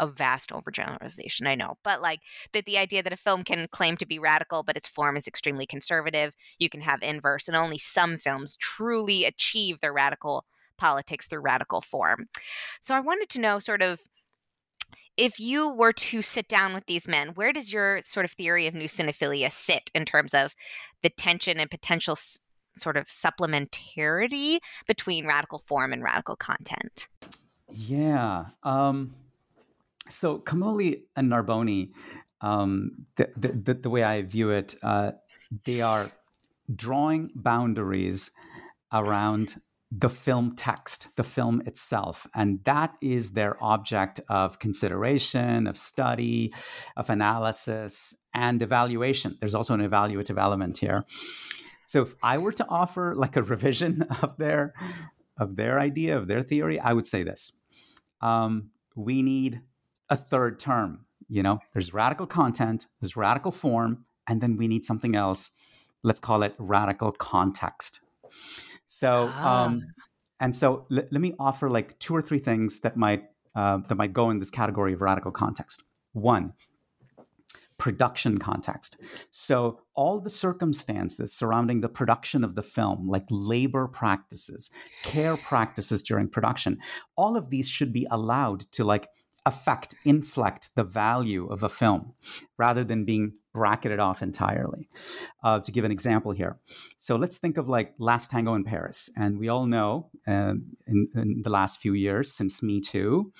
a, 0.00 0.06
vast 0.06 0.50
overgeneralization 0.50 1.46
i 1.46 1.54
know 1.54 1.76
but 1.84 2.00
like 2.00 2.20
that 2.52 2.64
the 2.66 2.78
idea 2.78 3.02
that 3.02 3.12
a 3.12 3.16
film 3.16 3.44
can 3.44 3.66
claim 3.70 3.96
to 3.96 4.06
be 4.06 4.18
radical 4.18 4.62
but 4.62 4.76
its 4.76 4.88
form 4.88 5.16
is 5.16 5.26
extremely 5.26 5.66
conservative 5.66 6.34
you 6.58 6.68
can 6.68 6.80
have 6.80 7.02
inverse 7.02 7.48
and 7.48 7.56
only 7.56 7.78
some 7.78 8.16
films 8.16 8.56
truly 8.56 9.24
achieve 9.24 9.80
their 9.80 9.92
radical 9.92 10.44
politics 10.76 11.26
through 11.26 11.40
radical 11.40 11.80
form 11.80 12.26
so 12.80 12.94
i 12.94 13.00
wanted 13.00 13.28
to 13.28 13.40
know 13.40 13.58
sort 13.58 13.82
of 13.82 14.00
if 15.18 15.40
you 15.40 15.68
were 15.68 15.92
to 15.92 16.22
sit 16.22 16.48
down 16.48 16.72
with 16.72 16.86
these 16.86 17.08
men, 17.08 17.30
where 17.34 17.52
does 17.52 17.72
your 17.72 18.00
sort 18.04 18.24
of 18.24 18.30
theory 18.30 18.68
of 18.68 18.74
new 18.74 18.86
cinephilia 18.86 19.50
sit 19.50 19.90
in 19.94 20.04
terms 20.04 20.32
of 20.32 20.54
the 21.02 21.10
tension 21.10 21.58
and 21.58 21.68
potential 21.68 22.12
s- 22.12 22.38
sort 22.76 22.96
of 22.96 23.08
supplementarity 23.08 24.58
between 24.86 25.26
radical 25.26 25.58
form 25.66 25.92
and 25.92 26.04
radical 26.04 26.36
content? 26.36 27.08
Yeah. 27.70 28.46
Um, 28.62 29.16
so 30.08 30.38
Comolli 30.38 31.02
and 31.16 31.30
Narboni, 31.30 31.90
um, 32.40 33.06
the, 33.16 33.28
the, 33.36 33.74
the, 33.74 33.90
way 33.90 34.04
I 34.04 34.22
view 34.22 34.50
it, 34.50 34.76
uh, 34.84 35.12
they 35.64 35.80
are 35.80 36.12
drawing 36.72 37.32
boundaries 37.34 38.30
around 38.92 39.60
the 39.90 40.10
film 40.10 40.54
text, 40.54 41.16
the 41.16 41.24
film 41.24 41.62
itself. 41.64 42.26
And 42.34 42.62
that 42.64 42.96
is 43.00 43.32
their 43.32 43.62
object 43.62 44.20
of 44.28 44.58
consideration, 44.58 45.66
of 45.66 45.78
study, 45.78 46.52
of 46.96 47.08
analysis, 47.08 48.16
and 48.34 48.62
evaluation. 48.62 49.38
There's 49.40 49.54
also 49.54 49.74
an 49.74 49.88
evaluative 49.88 50.38
element 50.38 50.78
here. 50.78 51.04
So 51.86 52.02
if 52.02 52.14
I 52.22 52.36
were 52.36 52.52
to 52.52 52.66
offer 52.68 53.14
like 53.14 53.36
a 53.36 53.42
revision 53.54 54.02
of 54.22 54.36
their 54.36 54.74
of 55.38 55.54
their 55.54 55.78
idea, 55.78 56.18
of 56.18 56.26
their 56.26 56.42
theory, 56.42 56.80
I 56.80 56.92
would 56.92 57.06
say 57.06 57.22
this. 57.22 57.52
Um, 58.20 58.70
we 58.96 59.22
need 59.22 59.60
a 60.10 60.16
third 60.16 60.58
term. 60.58 61.04
You 61.28 61.44
know, 61.44 61.60
there's 61.72 61.94
radical 61.94 62.26
content, 62.26 62.86
there's 63.00 63.16
radical 63.16 63.52
form, 63.52 64.04
and 64.26 64.40
then 64.40 64.56
we 64.56 64.66
need 64.66 64.84
something 64.84 65.14
else. 65.14 65.52
Let's 66.02 66.18
call 66.20 66.42
it 66.42 66.54
radical 66.58 67.12
context. 67.12 68.00
So, 68.88 69.30
ah. 69.34 69.66
um, 69.66 69.82
and 70.40 70.56
so 70.56 70.86
l- 70.90 71.04
let 71.10 71.20
me 71.20 71.34
offer 71.38 71.68
like 71.68 71.98
two 71.98 72.16
or 72.16 72.22
three 72.22 72.38
things 72.38 72.80
that 72.80 72.96
might 72.96 73.24
uh, 73.54 73.78
that 73.88 73.94
might 73.94 74.12
go 74.12 74.30
in 74.30 74.38
this 74.38 74.50
category 74.50 74.92
of 74.92 75.00
radical 75.00 75.30
context. 75.30 75.82
One, 76.12 76.54
production 77.76 78.38
context. 78.38 79.00
So, 79.30 79.80
all 79.94 80.20
the 80.20 80.30
circumstances 80.30 81.32
surrounding 81.32 81.80
the 81.80 81.88
production 81.88 82.42
of 82.42 82.54
the 82.54 82.62
film, 82.62 83.08
like 83.08 83.24
labor 83.30 83.86
practices, 83.88 84.70
care 85.02 85.36
practices 85.36 86.02
during 86.02 86.28
production, 86.28 86.78
all 87.16 87.36
of 87.36 87.50
these 87.50 87.68
should 87.68 87.92
be 87.92 88.06
allowed 88.10 88.60
to 88.72 88.84
like 88.84 89.08
affect, 89.44 89.94
inflect 90.04 90.70
the 90.76 90.84
value 90.84 91.46
of 91.46 91.62
a 91.62 91.68
film 91.68 92.14
rather 92.58 92.84
than 92.84 93.04
being 93.04 93.34
bracketed 93.58 93.98
off 93.98 94.22
entirely. 94.22 94.88
Uh, 95.42 95.58
to 95.58 95.72
give 95.72 95.84
an 95.84 95.90
example 95.90 96.32
here. 96.32 96.58
So 96.96 97.16
let's 97.16 97.38
think 97.38 97.58
of 97.58 97.68
like 97.68 97.94
Last 97.98 98.30
Tango 98.30 98.54
in 98.54 98.62
Paris. 98.64 99.10
And 99.16 99.38
we 99.38 99.48
all 99.48 99.66
know 99.66 100.10
uh, 100.26 100.54
in, 100.86 101.08
in, 101.14 101.42
the 101.42 101.50
last 101.50 101.80
few 101.80 101.92
years 101.92 102.32
since 102.32 102.62
Me 102.62 102.80
Too, 102.80 103.32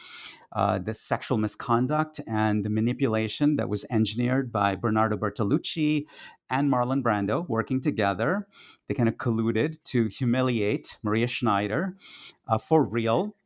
uh, 0.53 0.79
the 0.79 0.95
sexual 0.95 1.39
misconduct 1.39 2.21
and 2.27 2.65
the 2.65 2.71
manipulation 2.71 3.57
that 3.57 3.69
was 3.69 3.85
engineered 3.91 4.51
by 4.51 4.75
Bernardo 4.75 5.17
Bertolucci 5.17 6.07
and 6.51 6.73
Marlon 6.73 7.03
Brando 7.03 7.49
working 7.49 7.81
together. 7.81 8.49
They 8.89 8.95
kind 8.95 9.09
of 9.09 9.17
colluded 9.17 9.83
to 9.85 10.09
humiliate 10.09 10.97
Maria 11.05 11.29
Schneider 11.29 11.97
uh, 12.49 12.59
for 12.59 12.85
real 12.85 13.37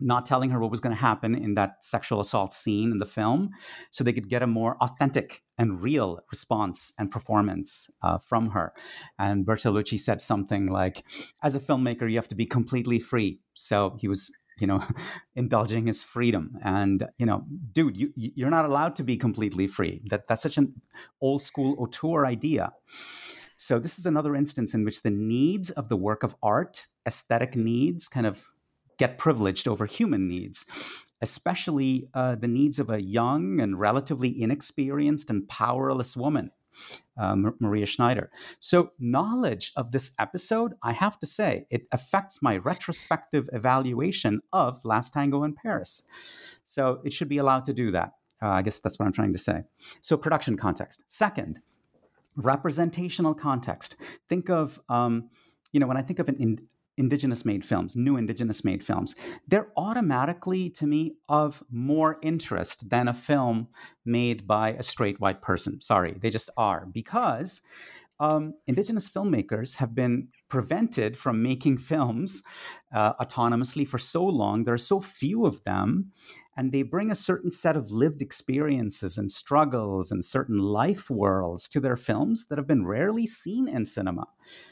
not 0.00 0.26
telling 0.26 0.50
her 0.50 0.60
what 0.60 0.70
was 0.70 0.80
going 0.80 0.94
to 0.94 1.00
happen 1.00 1.34
in 1.34 1.54
that 1.54 1.82
sexual 1.82 2.20
assault 2.20 2.52
scene 2.52 2.92
in 2.92 2.98
the 2.98 3.06
film 3.06 3.50
so 3.90 4.04
they 4.04 4.12
could 4.12 4.28
get 4.28 4.42
a 4.42 4.46
more 4.46 4.76
authentic 4.80 5.42
and 5.56 5.82
real 5.82 6.20
response 6.30 6.92
and 6.98 7.10
performance 7.10 7.90
uh, 8.02 8.18
from 8.18 8.50
her. 8.50 8.72
And 9.18 9.44
Bertolucci 9.44 9.98
said 9.98 10.22
something 10.22 10.66
like, 10.66 11.04
as 11.42 11.56
a 11.56 11.60
filmmaker, 11.60 12.08
you 12.08 12.16
have 12.16 12.28
to 12.28 12.36
be 12.36 12.46
completely 12.46 12.98
free. 12.98 13.40
So 13.54 13.96
he 14.00 14.08
was 14.08 14.32
you 14.58 14.66
know 14.66 14.82
indulging 15.36 15.86
his 15.86 16.02
freedom 16.04 16.58
and 16.64 17.06
you 17.16 17.26
know 17.26 17.44
dude 17.72 17.96
you 17.96 18.12
you're 18.16 18.50
not 18.50 18.64
allowed 18.64 18.96
to 18.96 19.04
be 19.04 19.16
completely 19.16 19.66
free 19.66 20.00
that 20.06 20.26
that's 20.26 20.42
such 20.42 20.58
an 20.58 20.74
old 21.20 21.42
school 21.42 21.76
auteur 21.78 22.26
idea 22.26 22.72
so 23.56 23.78
this 23.78 23.98
is 23.98 24.06
another 24.06 24.34
instance 24.34 24.74
in 24.74 24.84
which 24.84 25.02
the 25.02 25.10
needs 25.10 25.70
of 25.70 25.88
the 25.88 25.96
work 25.96 26.22
of 26.22 26.34
art 26.42 26.86
aesthetic 27.06 27.54
needs 27.54 28.08
kind 28.08 28.26
of 28.26 28.52
get 28.98 29.18
privileged 29.18 29.66
over 29.66 29.86
human 29.86 30.28
needs, 30.28 30.64
especially 31.20 32.08
uh, 32.14 32.34
the 32.34 32.48
needs 32.48 32.78
of 32.78 32.90
a 32.90 33.02
young 33.02 33.60
and 33.60 33.78
relatively 33.78 34.40
inexperienced 34.40 35.30
and 35.30 35.48
powerless 35.48 36.16
woman. 36.16 36.50
Uh, 37.18 37.34
Maria 37.58 37.86
Schneider. 37.86 38.30
So, 38.60 38.92
knowledge 39.00 39.72
of 39.74 39.90
this 39.90 40.14
episode, 40.16 40.74
I 40.80 40.92
have 40.92 41.18
to 41.18 41.26
say, 41.26 41.66
it 41.70 41.88
affects 41.90 42.40
my 42.40 42.56
retrospective 42.56 43.48
evaluation 43.52 44.42
of 44.52 44.80
Last 44.84 45.12
Tango 45.12 45.42
in 45.42 45.54
Paris. 45.54 46.04
So, 46.62 47.00
it 47.04 47.12
should 47.12 47.28
be 47.28 47.38
allowed 47.38 47.64
to 47.64 47.72
do 47.72 47.90
that. 47.90 48.12
Uh, 48.40 48.50
I 48.50 48.62
guess 48.62 48.78
that's 48.78 48.96
what 48.96 49.06
I'm 49.06 49.12
trying 49.12 49.32
to 49.32 49.38
say. 49.38 49.64
So, 50.00 50.16
production 50.16 50.56
context. 50.56 51.02
Second, 51.08 51.62
representational 52.36 53.34
context. 53.34 54.00
Think 54.28 54.48
of, 54.48 54.80
um, 54.88 55.30
you 55.72 55.80
know, 55.80 55.88
when 55.88 55.96
I 55.96 56.02
think 56.02 56.20
of 56.20 56.28
an 56.28 56.36
in, 56.36 56.68
indigenous 56.98 57.44
made 57.44 57.64
films, 57.64 57.96
new 57.96 58.16
indigenous 58.16 58.64
made 58.64 58.84
films, 58.84 59.14
they're 59.46 59.68
automatically, 59.76 60.68
to 60.70 60.86
me, 60.86 61.16
of 61.28 61.62
more 61.70 62.18
interest 62.22 62.90
than 62.90 63.08
a 63.08 63.14
film 63.14 63.68
made 64.04 64.46
by 64.46 64.70
a 64.70 64.82
straight 64.82 65.20
white 65.20 65.40
person. 65.40 65.80
Sorry, 65.80 66.16
they 66.20 66.30
just 66.30 66.50
are. 66.56 66.86
Because 66.92 67.62
um, 68.20 68.54
indigenous 68.66 69.08
filmmakers 69.08 69.76
have 69.76 69.94
been 69.94 70.28
prevented 70.48 71.16
from 71.16 71.42
making 71.42 71.78
films 71.78 72.42
uh, 72.92 73.14
autonomously 73.14 73.86
for 73.86 73.98
so 73.98 74.24
long. 74.24 74.64
There 74.64 74.74
are 74.74 74.78
so 74.78 75.00
few 75.00 75.46
of 75.46 75.62
them, 75.64 76.12
and 76.58 76.72
they 76.72 76.82
bring 76.82 77.08
a 77.08 77.14
certain 77.14 77.52
set 77.52 77.76
of 77.76 77.92
lived 77.92 78.20
experiences 78.20 79.16
and 79.16 79.30
struggles 79.30 80.10
and 80.10 80.24
certain 80.24 80.58
life 80.58 81.08
worlds 81.08 81.68
to 81.68 81.78
their 81.78 81.94
films 81.94 82.48
that 82.48 82.58
have 82.58 82.66
been 82.66 82.84
rarely 82.84 83.28
seen 83.28 83.68
in 83.68 83.84
cinema. 83.84 84.26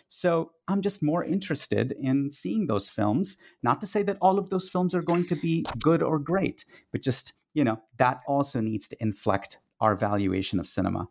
So 0.09 0.51
I'm 0.67 0.83
just 0.83 1.01
more 1.01 1.23
interested 1.23 1.93
in 1.93 2.33
seeing 2.33 2.67
those 2.67 2.91
films. 2.91 3.37
Not 3.63 3.81
to 3.83 3.87
say 3.87 4.03
that 4.03 4.19
all 4.21 4.37
of 4.37 4.51
those 4.51 4.69
films 4.69 4.97
are 4.97 5.03
going 5.03 5.27
to 5.27 5.37
be 5.37 5.65
good 5.81 6.03
or 6.03 6.19
great, 6.19 6.65
but 6.91 7.03
just, 7.03 7.35
you 7.55 7.63
know, 7.63 7.81
that 7.99 8.19
also 8.27 8.61
needs 8.61 8.89
to 8.89 8.97
inflect 8.99 9.59
our 9.81 9.95
valuation 9.95 10.59
of 10.59 10.67
cinema. 10.67 11.07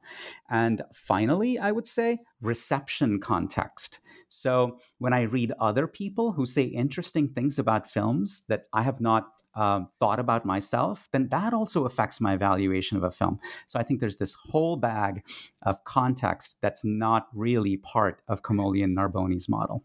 And 0.50 0.82
finally, 0.94 1.58
I 1.58 1.72
would 1.72 1.88
say 1.88 2.20
reception 2.42 3.22
context. 3.22 4.00
So 4.28 4.80
when 4.98 5.14
I 5.14 5.22
read 5.22 5.54
other 5.58 5.88
people 5.88 6.34
who 6.34 6.46
say 6.46 6.64
interesting 6.64 7.30
things 7.30 7.58
about 7.60 7.90
films 7.90 8.44
that 8.50 8.66
I 8.74 8.82
have 8.82 9.00
not 9.00 9.35
um, 9.56 9.88
thought 10.00 10.20
about 10.20 10.46
myself, 10.46 11.08
then 11.12 11.30
that 11.30 11.54
also 11.54 11.86
affects 11.86 12.20
my 12.20 12.34
evaluation 12.34 12.98
of 12.98 13.04
a 13.04 13.12
film. 13.12 13.39
So 13.68 13.80
I 13.80 13.84
think 13.84 14.00
there's 14.00 14.18
this 14.18 14.34
whole 14.34 14.76
bag 14.78 15.24
of 15.63 15.84
context 15.84 16.58
that's 16.62 16.84
not 16.84 17.28
really 17.34 17.78
part 17.78 18.22
of 18.28 18.44
Comolli 18.44 18.84
and 18.84 18.96
Narboni's 18.96 19.50
model. 19.50 19.84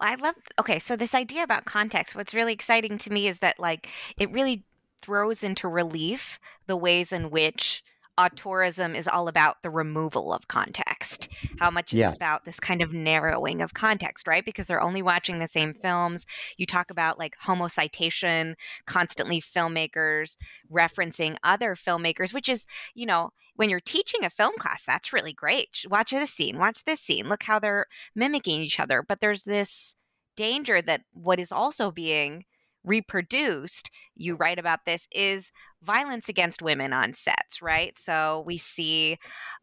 I 0.00 0.14
love 0.14 0.36
okay, 0.60 0.78
so 0.78 0.94
this 0.94 1.14
idea 1.14 1.42
about 1.42 1.64
context, 1.64 2.14
what's 2.14 2.34
really 2.34 2.52
exciting 2.52 2.98
to 2.98 3.10
me 3.10 3.26
is 3.26 3.40
that 3.40 3.58
like 3.58 3.88
it 4.16 4.30
really 4.30 4.64
throws 5.00 5.42
into 5.42 5.68
relief 5.68 6.38
the 6.66 6.76
ways 6.76 7.12
in 7.12 7.30
which 7.30 7.82
auteurism 8.18 8.96
is 8.96 9.06
all 9.06 9.28
about 9.28 9.62
the 9.62 9.70
removal 9.70 10.32
of 10.32 10.48
context. 10.48 11.28
How 11.58 11.70
much 11.70 11.92
yes. 11.92 12.12
it's 12.12 12.22
about 12.22 12.44
this 12.44 12.58
kind 12.58 12.82
of 12.82 12.92
narrowing 12.92 13.62
of 13.62 13.74
context, 13.74 14.26
right? 14.26 14.44
Because 14.44 14.66
they're 14.66 14.82
only 14.82 15.02
watching 15.02 15.38
the 15.38 15.46
same 15.46 15.72
films. 15.72 16.26
You 16.56 16.66
talk 16.66 16.90
about 16.90 17.18
like 17.18 17.36
homocitation, 17.36 18.56
constantly 18.86 19.40
filmmakers 19.40 20.36
referencing 20.70 21.36
other 21.44 21.74
filmmakers, 21.74 22.34
which 22.34 22.48
is, 22.48 22.66
you 22.94 23.06
know, 23.06 23.30
when 23.54 23.70
you're 23.70 23.80
teaching 23.80 24.24
a 24.24 24.30
film 24.30 24.54
class, 24.58 24.84
that's 24.84 25.12
really 25.12 25.32
great. 25.32 25.84
Watch 25.88 26.10
this 26.10 26.30
scene, 26.30 26.58
watch 26.58 26.84
this 26.84 27.00
scene, 27.00 27.28
look 27.28 27.44
how 27.44 27.58
they're 27.58 27.86
mimicking 28.14 28.60
each 28.60 28.80
other. 28.80 29.04
But 29.06 29.20
there's 29.20 29.44
this 29.44 29.96
danger 30.36 30.82
that 30.82 31.02
what 31.12 31.40
is 31.40 31.52
also 31.52 31.90
being 31.90 32.44
reproduced, 32.84 33.90
you 34.14 34.36
write 34.36 34.58
about 34.58 34.84
this, 34.86 35.06
is 35.12 35.50
violence 35.82 36.28
against 36.28 36.62
women 36.62 36.92
on 36.92 37.14
sets, 37.14 37.62
right? 37.62 37.96
So 37.98 38.42
we 38.46 38.56
see, 38.58 39.18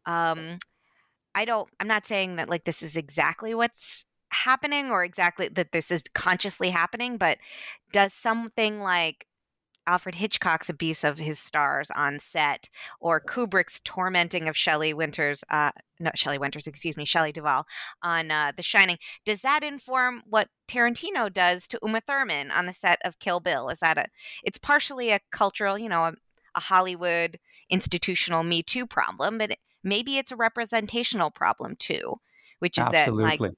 um, 0.06 0.58
I 1.34 1.44
don't, 1.44 1.68
I'm 1.80 1.88
not 1.88 2.06
saying 2.06 2.36
that 2.36 2.48
like 2.48 2.64
this 2.64 2.82
is 2.82 2.96
exactly 2.96 3.54
what's 3.54 4.04
happening 4.30 4.90
or 4.90 5.04
exactly 5.04 5.48
that 5.48 5.72
this 5.72 5.90
is 5.90 6.02
consciously 6.14 6.70
happening, 6.70 7.16
but 7.16 7.38
does 7.92 8.12
something 8.12 8.80
like 8.80 9.26
Alfred 9.86 10.14
Hitchcock's 10.14 10.68
abuse 10.68 11.04
of 11.04 11.18
his 11.18 11.38
stars 11.38 11.90
on 11.90 12.18
set, 12.18 12.68
or 13.00 13.20
Kubrick's 13.20 13.80
tormenting 13.84 14.48
of 14.48 14.56
Shelley 14.56 14.92
Winters, 14.92 15.44
uh, 15.50 15.70
no, 16.00 16.10
Shelley 16.14 16.38
Winters, 16.38 16.66
excuse 16.66 16.96
me, 16.96 17.04
Shelley 17.04 17.32
Duvall 17.32 17.66
on 18.02 18.30
uh, 18.30 18.52
The 18.56 18.62
Shining. 18.62 18.98
Does 19.24 19.42
that 19.42 19.62
inform 19.62 20.22
what 20.26 20.48
Tarantino 20.68 21.32
does 21.32 21.68
to 21.68 21.78
Uma 21.82 22.00
Thurman 22.00 22.50
on 22.50 22.66
the 22.66 22.72
set 22.72 23.00
of 23.04 23.18
Kill 23.18 23.40
Bill? 23.40 23.68
Is 23.68 23.78
that 23.80 23.98
a? 23.98 24.06
It's 24.44 24.58
partially 24.58 25.10
a 25.10 25.20
cultural, 25.32 25.78
you 25.78 25.88
know, 25.88 26.02
a, 26.02 26.14
a 26.54 26.60
Hollywood 26.60 27.38
institutional 27.70 28.42
Me 28.42 28.62
Too 28.62 28.86
problem, 28.86 29.38
but 29.38 29.52
it, 29.52 29.58
maybe 29.82 30.18
it's 30.18 30.32
a 30.32 30.36
representational 30.36 31.30
problem 31.30 31.76
too, 31.78 32.16
which 32.58 32.78
is 32.78 32.86
Absolutely. 32.86 33.24
that 33.24 33.40
like 33.40 33.52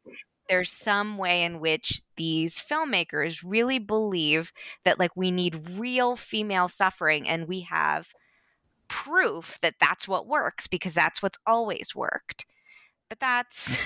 there's 0.49 0.73
some 0.73 1.19
way 1.19 1.43
in 1.43 1.61
which 1.61 2.03
these 2.17 2.61
filmmakers 2.61 3.43
really 3.45 3.79
believe 3.79 4.53
that 4.85 4.99
like 4.99 5.15
we 5.17 5.31
need 5.31 5.69
real 5.79 6.17
female 6.17 6.69
suffering 6.69 7.29
and 7.29 7.49
we 7.49 7.61
have 7.63 8.13
proof 8.89 9.59
that 9.61 9.75
that's 9.81 10.09
what 10.09 10.27
works 10.27 10.67
because 10.67 10.95
that's 10.95 11.23
what's 11.23 11.39
always 11.47 11.95
worked. 11.95 12.47
But 13.09 13.21
that's 13.21 13.79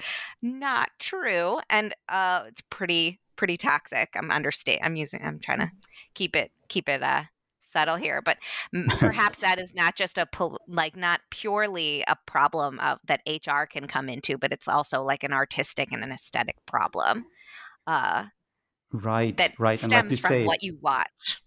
not 0.42 0.90
true 0.98 1.58
and 1.68 1.94
uh 2.08 2.44
it's 2.46 2.60
pretty 2.60 3.20
pretty 3.36 3.56
toxic. 3.56 4.10
I'm 4.16 4.30
understate 4.30 4.80
i'm 4.82 4.96
using 4.96 5.20
i'm 5.24 5.38
trying 5.40 5.60
to 5.60 5.70
keep 6.14 6.36
it 6.36 6.52
keep 6.68 6.88
it 6.88 7.02
uh 7.02 7.24
subtle 7.68 7.96
here, 7.96 8.22
but 8.22 8.38
perhaps 8.88 9.38
that 9.40 9.58
is 9.58 9.74
not 9.74 9.96
just 9.96 10.18
a 10.18 10.26
pol- 10.26 10.58
like 10.68 10.96
not 10.96 11.20
purely 11.30 12.04
a 12.08 12.16
problem 12.26 12.78
of 12.80 12.98
that 13.06 13.22
HR 13.26 13.64
can 13.64 13.86
come 13.86 14.08
into, 14.08 14.38
but 14.38 14.52
it's 14.52 14.68
also 14.68 15.02
like 15.02 15.22
an 15.24 15.32
artistic 15.32 15.92
and 15.92 16.02
an 16.02 16.12
aesthetic 16.12 16.56
problem. 16.66 17.26
Uh, 17.86 18.24
right, 18.92 19.36
that 19.36 19.52
right, 19.58 19.78
stems 19.78 19.92
and 19.92 20.10
like 20.10 20.18
from 20.18 20.30
say, 20.30 20.46
what 20.46 20.62
you 20.62 20.78
watch. 20.80 21.42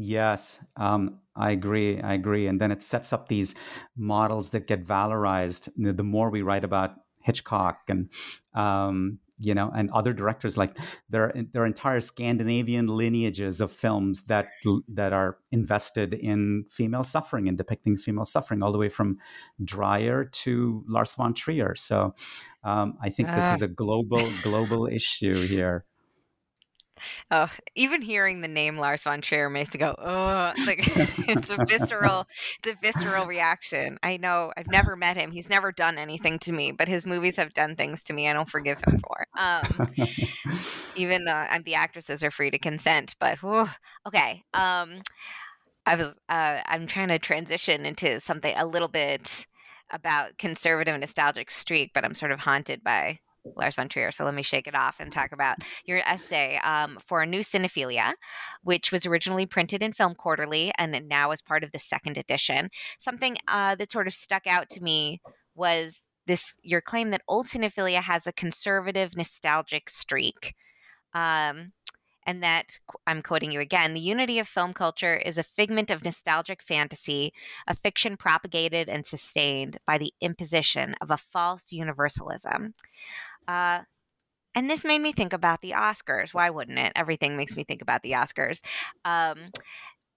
Yes, 0.00 0.64
um, 0.76 1.18
I 1.34 1.50
agree. 1.50 2.00
I 2.00 2.14
agree, 2.14 2.46
and 2.46 2.60
then 2.60 2.70
it 2.70 2.82
sets 2.82 3.12
up 3.12 3.28
these 3.28 3.54
models 3.96 4.50
that 4.50 4.68
get 4.68 4.86
valorized. 4.86 5.70
The 5.76 6.04
more 6.04 6.30
we 6.30 6.42
write 6.42 6.62
about 6.62 6.94
Hitchcock 7.22 7.80
and 7.88 8.08
um, 8.54 9.18
you 9.38 9.54
know, 9.54 9.70
and 9.74 9.90
other 9.90 10.12
directors 10.12 10.56
like 10.58 10.76
there 11.08 11.32
there 11.52 11.62
are 11.62 11.66
entire 11.66 12.00
Scandinavian 12.00 12.88
lineages 12.88 13.60
of 13.60 13.70
films 13.70 14.24
that 14.24 14.48
that 14.88 15.12
are 15.12 15.38
invested 15.52 16.14
in 16.14 16.64
female 16.70 17.04
suffering 17.04 17.48
and 17.48 17.56
depicting 17.56 17.96
female 17.96 18.24
suffering, 18.24 18.62
all 18.62 18.72
the 18.72 18.78
way 18.78 18.88
from 18.88 19.18
Dreyer 19.62 20.24
to 20.24 20.84
Lars 20.88 21.14
von 21.14 21.34
Trier. 21.34 21.74
So, 21.74 22.14
um, 22.64 22.98
I 23.00 23.08
think 23.10 23.28
this 23.32 23.48
is 23.50 23.62
a 23.62 23.68
global 23.68 24.30
global 24.42 24.86
issue 24.86 25.46
here. 25.46 25.84
Oh, 27.30 27.50
even 27.74 28.02
hearing 28.02 28.40
the 28.40 28.48
name 28.48 28.78
Lars 28.78 29.02
von 29.02 29.20
Trier 29.20 29.50
makes 29.50 29.74
me 29.74 29.78
go, 29.78 29.94
oh, 29.98 30.52
like 30.66 30.78
it's 31.28 31.50
a 31.50 31.64
visceral, 31.66 32.26
it's 32.58 32.72
a 32.72 32.76
visceral 32.80 33.26
reaction. 33.26 33.98
I 34.02 34.16
know 34.16 34.52
I've 34.56 34.70
never 34.70 34.96
met 34.96 35.16
him. 35.16 35.30
He's 35.30 35.48
never 35.48 35.72
done 35.72 35.98
anything 35.98 36.38
to 36.40 36.52
me, 36.52 36.72
but 36.72 36.88
his 36.88 37.06
movies 37.06 37.36
have 37.36 37.52
done 37.54 37.76
things 37.76 38.02
to 38.04 38.12
me 38.12 38.28
I 38.28 38.32
don't 38.32 38.48
forgive 38.48 38.80
him 38.86 39.00
for. 39.00 39.26
Um, 39.38 39.88
even 40.96 41.24
though 41.24 41.46
the 41.64 41.74
actresses 41.74 42.22
are 42.22 42.30
free 42.30 42.50
to 42.50 42.58
consent, 42.58 43.14
but 43.20 43.38
okay. 44.06 44.44
Um, 44.54 45.00
I 45.86 45.94
was, 45.94 46.08
uh, 46.28 46.60
I'm 46.66 46.86
trying 46.86 47.08
to 47.08 47.18
transition 47.18 47.86
into 47.86 48.20
something 48.20 48.54
a 48.56 48.66
little 48.66 48.88
bit 48.88 49.46
about 49.90 50.36
conservative 50.36 50.98
nostalgic 51.00 51.50
streak, 51.50 51.92
but 51.94 52.04
I'm 52.04 52.14
sort 52.14 52.32
of 52.32 52.40
haunted 52.40 52.84
by 52.84 53.20
Lars 53.56 53.76
von 53.76 53.88
Trier. 53.88 54.12
So 54.12 54.24
let 54.24 54.34
me 54.34 54.42
shake 54.42 54.66
it 54.66 54.74
off 54.74 55.00
and 55.00 55.10
talk 55.10 55.32
about 55.32 55.58
your 55.84 55.98
essay 56.06 56.58
um, 56.58 56.98
for 57.04 57.24
new 57.26 57.40
cinephilia, 57.40 58.12
which 58.62 58.92
was 58.92 59.06
originally 59.06 59.46
printed 59.46 59.82
in 59.82 59.92
Film 59.92 60.14
Quarterly 60.14 60.72
and 60.78 61.08
now 61.08 61.30
is 61.30 61.42
part 61.42 61.64
of 61.64 61.72
the 61.72 61.78
second 61.78 62.16
edition. 62.16 62.70
Something 62.98 63.36
uh, 63.48 63.74
that 63.76 63.92
sort 63.92 64.06
of 64.06 64.14
stuck 64.14 64.46
out 64.46 64.68
to 64.70 64.82
me 64.82 65.20
was 65.54 66.00
this 66.26 66.54
your 66.62 66.80
claim 66.80 67.10
that 67.10 67.22
old 67.26 67.46
cinephilia 67.46 68.02
has 68.02 68.26
a 68.26 68.32
conservative 68.32 69.16
nostalgic 69.16 69.90
streak. 69.90 70.54
Um, 71.14 71.72
and 72.28 72.42
that 72.42 72.78
I'm 73.06 73.22
quoting 73.22 73.50
you 73.50 73.60
again 73.60 73.94
the 73.94 74.00
unity 74.00 74.38
of 74.38 74.46
film 74.46 74.74
culture 74.74 75.16
is 75.16 75.38
a 75.38 75.42
figment 75.42 75.90
of 75.90 76.04
nostalgic 76.04 76.62
fantasy, 76.62 77.32
a 77.66 77.74
fiction 77.74 78.18
propagated 78.18 78.90
and 78.90 79.06
sustained 79.06 79.78
by 79.86 79.96
the 79.96 80.12
imposition 80.20 80.94
of 81.00 81.10
a 81.10 81.16
false 81.16 81.72
universalism. 81.72 82.74
Uh, 83.48 83.80
and 84.54 84.68
this 84.70 84.84
made 84.84 85.00
me 85.00 85.12
think 85.12 85.32
about 85.32 85.60
the 85.62 85.72
Oscars. 85.72 86.34
Why 86.34 86.50
wouldn't 86.50 86.78
it? 86.78 86.92
Everything 86.94 87.36
makes 87.36 87.56
me 87.56 87.64
think 87.64 87.82
about 87.82 88.02
the 88.02 88.12
Oscars. 88.12 88.60
Um, 89.04 89.50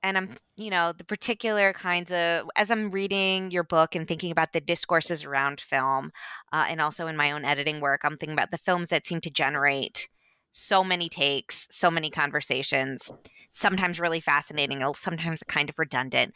and 0.03 0.17
I'm, 0.17 0.29
you 0.57 0.71
know, 0.71 0.93
the 0.97 1.03
particular 1.03 1.73
kinds 1.73 2.11
of, 2.11 2.49
as 2.55 2.71
I'm 2.71 2.89
reading 2.91 3.51
your 3.51 3.63
book 3.63 3.95
and 3.95 4.07
thinking 4.07 4.31
about 4.31 4.51
the 4.51 4.61
discourses 4.61 5.23
around 5.23 5.61
film, 5.61 6.11
uh, 6.51 6.65
and 6.67 6.81
also 6.81 7.07
in 7.07 7.15
my 7.15 7.31
own 7.31 7.45
editing 7.45 7.81
work, 7.81 8.01
I'm 8.03 8.17
thinking 8.17 8.33
about 8.33 8.51
the 8.51 8.57
films 8.57 8.89
that 8.89 9.05
seem 9.05 9.21
to 9.21 9.29
generate 9.29 10.09
so 10.51 10.83
many 10.83 11.07
takes, 11.07 11.67
so 11.71 11.89
many 11.89 12.09
conversations, 12.09 13.11
sometimes 13.51 13.99
really 13.99 14.19
fascinating, 14.19 14.83
sometimes 14.95 15.43
kind 15.47 15.69
of 15.69 15.79
redundant. 15.79 16.33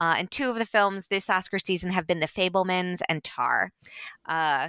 Uh, 0.00 0.14
and 0.16 0.30
two 0.30 0.48
of 0.48 0.58
the 0.58 0.64
films 0.64 1.08
this 1.08 1.28
Oscar 1.28 1.58
season 1.58 1.90
have 1.90 2.06
been 2.06 2.20
The 2.20 2.26
Fabelmans 2.26 3.00
and 3.08 3.22
Tar. 3.24 3.72
Uh, 4.26 4.68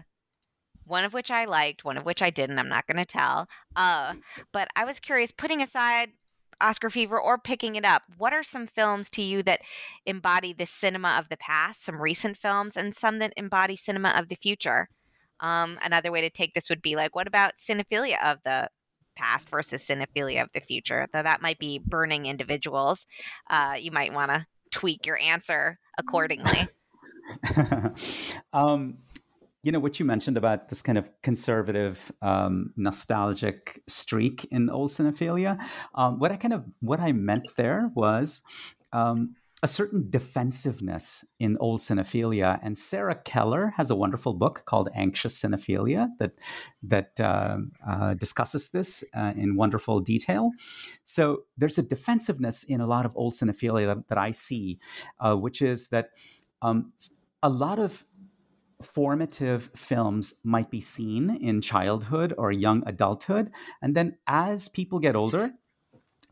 one 0.89 1.06
of 1.06 1.13
which 1.13 1.32
I 1.32 1.45
liked, 1.45 1.86
one 1.86 1.97
of 1.97 2.06
which 2.06 2.21
I 2.21 2.30
didn't. 2.30 2.60
I'm 2.60 2.67
not 2.67 2.88
going 2.88 2.97
to 2.97 3.06
tell. 3.06 3.47
Uh, 3.75 4.15
but 4.52 4.67
I 4.75 4.86
was 4.86 4.99
curious, 4.99 5.32
putting 5.32 5.62
aside 5.62 6.10
Oscar 6.62 6.89
fever 6.89 7.19
or 7.19 7.38
picking 7.38 7.75
it 7.75 7.86
up, 7.86 8.04
what 8.17 8.34
are 8.34 8.43
some 8.43 8.67
films 8.67 9.10
to 9.12 9.21
you 9.21 9.43
that 9.43 9.62
embody 10.06 10.54
the 10.54 10.65
cinema 10.65 11.15
of 11.17 11.30
the 11.30 11.38
past, 11.38 11.84
some 11.84 12.02
recent 12.02 12.38
films, 12.38 12.75
and 12.75 12.95
some 12.95 13.19
that 13.19 13.34
embody 13.38 13.75
cinema 13.75 14.10
of 14.17 14.28
the 14.28 14.36
future? 14.36 14.89
Um, 15.39 15.80
another 15.84 16.12
way 16.12 16.21
to 16.21 16.30
take 16.30 16.54
this 16.54 16.69
would 16.69 16.82
be 16.82 16.95
like, 16.95 17.15
what 17.15 17.28
about 17.28 17.58
cinephilia 17.58 18.21
of 18.23 18.39
the 18.43 18.69
past 19.15 19.49
versus 19.49 19.88
cinephilia 19.88 20.41
of 20.41 20.49
the 20.54 20.60
future? 20.60 21.08
Though 21.13 21.23
that 21.23 21.41
might 21.41 21.60
be 21.60 21.80
burning 21.80 22.25
individuals. 22.25 23.06
Uh, 23.49 23.75
you 23.80 23.91
might 23.91 24.13
want 24.13 24.32
to 24.32 24.45
tweak 24.71 25.06
your 25.06 25.17
answer 25.19 25.80
accordingly. 25.97 26.67
um, 28.54 28.97
you 29.63 29.72
know 29.72 29.80
what 29.80 30.00
you 30.00 30.06
mentioned 30.06 30.38
about 30.38 30.69
this 30.69 30.82
kind 30.82 30.98
of 30.98 31.10
conservative 31.22 32.12
um, 32.22 32.74
nostalgic 32.78 33.82
streak 33.88 34.45
in 34.52 34.69
old 34.69 34.89
cinephilia 34.89 35.60
um, 35.95 36.19
what 36.19 36.32
i 36.32 36.36
kind 36.36 36.54
of 36.54 36.65
what 36.80 37.00
i 37.00 37.12
meant 37.12 37.48
there 37.58 37.91
was 37.95 38.41
um, 38.91 39.36
a 39.62 39.67
certain 39.67 40.10
defensiveness 40.10 41.26
in 41.39 41.58
old 41.60 41.80
cinephilia. 41.82 42.60
And 42.63 42.78
sarah 42.78 43.15
keller 43.15 43.74
has 43.76 43.91
a 43.91 43.95
wonderful 43.95 44.34
book 44.34 44.63
called 44.65 44.89
anxious 44.95 45.41
cinephilia 45.41 46.10
that 46.19 46.32
that 46.82 47.19
uh, 47.19 47.58
uh, 47.86 48.13
discusses 48.13 48.69
this 48.69 49.04
uh, 49.13 49.34
in 49.36 49.56
wonderful 49.56 50.00
detail. 50.00 50.52
So 51.04 51.43
there's 51.58 51.78
a 51.78 51.84
defensiveness 51.84 52.63
in 52.63 52.80
a 52.80 52.88
lot 52.88 53.06
of 53.06 53.12
old 53.15 53.34
cinephilia 53.34 53.88
that, 53.88 54.08
that 54.08 54.17
i 54.17 54.32
see 54.32 54.80
uh, 55.19 55.36
which 55.36 55.62
is 55.62 55.89
that 55.89 56.10
um, 56.62 56.91
a 57.41 57.50
lot 57.50 57.80
of 57.80 58.06
formative 58.82 59.70
films 59.76 60.36
might 60.44 60.72
be 60.72 60.82
seen 60.82 61.30
in 61.30 61.62
childhood 61.62 62.34
or 62.38 62.52
young 62.52 62.84
adulthood. 62.86 63.52
And 63.82 63.96
then 63.96 64.18
as 64.28 64.70
people 64.70 65.00
get 65.00 65.15
older, 65.15 65.52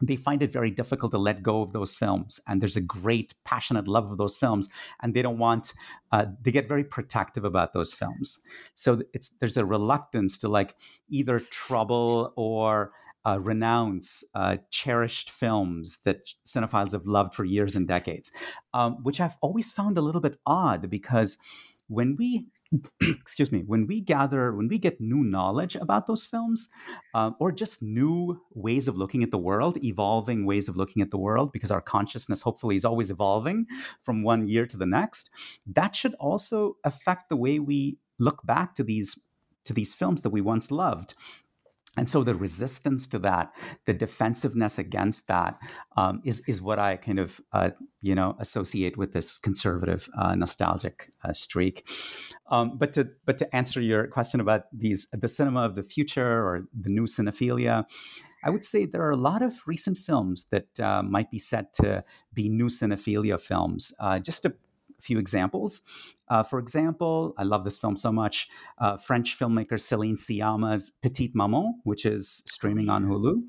they 0.02 0.16
find 0.16 0.44
it 0.44 0.52
very 0.52 0.70
difficult 0.70 1.12
to 1.12 1.18
let 1.18 1.42
go 1.42 1.62
of 1.62 1.74
those 1.74 1.96
films. 1.96 2.40
And 2.48 2.62
there's 2.62 2.76
a 2.76 2.82
great, 2.82 3.34
passionate 3.44 3.88
love 3.88 4.12
of 4.12 4.18
those 4.18 4.38
films. 4.38 4.70
And 5.02 5.14
they 5.14 5.22
don't 5.22 5.40
want, 5.40 5.74
uh, 6.12 6.28
they 6.42 6.52
get 6.52 6.70
very 6.70 6.84
protective 6.84 7.44
about 7.44 7.74
those 7.74 7.94
films. 7.94 8.44
So 8.76 9.02
it's, 9.14 9.30
there's 9.30 9.58
a 9.58 9.66
reluctance 9.66 10.38
to 10.40 10.50
like 10.50 10.76
either 11.10 11.40
trouble 11.40 12.34
or 12.36 12.92
uh, 13.26 13.40
renounce 13.42 14.24
uh, 14.36 14.58
cherished 14.70 15.30
films 15.30 16.00
that 16.06 16.30
cinephiles 16.46 16.94
have 16.94 17.06
loved 17.06 17.34
for 17.34 17.44
years 17.44 17.76
and 17.76 17.88
decades, 17.88 18.32
um, 18.74 19.04
which 19.04 19.20
I've 19.20 19.38
always 19.42 19.72
found 19.72 19.98
a 19.98 20.02
little 20.02 20.22
bit 20.22 20.38
odd 20.46 20.90
because 20.90 21.38
when 21.88 22.15
we 22.17 22.47
excuse 23.02 23.52
me 23.52 23.63
when 23.65 23.88
we 23.88 24.02
gather 24.02 24.54
when 24.54 24.67
we 24.67 24.78
get 24.78 25.00
new 25.00 25.23
knowledge 25.23 25.76
about 25.76 26.06
those 26.06 26.26
films 26.26 26.67
uh, 27.13 27.32
or 27.39 27.52
just 27.52 27.82
new 27.82 28.41
ways 28.54 28.88
of 28.88 28.97
looking 28.97 29.23
at 29.23 29.32
the 29.32 29.38
world 29.38 29.78
evolving 29.84 30.45
ways 30.45 30.67
of 30.67 30.76
looking 30.76 31.02
at 31.02 31.12
the 31.12 31.17
world 31.17 31.52
because 31.54 31.71
our 31.71 31.82
consciousness 31.82 32.41
hopefully 32.41 32.76
is 32.76 32.84
always 32.84 33.10
evolving 33.10 33.65
from 34.02 34.21
one 34.21 34.47
year 34.47 34.65
to 34.65 34.76
the 34.76 34.86
next 34.86 35.30
that 35.65 35.95
should 35.95 36.13
also 36.15 36.76
affect 36.84 37.30
the 37.30 37.38
way 37.38 37.58
we 37.58 37.97
look 38.19 38.45
back 38.45 38.76
to 38.76 38.84
these 38.84 39.23
to 39.63 39.73
these 39.73 39.95
films 39.95 40.21
that 40.21 40.30
we 40.30 40.41
once 40.41 40.69
loved 40.69 41.13
and 41.98 42.08
so 42.08 42.24
the 42.24 42.36
resistance 42.36 43.08
to 43.08 43.20
that, 43.20 43.54
the 43.86 43.94
defensiveness 43.94 44.78
against 44.78 45.28
that, 45.28 45.60
um, 45.98 46.22
is 46.24 46.42
is 46.48 46.62
what 46.62 46.80
I 46.80 46.96
kind 46.96 47.20
of 47.20 47.42
uh, 47.52 47.72
you 48.02 48.16
know 48.16 48.36
associate 48.40 48.96
with 48.98 49.14
this 49.14 49.40
conservative 49.40 50.08
uh, 50.18 50.36
nostalgic 50.36 51.12
uh, 51.24 51.34
streak. 51.34 51.88
Um, 52.50 52.78
but 52.78 52.94
to 52.94 53.10
but 53.26 53.38
to 53.40 53.56
answer 53.56 53.82
your 53.82 54.08
question 54.08 54.40
about 54.40 54.66
these 54.72 55.08
the 55.12 55.28
cinema 55.28 55.62
of 55.62 55.76
the 55.76 55.84
future 55.84 56.46
or 56.46 56.62
the 56.74 56.90
new 56.90 57.06
cinephilia, 57.06 57.86
I 58.44 58.50
would 58.52 58.64
say 58.64 58.86
there 58.86 59.02
are 59.02 59.12
a 59.12 59.18
lot 59.18 59.42
of 59.42 59.64
recent 59.66 59.98
films 59.98 60.48
that 60.52 60.80
uh, 60.80 61.02
might 61.04 61.32
be 61.32 61.40
set 61.40 61.74
to 61.82 62.04
be 62.34 62.48
new 62.48 62.68
cinephilia 62.68 63.42
films. 63.42 63.94
Uh, 64.00 64.20
just 64.20 64.46
a 64.46 64.54
few 65.00 65.20
examples. 65.20 65.82
Uh, 66.30 66.44
for 66.44 66.60
example, 66.60 67.34
I 67.38 67.44
love 67.44 67.63
this 67.63 67.78
film 67.78 67.96
so 67.96 68.12
much. 68.12 68.48
Uh, 68.78 68.98
French 68.98 69.38
filmmaker 69.38 69.74
Céline 69.74 70.18
Sciamma's 70.18 70.90
Petite 71.02 71.36
Maman, 71.36 71.80
which 71.84 72.06
is 72.06 72.44
streaming 72.46 72.90
on 72.90 73.06
Hulu. 73.06 73.44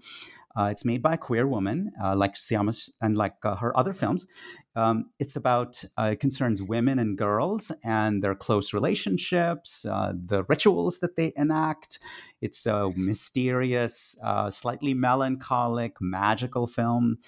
Uh, 0.58 0.68
it's 0.72 0.84
made 0.84 1.00
by 1.00 1.14
a 1.14 1.18
queer 1.18 1.46
woman, 1.46 1.92
uh, 2.02 2.16
like 2.16 2.34
Sciamma 2.34 2.90
and 3.00 3.16
like 3.16 3.36
uh, 3.44 3.54
her 3.56 3.76
other 3.78 3.92
films. 3.92 4.26
Um, 4.74 5.10
it's 5.20 5.36
about 5.36 5.84
it 5.98 6.18
concerns 6.18 6.60
women 6.62 6.98
and 6.98 7.16
girls 7.16 7.70
and 7.84 8.22
their 8.22 8.34
close 8.34 8.72
relationships, 8.72 9.82
the 9.82 10.44
rituals 10.48 10.98
that 10.98 11.14
they 11.14 11.32
enact. 11.36 12.00
It's 12.40 12.66
a 12.66 12.90
mysterious, 12.94 14.16
slightly 14.50 14.94
melancholic, 14.94 15.96
magical 16.00 16.66
film. 16.66 17.18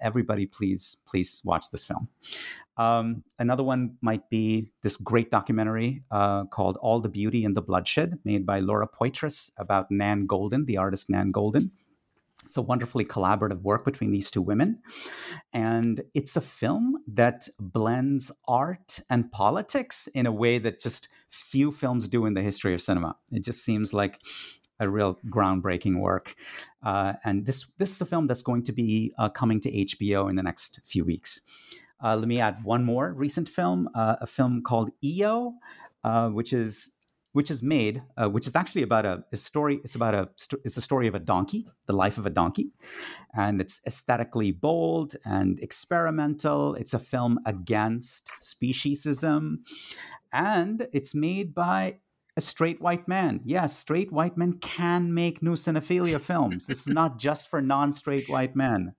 everybody, 0.00 0.46
please, 0.46 0.96
please 1.06 1.42
watch 1.44 1.70
this 1.70 1.84
film. 1.84 2.08
Um, 2.76 3.24
another 3.38 3.62
one 3.62 3.96
might 4.02 4.28
be 4.28 4.70
this 4.82 4.96
great 4.96 5.30
documentary 5.30 6.02
uh, 6.10 6.44
called 6.44 6.76
All 6.82 7.00
the 7.00 7.08
Beauty 7.08 7.44
and 7.44 7.56
the 7.56 7.62
Bloodshed, 7.62 8.18
made 8.24 8.44
by 8.44 8.60
Laura 8.60 8.88
Poitras 8.88 9.50
about 9.56 9.90
Nan 9.90 10.26
Goldin, 10.26 10.66
the 10.66 10.76
artist 10.76 11.08
Nan 11.08 11.32
Goldin. 11.32 11.70
It's 12.46 12.56
a 12.56 12.62
wonderfully 12.62 13.04
collaborative 13.04 13.62
work 13.62 13.84
between 13.84 14.12
these 14.12 14.30
two 14.30 14.40
women. 14.40 14.80
And 15.52 16.02
it's 16.14 16.36
a 16.36 16.40
film 16.40 16.98
that 17.06 17.48
blends 17.58 18.32
art 18.48 19.00
and 19.10 19.30
politics 19.30 20.08
in 20.14 20.26
a 20.26 20.32
way 20.32 20.58
that 20.58 20.80
just 20.80 21.08
few 21.28 21.72
films 21.72 22.08
do 22.08 22.24
in 22.24 22.34
the 22.34 22.42
history 22.42 22.72
of 22.72 22.80
cinema. 22.80 23.16
It 23.32 23.44
just 23.44 23.64
seems 23.64 23.92
like 23.92 24.20
a 24.78 24.88
real 24.88 25.18
groundbreaking 25.28 26.00
work. 26.00 26.34
Uh, 26.82 27.14
and 27.24 27.46
this, 27.46 27.70
this 27.78 27.90
is 27.90 28.00
a 28.00 28.06
film 28.06 28.26
that's 28.26 28.42
going 28.42 28.62
to 28.64 28.72
be 28.72 29.12
uh, 29.18 29.28
coming 29.28 29.60
to 29.60 29.70
HBO 29.70 30.30
in 30.30 30.36
the 30.36 30.42
next 30.42 30.80
few 30.84 31.04
weeks. 31.04 31.40
Uh, 32.02 32.14
let 32.14 32.28
me 32.28 32.40
add 32.40 32.58
one 32.62 32.84
more 32.84 33.12
recent 33.12 33.48
film, 33.48 33.88
uh, 33.94 34.16
a 34.20 34.26
film 34.26 34.62
called 34.62 34.90
EO, 35.02 35.54
uh, 36.04 36.28
which 36.28 36.52
is 36.52 36.95
which 37.36 37.50
is 37.50 37.62
made, 37.62 38.02
uh, 38.16 38.30
which 38.30 38.46
is 38.46 38.56
actually 38.56 38.82
about 38.82 39.04
a, 39.04 39.22
a, 39.30 39.36
story. 39.36 39.78
It's 39.84 39.94
about 39.94 40.14
a 40.14 40.30
it's 40.64 40.78
a 40.78 40.80
story 40.80 41.06
of 41.06 41.14
a 41.14 41.18
donkey, 41.18 41.66
the 41.84 41.92
life 41.92 42.16
of 42.16 42.24
a 42.24 42.30
donkey, 42.30 42.70
and 43.34 43.60
it's 43.60 43.82
aesthetically 43.86 44.52
bold 44.52 45.16
and 45.22 45.58
experimental. 45.60 46.74
It's 46.76 46.94
a 46.94 46.98
film 46.98 47.38
against 47.44 48.32
speciesism, 48.40 49.58
and 50.32 50.88
it's 50.94 51.14
made 51.14 51.54
by 51.54 51.98
a 52.38 52.40
straight 52.40 52.80
white 52.80 53.06
man. 53.06 53.42
Yes, 53.44 53.76
straight 53.76 54.10
white 54.10 54.38
men 54.38 54.54
can 54.54 55.12
make 55.12 55.42
new 55.42 55.56
cinephilia 55.56 56.18
films. 56.18 56.64
This 56.64 56.86
is 56.86 56.94
not 56.94 57.18
just 57.26 57.50
for 57.50 57.60
non-straight 57.60 58.30
white 58.30 58.56
men. 58.56 58.94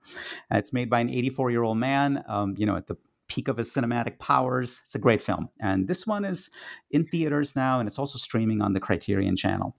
It's 0.52 0.74
made 0.74 0.92
by 0.92 1.00
an 1.00 1.10
84-year-old 1.10 1.78
man. 1.78 2.24
Um, 2.28 2.54
you 2.56 2.68
know, 2.68 2.76
at 2.76 2.86
the 2.86 2.98
peak 3.28 3.48
of 3.48 3.58
his 3.58 3.74
cinematic 3.74 4.20
powers. 4.20 4.82
It's 4.84 4.96
a 4.96 5.00
great 5.00 5.22
film, 5.22 5.50
and 5.60 5.88
this 5.88 6.08
one 6.08 6.26
is 6.26 6.50
in 6.92 7.06
theaters 7.06 7.56
now, 7.56 7.80
and 7.80 7.88
it's 7.88 8.00
also 8.00 8.18
streaming 8.18 8.62
on 8.62 8.74
the 8.74 8.80
Criterion 8.80 9.36
Channel. 9.36 9.76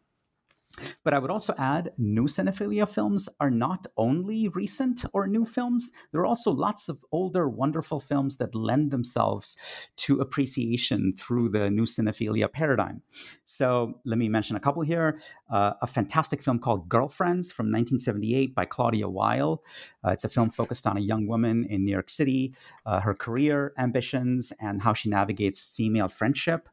But 1.04 1.14
I 1.14 1.18
would 1.18 1.30
also 1.30 1.54
add 1.58 1.92
new 1.98 2.24
cinephilia 2.24 2.88
films 2.92 3.28
are 3.40 3.50
not 3.50 3.86
only 3.96 4.48
recent 4.48 5.04
or 5.12 5.26
new 5.26 5.44
films, 5.44 5.90
there 6.12 6.20
are 6.20 6.26
also 6.26 6.50
lots 6.50 6.88
of 6.88 7.04
older, 7.12 7.48
wonderful 7.48 8.00
films 8.00 8.36
that 8.38 8.54
lend 8.54 8.90
themselves 8.90 9.90
to 9.96 10.20
appreciation 10.20 11.14
through 11.16 11.48
the 11.50 11.70
new 11.70 11.84
cinephilia 11.84 12.50
paradigm. 12.50 13.02
So 13.44 14.00
let 14.04 14.18
me 14.18 14.28
mention 14.28 14.56
a 14.56 14.60
couple 14.60 14.82
here. 14.82 15.20
Uh, 15.50 15.74
a 15.82 15.86
fantastic 15.86 16.42
film 16.42 16.58
called 16.58 16.88
Girlfriends 16.88 17.52
from 17.52 17.66
1978 17.66 18.54
by 18.54 18.64
Claudia 18.64 19.08
Weill. 19.08 19.62
Uh, 20.04 20.10
it's 20.10 20.24
a 20.24 20.28
film 20.28 20.50
focused 20.50 20.86
on 20.86 20.96
a 20.96 21.00
young 21.00 21.26
woman 21.26 21.64
in 21.64 21.84
New 21.84 21.92
York 21.92 22.10
City, 22.10 22.54
uh, 22.86 23.00
her 23.00 23.14
career, 23.14 23.72
ambitions, 23.78 24.52
and 24.60 24.82
how 24.82 24.92
she 24.92 25.08
navigates 25.08 25.64
female 25.64 26.08
friendship 26.08 26.68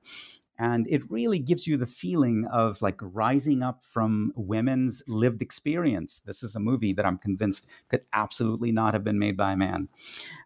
and 0.58 0.88
it 0.90 1.10
really 1.10 1.40
gives 1.40 1.68
you 1.68 1.78
the 1.78 1.86
feeling 1.86 2.48
of 2.52 2.82
like 2.82 2.98
rising 3.02 3.62
up 3.62 3.84
from 3.84 4.32
women's 4.36 5.04
lived 5.08 5.42
experience. 5.42 6.20
This 6.20 6.44
is 6.44 6.56
a 6.56 6.60
movie 6.60 6.94
that 6.94 7.06
i'm 7.06 7.18
convinced 7.18 7.70
could 7.90 8.02
absolutely 8.14 8.72
not 8.72 8.94
have 8.94 9.04
been 9.04 9.20
made 9.20 9.38
by 9.38 9.54
a 9.54 9.58
man. 9.58 9.90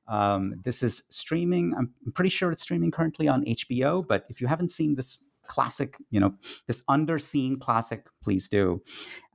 Um, 0.08 0.56
this 0.64 0.82
is 0.84 1.04
streaming. 1.10 1.74
I'm 1.78 1.94
pretty 2.14 2.30
sure 2.30 2.52
it's 2.52 2.64
streaming 2.64 2.92
currently 2.92 3.28
on 3.28 3.46
hbo 3.46 4.08
but 4.08 4.26
if 4.30 4.42
you 4.42 4.48
haven't 4.48 4.72
seen 4.72 4.96
this 4.96 5.24
classic 5.48 5.98
you 6.12 6.20
know 6.20 6.36
this 6.68 6.84
underseen 6.84 7.60
classic 7.60 8.08
please 8.24 8.48
do. 8.48 8.82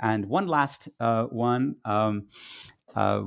And 0.00 0.26
one 0.26 0.46
last 0.46 0.88
uh, 1.00 1.24
one 1.24 1.76
um, 1.84 2.28
uh, 2.94 3.22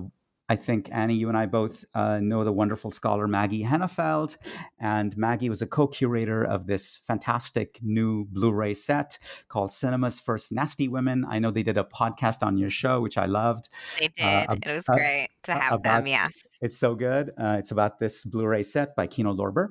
I 0.49 0.55
think, 0.55 0.89
Annie, 0.91 1.15
you 1.15 1.27
and 1.27 1.37
I 1.37 1.45
both 1.45 1.83
uh, 1.93 2.19
know 2.21 2.43
the 2.45 2.53
wonderful 2.53 2.89
scholar 2.89 3.27
Maggie 3.27 3.63
Hennefeld. 3.63 4.37
And 4.79 5.15
Maggie 5.17 5.49
was 5.49 5.61
a 5.61 5.67
co 5.67 5.87
curator 5.87 6.43
of 6.43 6.67
this 6.67 6.95
fantastic 6.95 7.79
new 7.81 8.25
Blu 8.25 8.53
ray 8.53 8.73
set 8.73 9.17
called 9.49 9.73
Cinema's 9.73 10.21
First 10.21 10.53
Nasty 10.53 10.87
Women. 10.87 11.25
I 11.29 11.39
know 11.39 11.51
they 11.51 11.63
did 11.63 11.77
a 11.77 11.83
podcast 11.83 12.45
on 12.45 12.57
your 12.57 12.69
show, 12.69 13.01
which 13.01 13.17
I 13.17 13.25
loved. 13.25 13.67
They 13.99 14.05
uh, 14.21 14.45
did. 14.45 14.49
Uh, 14.49 14.55
it 14.71 14.75
was 14.75 14.85
great 14.85 15.29
to 15.43 15.53
have 15.53 15.73
about, 15.73 16.05
them, 16.05 16.07
yes. 16.07 16.31
It's 16.61 16.77
so 16.77 16.95
good. 16.95 17.31
Uh, 17.37 17.57
it's 17.59 17.71
about 17.71 17.99
this 17.99 18.25
Blu 18.25 18.47
ray 18.47 18.63
set 18.63 18.95
by 18.95 19.07
Kino 19.07 19.33
Lorber. 19.33 19.69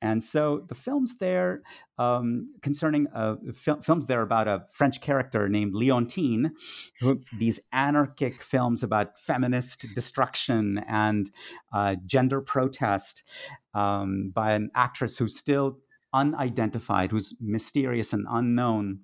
And 0.00 0.22
so 0.22 0.64
the 0.68 0.74
films 0.74 1.18
there 1.18 1.62
um, 1.98 2.52
concerning 2.62 3.08
uh, 3.12 3.36
fil- 3.54 3.80
films 3.80 4.06
there 4.06 4.22
about 4.22 4.46
a 4.46 4.64
French 4.70 5.00
character 5.00 5.48
named 5.48 5.74
Leontine, 5.74 6.52
who, 7.00 7.22
these 7.36 7.60
anarchic 7.72 8.40
films 8.40 8.82
about 8.82 9.18
feminist 9.18 9.86
destruction 9.94 10.78
and 10.86 11.30
uh, 11.72 11.96
gender 12.06 12.40
protest 12.40 13.28
um, 13.74 14.30
by 14.32 14.52
an 14.52 14.70
actress 14.74 15.18
who's 15.18 15.36
still 15.36 15.78
unidentified, 16.12 17.10
who's 17.10 17.36
mysterious 17.40 18.12
and 18.12 18.26
unknown. 18.30 19.00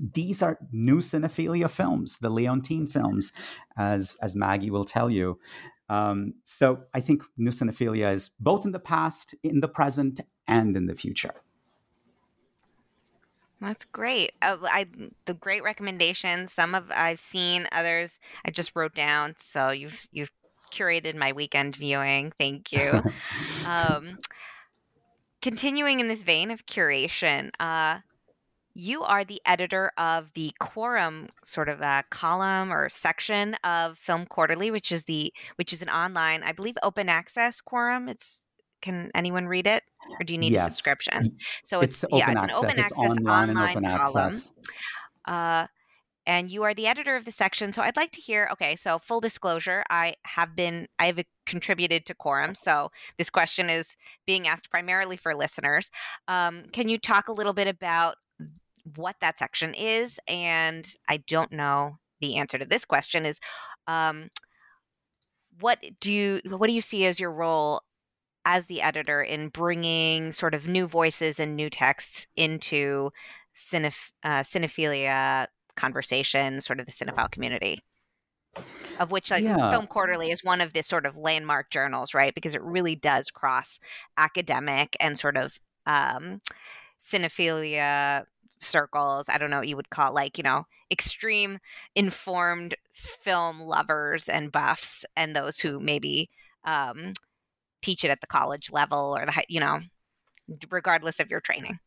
These 0.00 0.42
are 0.42 0.58
new 0.72 0.98
cinephilia 0.98 1.70
films, 1.70 2.18
the 2.18 2.30
Leontine 2.30 2.88
films, 2.88 3.32
as 3.76 4.16
as 4.20 4.34
Maggie 4.34 4.70
will 4.70 4.84
tell 4.84 5.08
you. 5.08 5.38
Um, 5.88 6.34
so 6.44 6.84
I 6.94 7.00
think 7.00 7.22
new 7.36 7.50
cinephilia 7.50 8.12
is 8.12 8.30
both 8.40 8.64
in 8.64 8.72
the 8.72 8.80
past, 8.80 9.34
in 9.42 9.60
the 9.60 9.68
present, 9.68 10.20
and 10.46 10.76
in 10.76 10.86
the 10.86 10.94
future. 10.94 11.34
That's 13.60 13.84
great. 13.86 14.32
Uh, 14.42 14.58
I 14.62 14.86
the 15.24 15.34
great 15.34 15.62
recommendations. 15.62 16.52
Some 16.52 16.74
of 16.74 16.90
I've 16.90 17.20
seen, 17.20 17.66
others 17.72 18.18
I 18.44 18.50
just 18.50 18.72
wrote 18.74 18.94
down. 18.94 19.34
So 19.38 19.70
you've 19.70 20.06
you've 20.12 20.30
curated 20.72 21.14
my 21.14 21.32
weekend 21.32 21.76
viewing. 21.76 22.32
Thank 22.38 22.72
you. 22.72 23.02
um, 23.66 24.18
continuing 25.40 26.00
in 26.00 26.08
this 26.08 26.22
vein 26.22 26.50
of 26.50 26.66
curation, 26.66 27.50
uh, 27.60 28.00
you 28.74 29.02
are 29.02 29.24
the 29.24 29.40
editor 29.46 29.92
of 29.96 30.32
the 30.34 30.52
Quorum 30.60 31.28
sort 31.44 31.68
of 31.68 31.80
a 31.80 32.04
column 32.10 32.72
or 32.72 32.88
section 32.88 33.54
of 33.62 33.96
Film 33.96 34.26
Quarterly, 34.26 34.70
which 34.70 34.90
is 34.90 35.04
the 35.04 35.32
which 35.56 35.72
is 35.72 35.80
an 35.80 35.88
online, 35.88 36.42
I 36.42 36.52
believe, 36.52 36.74
open 36.82 37.08
access 37.08 37.60
Quorum. 37.60 38.08
It's 38.08 38.46
can 38.82 39.10
anyone 39.14 39.46
read 39.46 39.66
it, 39.66 39.82
or 40.20 40.24
do 40.24 40.34
you 40.34 40.38
need 40.38 40.52
yes. 40.52 40.66
a 40.66 40.70
subscription? 40.70 41.38
So 41.64 41.80
it's, 41.80 42.04
it's 42.04 42.12
yeah, 42.12 42.32
it's 42.32 42.42
access. 42.42 42.58
an 42.58 42.64
open 42.66 42.78
access 42.80 42.92
online, 42.92 43.50
online 43.50 43.74
column. 43.74 43.84
Access. 43.84 44.54
Uh, 45.24 45.66
and 46.26 46.50
you 46.50 46.62
are 46.64 46.74
the 46.74 46.86
editor 46.86 47.16
of 47.16 47.24
the 47.24 47.32
section. 47.32 47.72
So 47.72 47.82
I'd 47.82 47.96
like 47.96 48.10
to 48.12 48.20
hear. 48.20 48.48
Okay, 48.52 48.76
so 48.76 48.98
full 48.98 49.20
disclosure, 49.20 49.84
I 49.88 50.14
have 50.24 50.56
been 50.56 50.88
I 50.98 51.06
have 51.06 51.20
contributed 51.46 52.06
to 52.06 52.14
Quorum, 52.14 52.54
so 52.54 52.90
this 53.18 53.30
question 53.30 53.70
is 53.70 53.96
being 54.26 54.48
asked 54.48 54.70
primarily 54.70 55.16
for 55.16 55.34
listeners. 55.34 55.90
Um, 56.28 56.64
can 56.72 56.88
you 56.88 56.98
talk 56.98 57.28
a 57.28 57.32
little 57.32 57.52
bit 57.52 57.68
about 57.68 58.16
what 58.96 59.16
that 59.20 59.38
section 59.38 59.74
is? 59.74 60.18
And 60.28 60.86
I 61.08 61.18
don't 61.18 61.52
know 61.52 61.98
the 62.20 62.36
answer 62.36 62.58
to 62.58 62.66
this 62.66 62.84
question. 62.84 63.26
Is 63.26 63.40
um, 63.86 64.30
what 65.60 65.78
do 66.00 66.12
you 66.12 66.40
what 66.48 66.68
do 66.68 66.74
you 66.74 66.80
see 66.80 67.06
as 67.06 67.20
your 67.20 67.32
role 67.32 67.82
as 68.44 68.66
the 68.66 68.82
editor 68.82 69.22
in 69.22 69.48
bringing 69.48 70.32
sort 70.32 70.54
of 70.54 70.68
new 70.68 70.86
voices 70.86 71.40
and 71.40 71.56
new 71.56 71.70
texts 71.70 72.26
into 72.36 73.10
cineph- 73.56 74.10
uh, 74.22 74.42
cinephilia 74.42 75.46
conversation, 75.76 76.60
sort 76.60 76.80
of 76.80 76.86
the 76.86 76.92
cinephile 76.92 77.30
community. 77.30 77.80
Of 79.00 79.10
which, 79.10 79.30
like 79.30 79.42
yeah. 79.42 79.70
Film 79.70 79.88
Quarterly 79.88 80.30
is 80.30 80.44
one 80.44 80.60
of 80.60 80.72
the 80.72 80.82
sort 80.82 81.06
of 81.06 81.16
landmark 81.16 81.70
journals, 81.70 82.14
right? 82.14 82.34
Because 82.34 82.54
it 82.54 82.62
really 82.62 82.94
does 82.94 83.30
cross 83.30 83.80
academic 84.16 84.96
and 85.00 85.18
sort 85.18 85.36
of 85.36 85.58
um, 85.86 86.40
cinephilia 87.00 88.24
circles. 88.58 89.28
I 89.28 89.38
don't 89.38 89.50
know 89.50 89.58
what 89.58 89.68
you 89.68 89.76
would 89.76 89.90
call 89.90 90.12
like, 90.12 90.38
you 90.38 90.44
know, 90.44 90.66
extreme 90.90 91.58
informed 91.94 92.74
film 92.92 93.60
lovers 93.60 94.28
and 94.28 94.52
buffs 94.52 95.04
and 95.16 95.34
those 95.34 95.58
who 95.58 95.80
maybe 95.80 96.30
um, 96.64 97.12
teach 97.82 98.04
it 98.04 98.10
at 98.10 98.20
the 98.20 98.26
college 98.26 98.70
level 98.70 99.16
or 99.16 99.26
the 99.26 99.44
you 99.48 99.60
know, 99.60 99.80
regardless 100.70 101.20
of 101.20 101.30
your 101.30 101.40
training. 101.40 101.78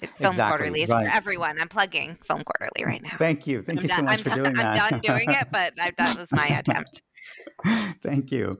Film 0.00 0.32
exactly, 0.32 0.56
Quarterly 0.56 0.82
is 0.82 0.90
right. 0.90 1.06
for 1.06 1.12
everyone. 1.12 1.60
I'm 1.60 1.68
plugging 1.68 2.18
Film 2.24 2.42
Quarterly 2.42 2.84
right 2.84 3.02
now. 3.02 3.16
Thank 3.16 3.46
you. 3.46 3.62
Thank 3.62 3.78
I'm 3.78 3.82
you 3.82 3.88
done, 3.88 3.98
so 3.98 4.02
much 4.04 4.18
I'm 4.18 4.24
for 4.24 4.30
done, 4.30 4.38
doing 4.38 4.54
that. 4.54 4.82
I'm 4.82 4.90
done 4.90 5.00
doing 5.00 5.30
it, 5.30 5.46
but 5.52 5.72
I, 5.80 5.92
that 5.96 6.18
was 6.18 6.32
my 6.32 6.46
attempt. 6.58 7.02
Thank 8.02 8.32
you. 8.32 8.58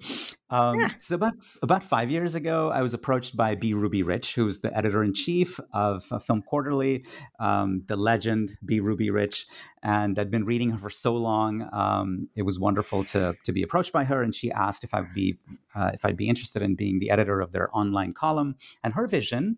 Um, 0.50 0.80
yeah. 0.80 0.90
So 1.00 1.14
about 1.14 1.34
about 1.62 1.82
five 1.82 2.10
years 2.10 2.34
ago, 2.34 2.70
I 2.70 2.82
was 2.82 2.94
approached 2.94 3.36
by 3.36 3.54
B. 3.54 3.74
Ruby 3.74 4.02
Rich, 4.02 4.34
who's 4.34 4.60
the 4.60 4.76
editor 4.76 5.02
in 5.02 5.14
chief 5.14 5.58
of 5.72 6.04
Film 6.22 6.42
Quarterly, 6.42 7.04
um, 7.40 7.82
the 7.86 7.96
legend 7.96 8.50
B. 8.64 8.80
Ruby 8.80 9.10
Rich, 9.10 9.46
and 9.82 10.18
I'd 10.18 10.30
been 10.30 10.44
reading 10.44 10.70
her 10.70 10.78
for 10.78 10.90
so 10.90 11.16
long. 11.16 11.68
Um, 11.72 12.28
it 12.36 12.42
was 12.42 12.58
wonderful 12.60 13.04
to 13.04 13.34
to 13.44 13.52
be 13.52 13.62
approached 13.62 13.92
by 13.92 14.04
her, 14.04 14.22
and 14.22 14.34
she 14.34 14.50
asked 14.52 14.84
if 14.84 14.92
I'd 14.92 15.14
be 15.14 15.38
uh, 15.74 15.90
if 15.94 16.04
I'd 16.04 16.16
be 16.16 16.28
interested 16.28 16.62
in 16.62 16.74
being 16.74 16.98
the 16.98 17.10
editor 17.10 17.40
of 17.40 17.52
their 17.52 17.74
online 17.76 18.12
column. 18.12 18.56
And 18.82 18.94
her 18.94 19.06
vision 19.06 19.56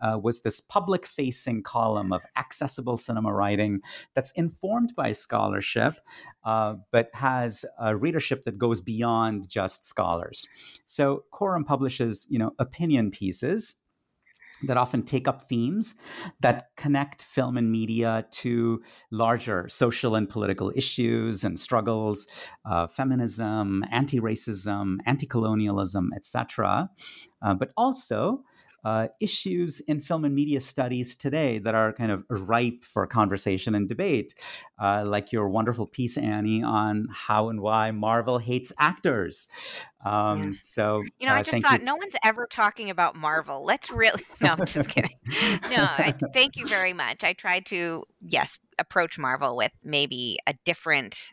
uh, 0.00 0.18
was 0.22 0.42
this 0.42 0.60
public 0.60 1.06
facing 1.06 1.62
column 1.62 2.12
of 2.12 2.26
accessible 2.36 2.98
cinema 2.98 3.32
writing 3.32 3.80
that's 4.14 4.32
informed 4.32 4.94
by 4.96 5.12
scholarship, 5.12 6.00
uh, 6.44 6.74
but 6.90 7.08
has 7.14 7.64
a 7.78 7.96
readership 7.96 8.44
that 8.44 8.58
goes 8.58 8.80
beyond 8.80 9.48
just 9.48 9.84
scholars. 9.84 10.23
So 10.84 11.24
Quorum 11.32 11.64
publishes, 11.64 12.26
you 12.30 12.38
know, 12.38 12.52
opinion 12.58 13.10
pieces 13.10 13.82
that 14.62 14.76
often 14.76 15.02
take 15.02 15.26
up 15.28 15.42
themes 15.42 15.94
that 16.40 16.68
connect 16.76 17.22
film 17.22 17.56
and 17.56 17.70
media 17.70 18.26
to 18.30 18.82
larger 19.10 19.68
social 19.68 20.14
and 20.14 20.28
political 20.28 20.72
issues 20.74 21.44
and 21.44 21.58
struggles, 21.58 22.26
uh, 22.64 22.86
feminism, 22.86 23.84
anti-racism, 23.90 24.98
anti-colonialism, 25.06 26.12
etc., 26.14 26.90
uh, 27.42 27.54
but 27.54 27.72
also 27.76 28.42
uh, 28.84 29.08
issues 29.20 29.80
in 29.80 30.00
film 30.00 30.24
and 30.24 30.34
media 30.34 30.60
studies 30.60 31.16
today 31.16 31.58
that 31.58 31.74
are 31.74 31.92
kind 31.92 32.12
of 32.12 32.24
ripe 32.28 32.84
for 32.84 33.06
conversation 33.06 33.74
and 33.74 33.88
debate, 33.88 34.34
uh, 34.78 35.02
like 35.06 35.32
your 35.32 35.48
wonderful 35.48 35.86
piece, 35.86 36.18
Annie, 36.18 36.62
on 36.62 37.06
how 37.10 37.48
and 37.48 37.60
why 37.60 37.90
Marvel 37.90 38.38
hates 38.38 38.72
actors. 38.78 39.48
Um, 40.04 40.52
yeah. 40.52 40.58
So, 40.62 41.02
you 41.18 41.26
know, 41.26 41.32
uh, 41.32 41.36
I 41.36 41.42
just 41.42 41.62
thought 41.62 41.82
no 41.82 41.96
one's 41.96 42.14
ever 42.22 42.46
talking 42.46 42.90
about 42.90 43.16
Marvel. 43.16 43.64
Let's 43.64 43.90
really, 43.90 44.22
no, 44.40 44.50
I'm 44.50 44.66
just 44.66 44.88
kidding. 44.90 45.16
no, 45.70 45.76
I, 45.78 46.14
thank 46.34 46.56
you 46.56 46.66
very 46.66 46.92
much. 46.92 47.24
I 47.24 47.32
tried 47.32 47.66
to, 47.66 48.04
yes, 48.20 48.58
approach 48.78 49.18
Marvel 49.18 49.56
with 49.56 49.72
maybe 49.82 50.36
a 50.46 50.54
different, 50.64 51.32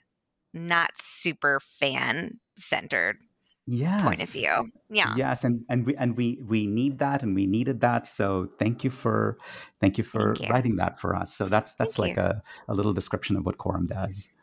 not 0.54 0.92
super 0.98 1.60
fan 1.60 2.40
centered 2.58 3.18
yes. 3.66 4.04
point 4.04 4.24
of 4.24 4.30
view. 4.30 4.72
Yeah. 4.90 5.14
Yes, 5.16 5.44
and 5.44 5.64
and 5.70 5.86
we 5.86 5.96
and 5.96 6.18
we 6.18 6.40
we 6.48 6.68
need 6.68 7.00
that, 7.00 7.24
and 7.24 7.36
we 7.36 7.46
needed 7.46 7.82
that. 7.82 8.08
So 8.08 8.50
thank 8.60 8.84
you 8.84 8.90
for 8.90 9.38
thank 9.80 9.98
you 9.98 10.04
for 10.04 10.36
Thank 10.36 10.48
you. 10.48 10.54
writing 10.54 10.76
that 10.78 11.00
for 11.00 11.16
us. 11.16 11.34
So 11.34 11.46
that's 11.46 11.76
that's 11.76 11.98
Thank 11.98 12.18
like 12.18 12.26
you. 12.26 12.42
a, 12.68 12.72
a 12.72 12.74
little 12.74 12.94
description 12.94 13.36
of 13.38 13.46
what 13.46 13.58
Quorum 13.58 13.88
does. 13.88 14.34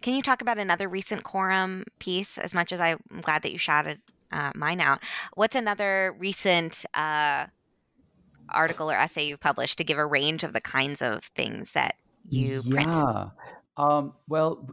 Can 0.00 0.14
you 0.14 0.22
talk 0.22 0.40
about 0.40 0.58
another 0.58 0.88
recent 0.88 1.24
quorum 1.24 1.84
piece? 1.98 2.38
As 2.38 2.54
much 2.54 2.72
as 2.72 2.80
I'm 2.80 2.98
glad 3.20 3.42
that 3.42 3.52
you 3.52 3.58
shouted 3.58 4.00
uh, 4.32 4.52
mine 4.54 4.80
out, 4.80 5.00
what's 5.34 5.56
another 5.56 6.14
recent 6.18 6.86
uh, 6.94 7.46
article 8.48 8.90
or 8.90 8.94
essay 8.94 9.26
you've 9.26 9.40
published 9.40 9.78
to 9.78 9.84
give 9.84 9.98
a 9.98 10.06
range 10.06 10.42
of 10.42 10.52
the 10.54 10.60
kinds 10.60 11.02
of 11.02 11.24
things 11.24 11.72
that 11.72 11.96
you 12.30 12.62
print? 12.62 12.94
Um, 13.76 14.14
well, 14.28 14.68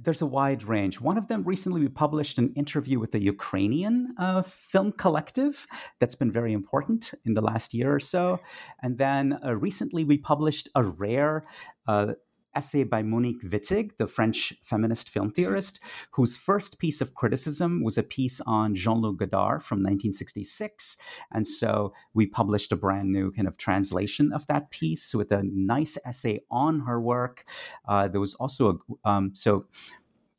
there's 0.00 0.22
a 0.22 0.26
wide 0.26 0.64
range. 0.64 1.00
One 1.00 1.18
of 1.18 1.28
them 1.28 1.44
recently 1.44 1.80
we 1.80 1.88
published 1.88 2.38
an 2.38 2.52
interview 2.54 2.98
with 2.98 3.14
a 3.14 3.20
Ukrainian 3.20 4.14
uh, 4.18 4.42
film 4.42 4.92
collective 4.92 5.66
that's 6.00 6.14
been 6.14 6.32
very 6.32 6.52
important 6.52 7.12
in 7.24 7.34
the 7.34 7.42
last 7.42 7.74
year 7.74 7.94
or 7.94 8.00
so. 8.00 8.40
And 8.82 8.96
then 8.98 9.38
uh, 9.44 9.54
recently 9.56 10.04
we 10.04 10.16
published 10.16 10.68
a 10.74 10.82
rare 10.82 11.44
uh, 11.86 12.14
essay 12.54 12.84
by 12.84 13.02
Monique 13.02 13.42
Wittig, 13.42 13.96
the 13.96 14.06
French 14.06 14.54
feminist 14.62 15.08
film 15.08 15.30
theorist, 15.30 15.80
whose 16.12 16.36
first 16.36 16.78
piece 16.78 17.00
of 17.00 17.14
criticism 17.14 17.82
was 17.82 17.98
a 17.98 18.02
piece 18.02 18.40
on 18.42 18.74
Jean 18.74 19.00
Luc 19.00 19.18
Godard 19.18 19.62
from 19.62 19.78
1966. 19.78 20.96
And 21.30 21.46
so 21.46 21.92
we 22.14 22.26
published 22.26 22.72
a 22.72 22.76
brand 22.76 23.10
new 23.10 23.32
kind 23.32 23.48
of 23.48 23.56
translation 23.56 24.32
of 24.32 24.46
that 24.46 24.70
piece 24.70 25.14
with 25.14 25.32
a 25.32 25.42
nice 25.44 25.98
essay 26.04 26.40
on 26.50 26.80
her 26.80 27.00
work. 27.00 27.44
Uh, 27.86 28.08
there 28.08 28.20
was 28.20 28.34
also 28.34 28.80
a, 29.04 29.08
um, 29.08 29.34
so 29.34 29.66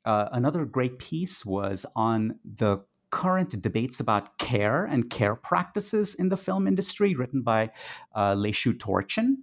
uh, 0.06 0.30
another 0.32 0.66
great 0.66 1.00
piece 1.00 1.46
was 1.46 1.86
on 1.96 2.40
the 2.44 2.84
current 3.14 3.62
debates 3.62 4.00
about 4.00 4.40
care 4.40 4.86
and 4.86 5.08
care 5.12 5.36
practices 5.36 6.16
in 6.16 6.30
the 6.30 6.36
film 6.36 6.68
industry, 6.68 7.14
written 7.14 7.44
by 7.44 7.70
uh, 8.16 8.34
Leshu 8.34 8.74
Torchin. 8.74 9.36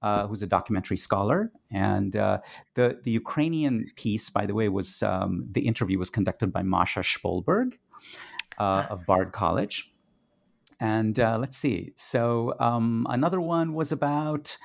Uh, 0.00 0.28
who's 0.28 0.42
a 0.42 0.46
documentary 0.46 0.96
scholar, 0.96 1.50
and 1.72 2.14
uh, 2.14 2.38
the 2.74 3.00
the 3.02 3.10
Ukrainian 3.10 3.86
piece, 3.96 4.30
by 4.30 4.46
the 4.46 4.54
way, 4.54 4.68
was 4.68 5.02
um, 5.02 5.32
the 5.50 5.66
interview 5.66 5.98
was 5.98 6.10
conducted 6.10 6.52
by 6.52 6.62
Masha 6.62 7.00
Shpolberg 7.00 7.78
uh, 8.58 8.84
of 8.90 9.04
Bard 9.06 9.32
College, 9.32 9.92
and 10.78 11.18
uh, 11.18 11.36
let's 11.42 11.58
see. 11.58 11.92
So 11.96 12.54
um, 12.60 13.06
another 13.10 13.40
one 13.40 13.74
was 13.74 13.90
about 13.92 14.56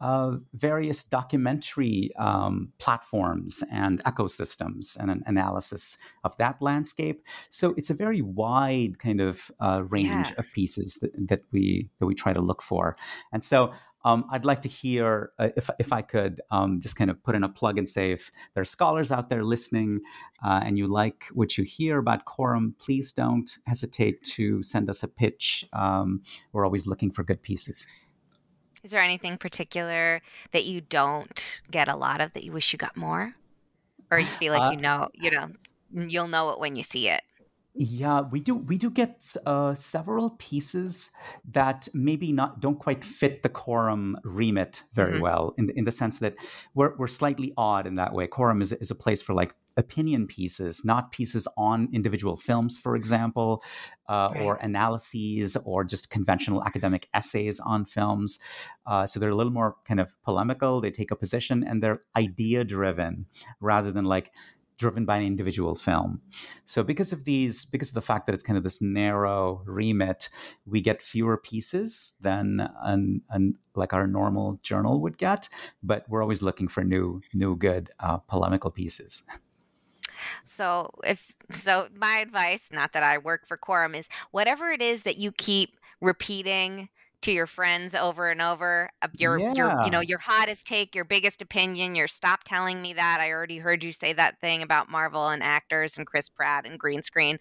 uh, 0.00 0.36
various 0.54 1.04
documentary 1.04 2.10
um, 2.18 2.72
platforms 2.78 3.62
and 3.70 4.02
ecosystems 4.04 4.96
and 4.98 5.10
an 5.10 5.22
analysis 5.26 5.98
of 6.24 6.36
that 6.38 6.56
landscape. 6.60 7.22
So 7.50 7.74
it's 7.76 7.90
a 7.90 7.94
very 7.94 8.22
wide 8.22 8.98
kind 8.98 9.20
of 9.20 9.50
uh, 9.60 9.82
range 9.88 10.30
Yeah. 10.30 10.38
of 10.38 10.46
pieces 10.54 10.98
that, 11.02 11.12
that 11.28 11.42
we 11.52 11.90
that 11.98 12.06
we 12.06 12.14
try 12.14 12.32
to 12.32 12.40
look 12.40 12.62
for. 12.62 12.96
And 13.32 13.44
so 13.44 13.72
um, 14.04 14.24
I'd 14.30 14.44
like 14.44 14.62
to 14.62 14.68
hear 14.68 15.32
uh, 15.38 15.50
if 15.56 15.70
if 15.78 15.92
I 15.92 16.02
could 16.02 16.40
um, 16.50 16.80
just 16.80 16.96
kind 16.96 17.10
of 17.10 17.22
put 17.22 17.34
in 17.34 17.44
a 17.44 17.48
plug 17.48 17.78
and 17.78 17.88
say 17.88 18.12
if 18.12 18.30
there 18.54 18.62
are 18.62 18.64
scholars 18.64 19.12
out 19.12 19.28
there 19.28 19.44
listening 19.44 20.00
uh, 20.44 20.60
and 20.64 20.78
you 20.78 20.86
like 20.86 21.26
what 21.32 21.58
you 21.58 21.64
hear 21.64 21.98
about 21.98 22.24
Quorum, 22.24 22.74
please 22.78 23.12
don't 23.12 23.58
hesitate 23.66 24.22
to 24.36 24.62
send 24.62 24.88
us 24.88 25.02
a 25.02 25.08
pitch. 25.08 25.64
Um, 25.72 26.22
we're 26.52 26.64
always 26.64 26.86
looking 26.86 27.10
for 27.10 27.22
good 27.22 27.42
pieces. 27.42 27.86
Is 28.82 28.92
there 28.92 29.02
anything 29.02 29.36
particular 29.36 30.22
that 30.52 30.64
you 30.64 30.80
don't 30.80 31.60
get 31.70 31.88
a 31.88 31.96
lot 31.96 32.22
of 32.22 32.32
that 32.32 32.44
you 32.44 32.52
wish 32.52 32.72
you 32.72 32.78
got 32.78 32.96
more? 32.96 33.34
Or 34.10 34.18
you 34.18 34.26
feel 34.26 34.52
like 34.54 34.62
Uh, 34.62 34.70
you 34.72 34.80
know, 34.80 35.08
you 35.14 35.30
know, 35.30 35.50
you'll 35.92 36.28
know 36.28 36.50
it 36.50 36.58
when 36.58 36.74
you 36.74 36.82
see 36.82 37.08
it. 37.08 37.22
Yeah, 37.82 38.20
we 38.20 38.40
do. 38.42 38.56
We 38.56 38.76
do 38.76 38.90
get 38.90 39.34
uh, 39.46 39.74
several 39.74 40.30
pieces 40.38 41.12
that 41.50 41.88
maybe 41.94 42.30
not 42.30 42.60
don't 42.60 42.78
quite 42.78 43.02
fit 43.02 43.42
the 43.42 43.48
quorum 43.48 44.18
remit 44.22 44.82
very 44.92 45.14
Mhm. 45.14 45.22
well, 45.22 45.54
in 45.56 45.64
the, 45.66 45.78
in 45.78 45.84
the 45.86 45.92
sense 45.92 46.18
that 46.18 46.34
we're 46.74 46.94
we're 46.98 47.06
slightly 47.08 47.54
odd 47.56 47.86
in 47.86 47.94
that 47.94 48.12
way. 48.12 48.26
Quorum 48.26 48.60
is 48.60 48.72
is 48.72 48.90
a 48.90 48.94
place 48.94 49.22
for 49.22 49.32
like 49.32 49.54
opinion 49.78 50.26
pieces, 50.26 50.84
not 50.84 51.10
pieces 51.10 51.48
on 51.56 51.88
individual 51.90 52.36
films, 52.36 52.76
for 52.76 52.96
example, 52.96 53.62
uh, 54.10 54.30
or 54.42 54.56
analyses, 54.60 55.56
or 55.64 55.82
just 55.82 56.10
conventional 56.10 56.62
academic 56.64 57.08
essays 57.14 57.60
on 57.60 57.86
films. 57.86 58.38
Uh, 58.84 59.06
so 59.06 59.18
they're 59.18 59.30
a 59.30 59.34
little 59.34 59.54
more 59.54 59.76
kind 59.86 60.00
of 60.00 60.14
polemical. 60.22 60.82
They 60.82 60.90
take 60.90 61.10
a 61.10 61.16
position, 61.16 61.64
and 61.64 61.82
they're 61.82 62.02
idea 62.14 62.62
driven 62.62 63.24
rather 63.58 63.90
than 63.90 64.04
like 64.04 64.32
driven 64.80 65.04
by 65.04 65.18
an 65.18 65.24
individual 65.24 65.74
film. 65.74 66.22
So 66.64 66.82
because 66.82 67.12
of 67.12 67.24
these, 67.24 67.66
because 67.66 67.90
of 67.90 67.94
the 67.94 68.00
fact 68.00 68.24
that 68.26 68.32
it's 68.32 68.42
kind 68.42 68.56
of 68.56 68.64
this 68.64 68.80
narrow 68.80 69.62
remit, 69.66 70.30
we 70.64 70.80
get 70.80 71.02
fewer 71.02 71.36
pieces 71.36 72.14
than 72.20 72.66
an, 72.82 73.20
an 73.28 73.56
like 73.76 73.92
our 73.92 74.06
normal 74.06 74.58
journal 74.62 75.00
would 75.02 75.18
get. 75.18 75.50
But 75.82 76.06
we're 76.08 76.22
always 76.22 76.42
looking 76.42 76.66
for 76.66 76.82
new, 76.82 77.20
new 77.34 77.56
good 77.56 77.90
uh, 78.00 78.16
polemical 78.16 78.70
pieces. 78.70 79.22
So 80.44 80.90
if 81.04 81.34
so 81.52 81.88
my 81.94 82.18
advice, 82.18 82.70
not 82.72 82.92
that 82.94 83.02
I 83.02 83.18
work 83.18 83.46
for 83.46 83.56
Quorum, 83.56 83.94
is 83.94 84.08
whatever 84.30 84.70
it 84.70 84.80
is 84.80 85.02
that 85.02 85.18
you 85.18 85.32
keep 85.32 85.76
repeating 86.00 86.88
to 87.22 87.32
your 87.32 87.46
friends 87.46 87.94
over 87.94 88.30
and 88.30 88.40
over, 88.40 88.90
uh, 89.02 89.08
your 89.16 89.38
your 89.38 89.84
you 89.84 89.90
know, 89.90 90.00
your 90.00 90.18
hottest 90.18 90.66
take, 90.66 90.94
your 90.94 91.04
biggest 91.04 91.42
opinion, 91.42 91.94
your 91.94 92.08
stop 92.08 92.44
telling 92.44 92.80
me 92.80 92.92
that. 92.94 93.18
I 93.20 93.30
already 93.30 93.58
heard 93.58 93.84
you 93.84 93.92
say 93.92 94.12
that 94.12 94.40
thing 94.40 94.62
about 94.62 94.90
Marvel 94.90 95.28
and 95.28 95.42
actors 95.42 95.98
and 95.98 96.06
Chris 96.06 96.28
Pratt 96.28 96.66
and 96.66 96.78
green 96.78 97.02
screen. 97.02 97.38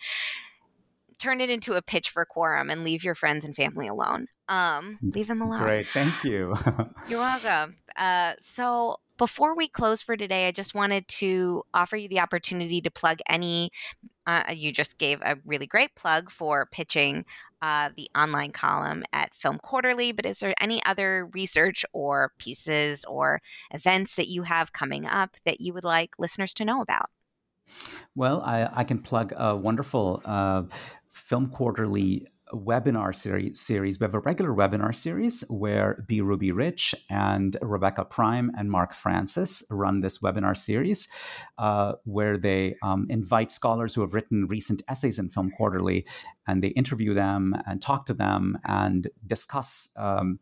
Turn 1.17 1.41
it 1.41 1.49
into 1.49 1.73
a 1.73 1.81
pitch 1.81 2.09
for 2.09 2.25
Quorum 2.25 2.69
and 2.69 2.83
leave 2.83 3.03
your 3.03 3.15
friends 3.15 3.43
and 3.43 3.55
family 3.55 3.87
alone. 3.87 4.27
Um, 4.47 4.97
leave 5.01 5.27
them 5.27 5.41
alone. 5.41 5.61
Great, 5.61 5.87
thank 5.93 6.23
you. 6.23 6.55
You're 7.07 7.19
welcome. 7.19 7.75
Uh, 7.97 8.33
so 8.41 8.97
before 9.17 9.53
we 9.53 9.67
close 9.67 10.01
for 10.01 10.15
today, 10.15 10.47
I 10.47 10.51
just 10.51 10.73
wanted 10.73 11.07
to 11.09 11.63
offer 11.73 11.97
you 11.97 12.07
the 12.07 12.21
opportunity 12.21 12.81
to 12.81 12.89
plug 12.89 13.19
any. 13.27 13.69
Uh, 14.25 14.43
you 14.55 14.71
just 14.71 14.97
gave 14.97 15.21
a 15.21 15.37
really 15.45 15.67
great 15.67 15.93
plug 15.95 16.31
for 16.31 16.67
pitching 16.71 17.25
uh, 17.61 17.89
the 17.95 18.09
online 18.15 18.51
column 18.51 19.03
at 19.13 19.33
Film 19.33 19.59
Quarterly, 19.59 20.11
but 20.11 20.25
is 20.25 20.39
there 20.39 20.53
any 20.61 20.83
other 20.85 21.29
research 21.33 21.85
or 21.93 22.33
pieces 22.37 23.05
or 23.05 23.41
events 23.73 24.15
that 24.15 24.27
you 24.27 24.43
have 24.43 24.73
coming 24.73 25.05
up 25.05 25.37
that 25.45 25.61
you 25.61 25.73
would 25.73 25.83
like 25.83 26.11
listeners 26.17 26.53
to 26.55 26.65
know 26.65 26.81
about? 26.81 27.09
Well, 28.15 28.41
I, 28.41 28.69
I 28.73 28.83
can 28.83 28.99
plug 28.99 29.33
a 29.35 29.55
wonderful 29.55 30.21
uh, 30.25 30.63
Film 31.09 31.49
Quarterly 31.49 32.25
webinar 32.53 33.15
series, 33.15 33.59
series. 33.59 33.99
We 33.99 34.05
have 34.05 34.13
a 34.13 34.19
regular 34.19 34.51
webinar 34.51 34.93
series 34.95 35.43
where 35.49 36.03
B. 36.07 36.21
Ruby 36.21 36.51
Rich 36.51 36.95
and 37.09 37.55
Rebecca 37.61 38.05
Prime 38.05 38.51
and 38.57 38.71
Mark 38.71 38.93
Francis 38.93 39.63
run 39.69 40.01
this 40.01 40.19
webinar 40.19 40.57
series 40.57 41.07
uh, 41.57 41.93
where 42.05 42.37
they 42.37 42.75
um, 42.81 43.05
invite 43.09 43.51
scholars 43.51 43.95
who 43.95 44.01
have 44.01 44.13
written 44.13 44.47
recent 44.47 44.81
essays 44.87 45.19
in 45.19 45.29
Film 45.29 45.51
Quarterly 45.51 46.05
and 46.47 46.63
they 46.63 46.69
interview 46.69 47.13
them 47.13 47.55
and 47.65 47.81
talk 47.81 48.05
to 48.07 48.13
them 48.13 48.57
and 48.65 49.09
discuss. 49.25 49.89
Um, 49.95 50.39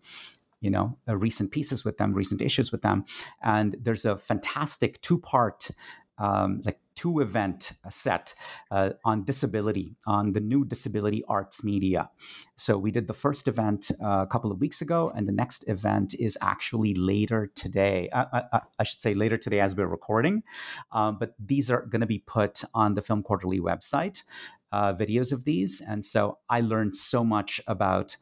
you 0.60 0.72
know, 0.72 0.97
uh, 1.08 1.16
recent 1.16 1.51
pieces 1.51 1.86
with 1.86 1.99
them, 1.99 2.16
recent 2.16 2.41
issues 2.41 2.72
with 2.72 2.82
them, 2.82 3.05
and 3.43 3.76
there's 3.80 4.05
a 4.05 4.18
fantastic 4.18 4.99
two-part 5.01 5.70
um, 6.18 6.64
like 6.66 6.80
two 6.97 7.19
event 7.19 7.73
set 7.89 8.33
uh, 8.71 8.89
on 9.05 9.23
disability 9.23 9.95
on 10.05 10.33
the 10.33 10.41
new 10.41 10.65
disability 10.65 11.23
arts 11.29 11.63
media. 11.63 12.09
So 12.55 12.77
we 12.77 12.91
did 12.91 13.07
the 13.07 13.13
first 13.13 13.47
event 13.47 13.91
uh, 14.03 14.23
a 14.23 14.27
couple 14.27 14.51
of 14.51 14.59
weeks 14.59 14.81
ago 14.81 15.11
and 15.15 15.27
the 15.27 15.31
next 15.31 15.69
event 15.69 16.15
is 16.19 16.37
actually 16.41 16.93
later 16.95 17.51
today 17.55 18.09
uh, 18.09 18.25
I, 18.33 18.61
I, 18.79 18.83
should 18.83 19.01
say 19.01 19.13
later 19.13 19.37
today 19.37 19.59
as 19.59 19.75
we're 19.75 19.87
recording. 19.87 20.43
Um, 20.91 21.17
but 21.19 21.35
these 21.39 21.69
are 21.69 21.85
going 21.85 22.01
to 22.01 22.07
be 22.07 22.19
put 22.19 22.63
on 22.73 22.95
the 22.95 23.01
film 23.01 23.21
quarterly 23.21 23.59
website 23.59 24.23
uh, 24.71 24.93
videos 24.93 25.31
of 25.31 25.43
these. 25.45 25.81
And 25.81 26.03
so 26.03 26.39
i 26.49 26.61
learned 26.61 26.95
so 26.95 27.23
much 27.23 27.61
about 27.67 28.17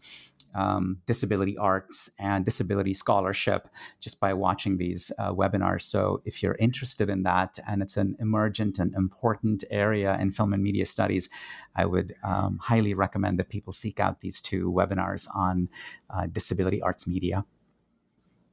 um, 0.56 1.02
disability 1.06 1.58
arts 1.58 2.10
and 2.18 2.46
disability 2.46 2.94
scholarship 2.94 3.68
just 4.00 4.20
by 4.20 4.34
watching 4.34 4.78
these 4.78 5.12
uh, 5.20 5.34
webinars. 5.34 5.84
So, 5.84 6.22
if 6.26 6.42
you're 6.42 6.56
interested 6.56 7.10
in 7.10 7.24
that 7.24 7.60
and 7.68 7.82
it's 7.82 7.98
an 7.98 8.16
emergent 8.20 8.80
and 8.80 8.96
important 8.96 9.64
area 9.70 10.18
in 10.20 10.32
film 10.32 10.54
and 10.54 10.64
media 10.64 10.86
studies, 10.86 11.30
I 11.76 11.86
would 11.86 12.16
um, 12.24 12.60
highly 12.62 12.94
recommend 12.94 13.38
that 13.40 13.50
people 13.50 13.74
seek 13.74 14.00
out 14.00 14.22
these 14.22 14.42
two 14.42 14.72
webinars 14.72 15.28
on 15.36 15.70
uh, 16.10 16.28
disability 16.28 16.82
arts 16.82 17.08
media. 17.08 17.46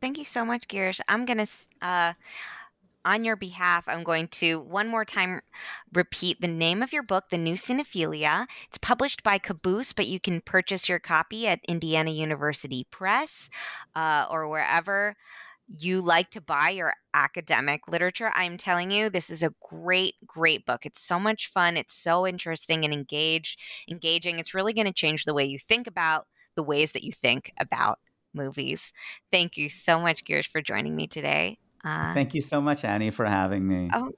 Thank 0.01 0.19
you 0.19 0.25
so 0.25 0.45
much, 0.45 0.67
Girish. 0.67 1.01
I'm 1.09 1.25
going 1.25 1.39
to. 1.39 1.47
Uh, 1.81 2.13
on 3.05 3.25
your 3.25 3.37
behalf, 3.37 3.89
I'm 3.89 4.03
going 4.05 4.29
to 4.29 4.61
one 4.61 4.89
more 4.89 5.05
time 5.05 5.41
repeat 5.93 6.41
the 6.41 6.49
name 6.49 6.83
of 6.83 6.93
your 6.93 7.03
book, 7.03 7.31
The 7.31 7.39
New 7.39 7.55
Cinephilia. 7.55 8.47
It's 8.69 8.79
published 8.79 9.23
by 9.23 9.39
Caboose, 9.39 9.93
but 9.93 10.07
you 10.07 10.21
can 10.21 10.41
purchase 10.41 10.89
your 10.89 10.99
copy 10.99 11.47
at 11.47 11.61
Indiana 11.69 12.11
University 12.11 12.87
Press 12.91 13.51
uh, 13.95 14.27
or 14.31 14.49
wherever 14.49 15.17
you 15.79 16.01
like 16.01 16.31
to 16.31 16.41
buy 16.41 16.71
your 16.71 16.93
academic 17.15 17.89
literature, 17.89 18.31
I'm 18.35 18.57
telling 18.57 18.91
you, 18.91 19.09
this 19.09 19.31
is 19.31 19.43
a 19.43 19.55
great, 19.63 20.15
great 20.27 20.67
book. 20.67 20.85
It's 20.85 21.01
so 21.01 21.19
much 21.19 21.49
fun. 21.49 21.77
It's 21.77 21.95
so 21.95 22.27
interesting 22.27 22.85
and 22.85 22.93
engaged, 22.93 23.59
engaging. 23.91 24.39
It's 24.39 24.55
really 24.55 24.73
going 24.73 24.87
to 24.87 24.93
change 24.93 25.25
the 25.25 25.35
way 25.35 25.45
you 25.45 25.59
think 25.59 25.87
about 25.87 26.27
the 26.57 26.63
ways 26.63 26.93
that 26.93 27.05
you 27.05 27.13
think 27.13 27.53
about 27.59 27.99
movies. 28.35 28.93
Thank 29.31 29.57
you 29.57 29.69
so 29.69 30.01
much, 30.01 30.25
Girish, 30.25 30.49
for 30.49 30.61
joining 30.61 30.97
me 30.97 31.07
today. 31.07 31.59
Uh, 31.85 32.15
Thank 32.15 32.35
you 32.35 32.41
so 32.41 32.61
much, 32.61 32.85
Annie, 32.85 33.11
for 33.11 33.25
having 33.25 33.67
me. 33.67 33.91
Oh, 33.93 34.13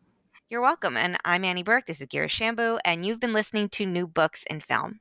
you're 0.50 0.60
welcome. 0.60 0.96
And 0.96 1.16
I'm 1.24 1.44
Annie 1.44 1.62
Berke. 1.62 1.86
This 1.86 2.00
is 2.00 2.06
Girish 2.06 2.38
Shambu, 2.38 2.78
and 2.84 3.04
you've 3.04 3.20
been 3.20 3.32
listening 3.32 3.68
to 3.70 3.86
New 3.86 4.06
Books 4.06 4.44
in 4.50 4.60
Film. 4.60 5.00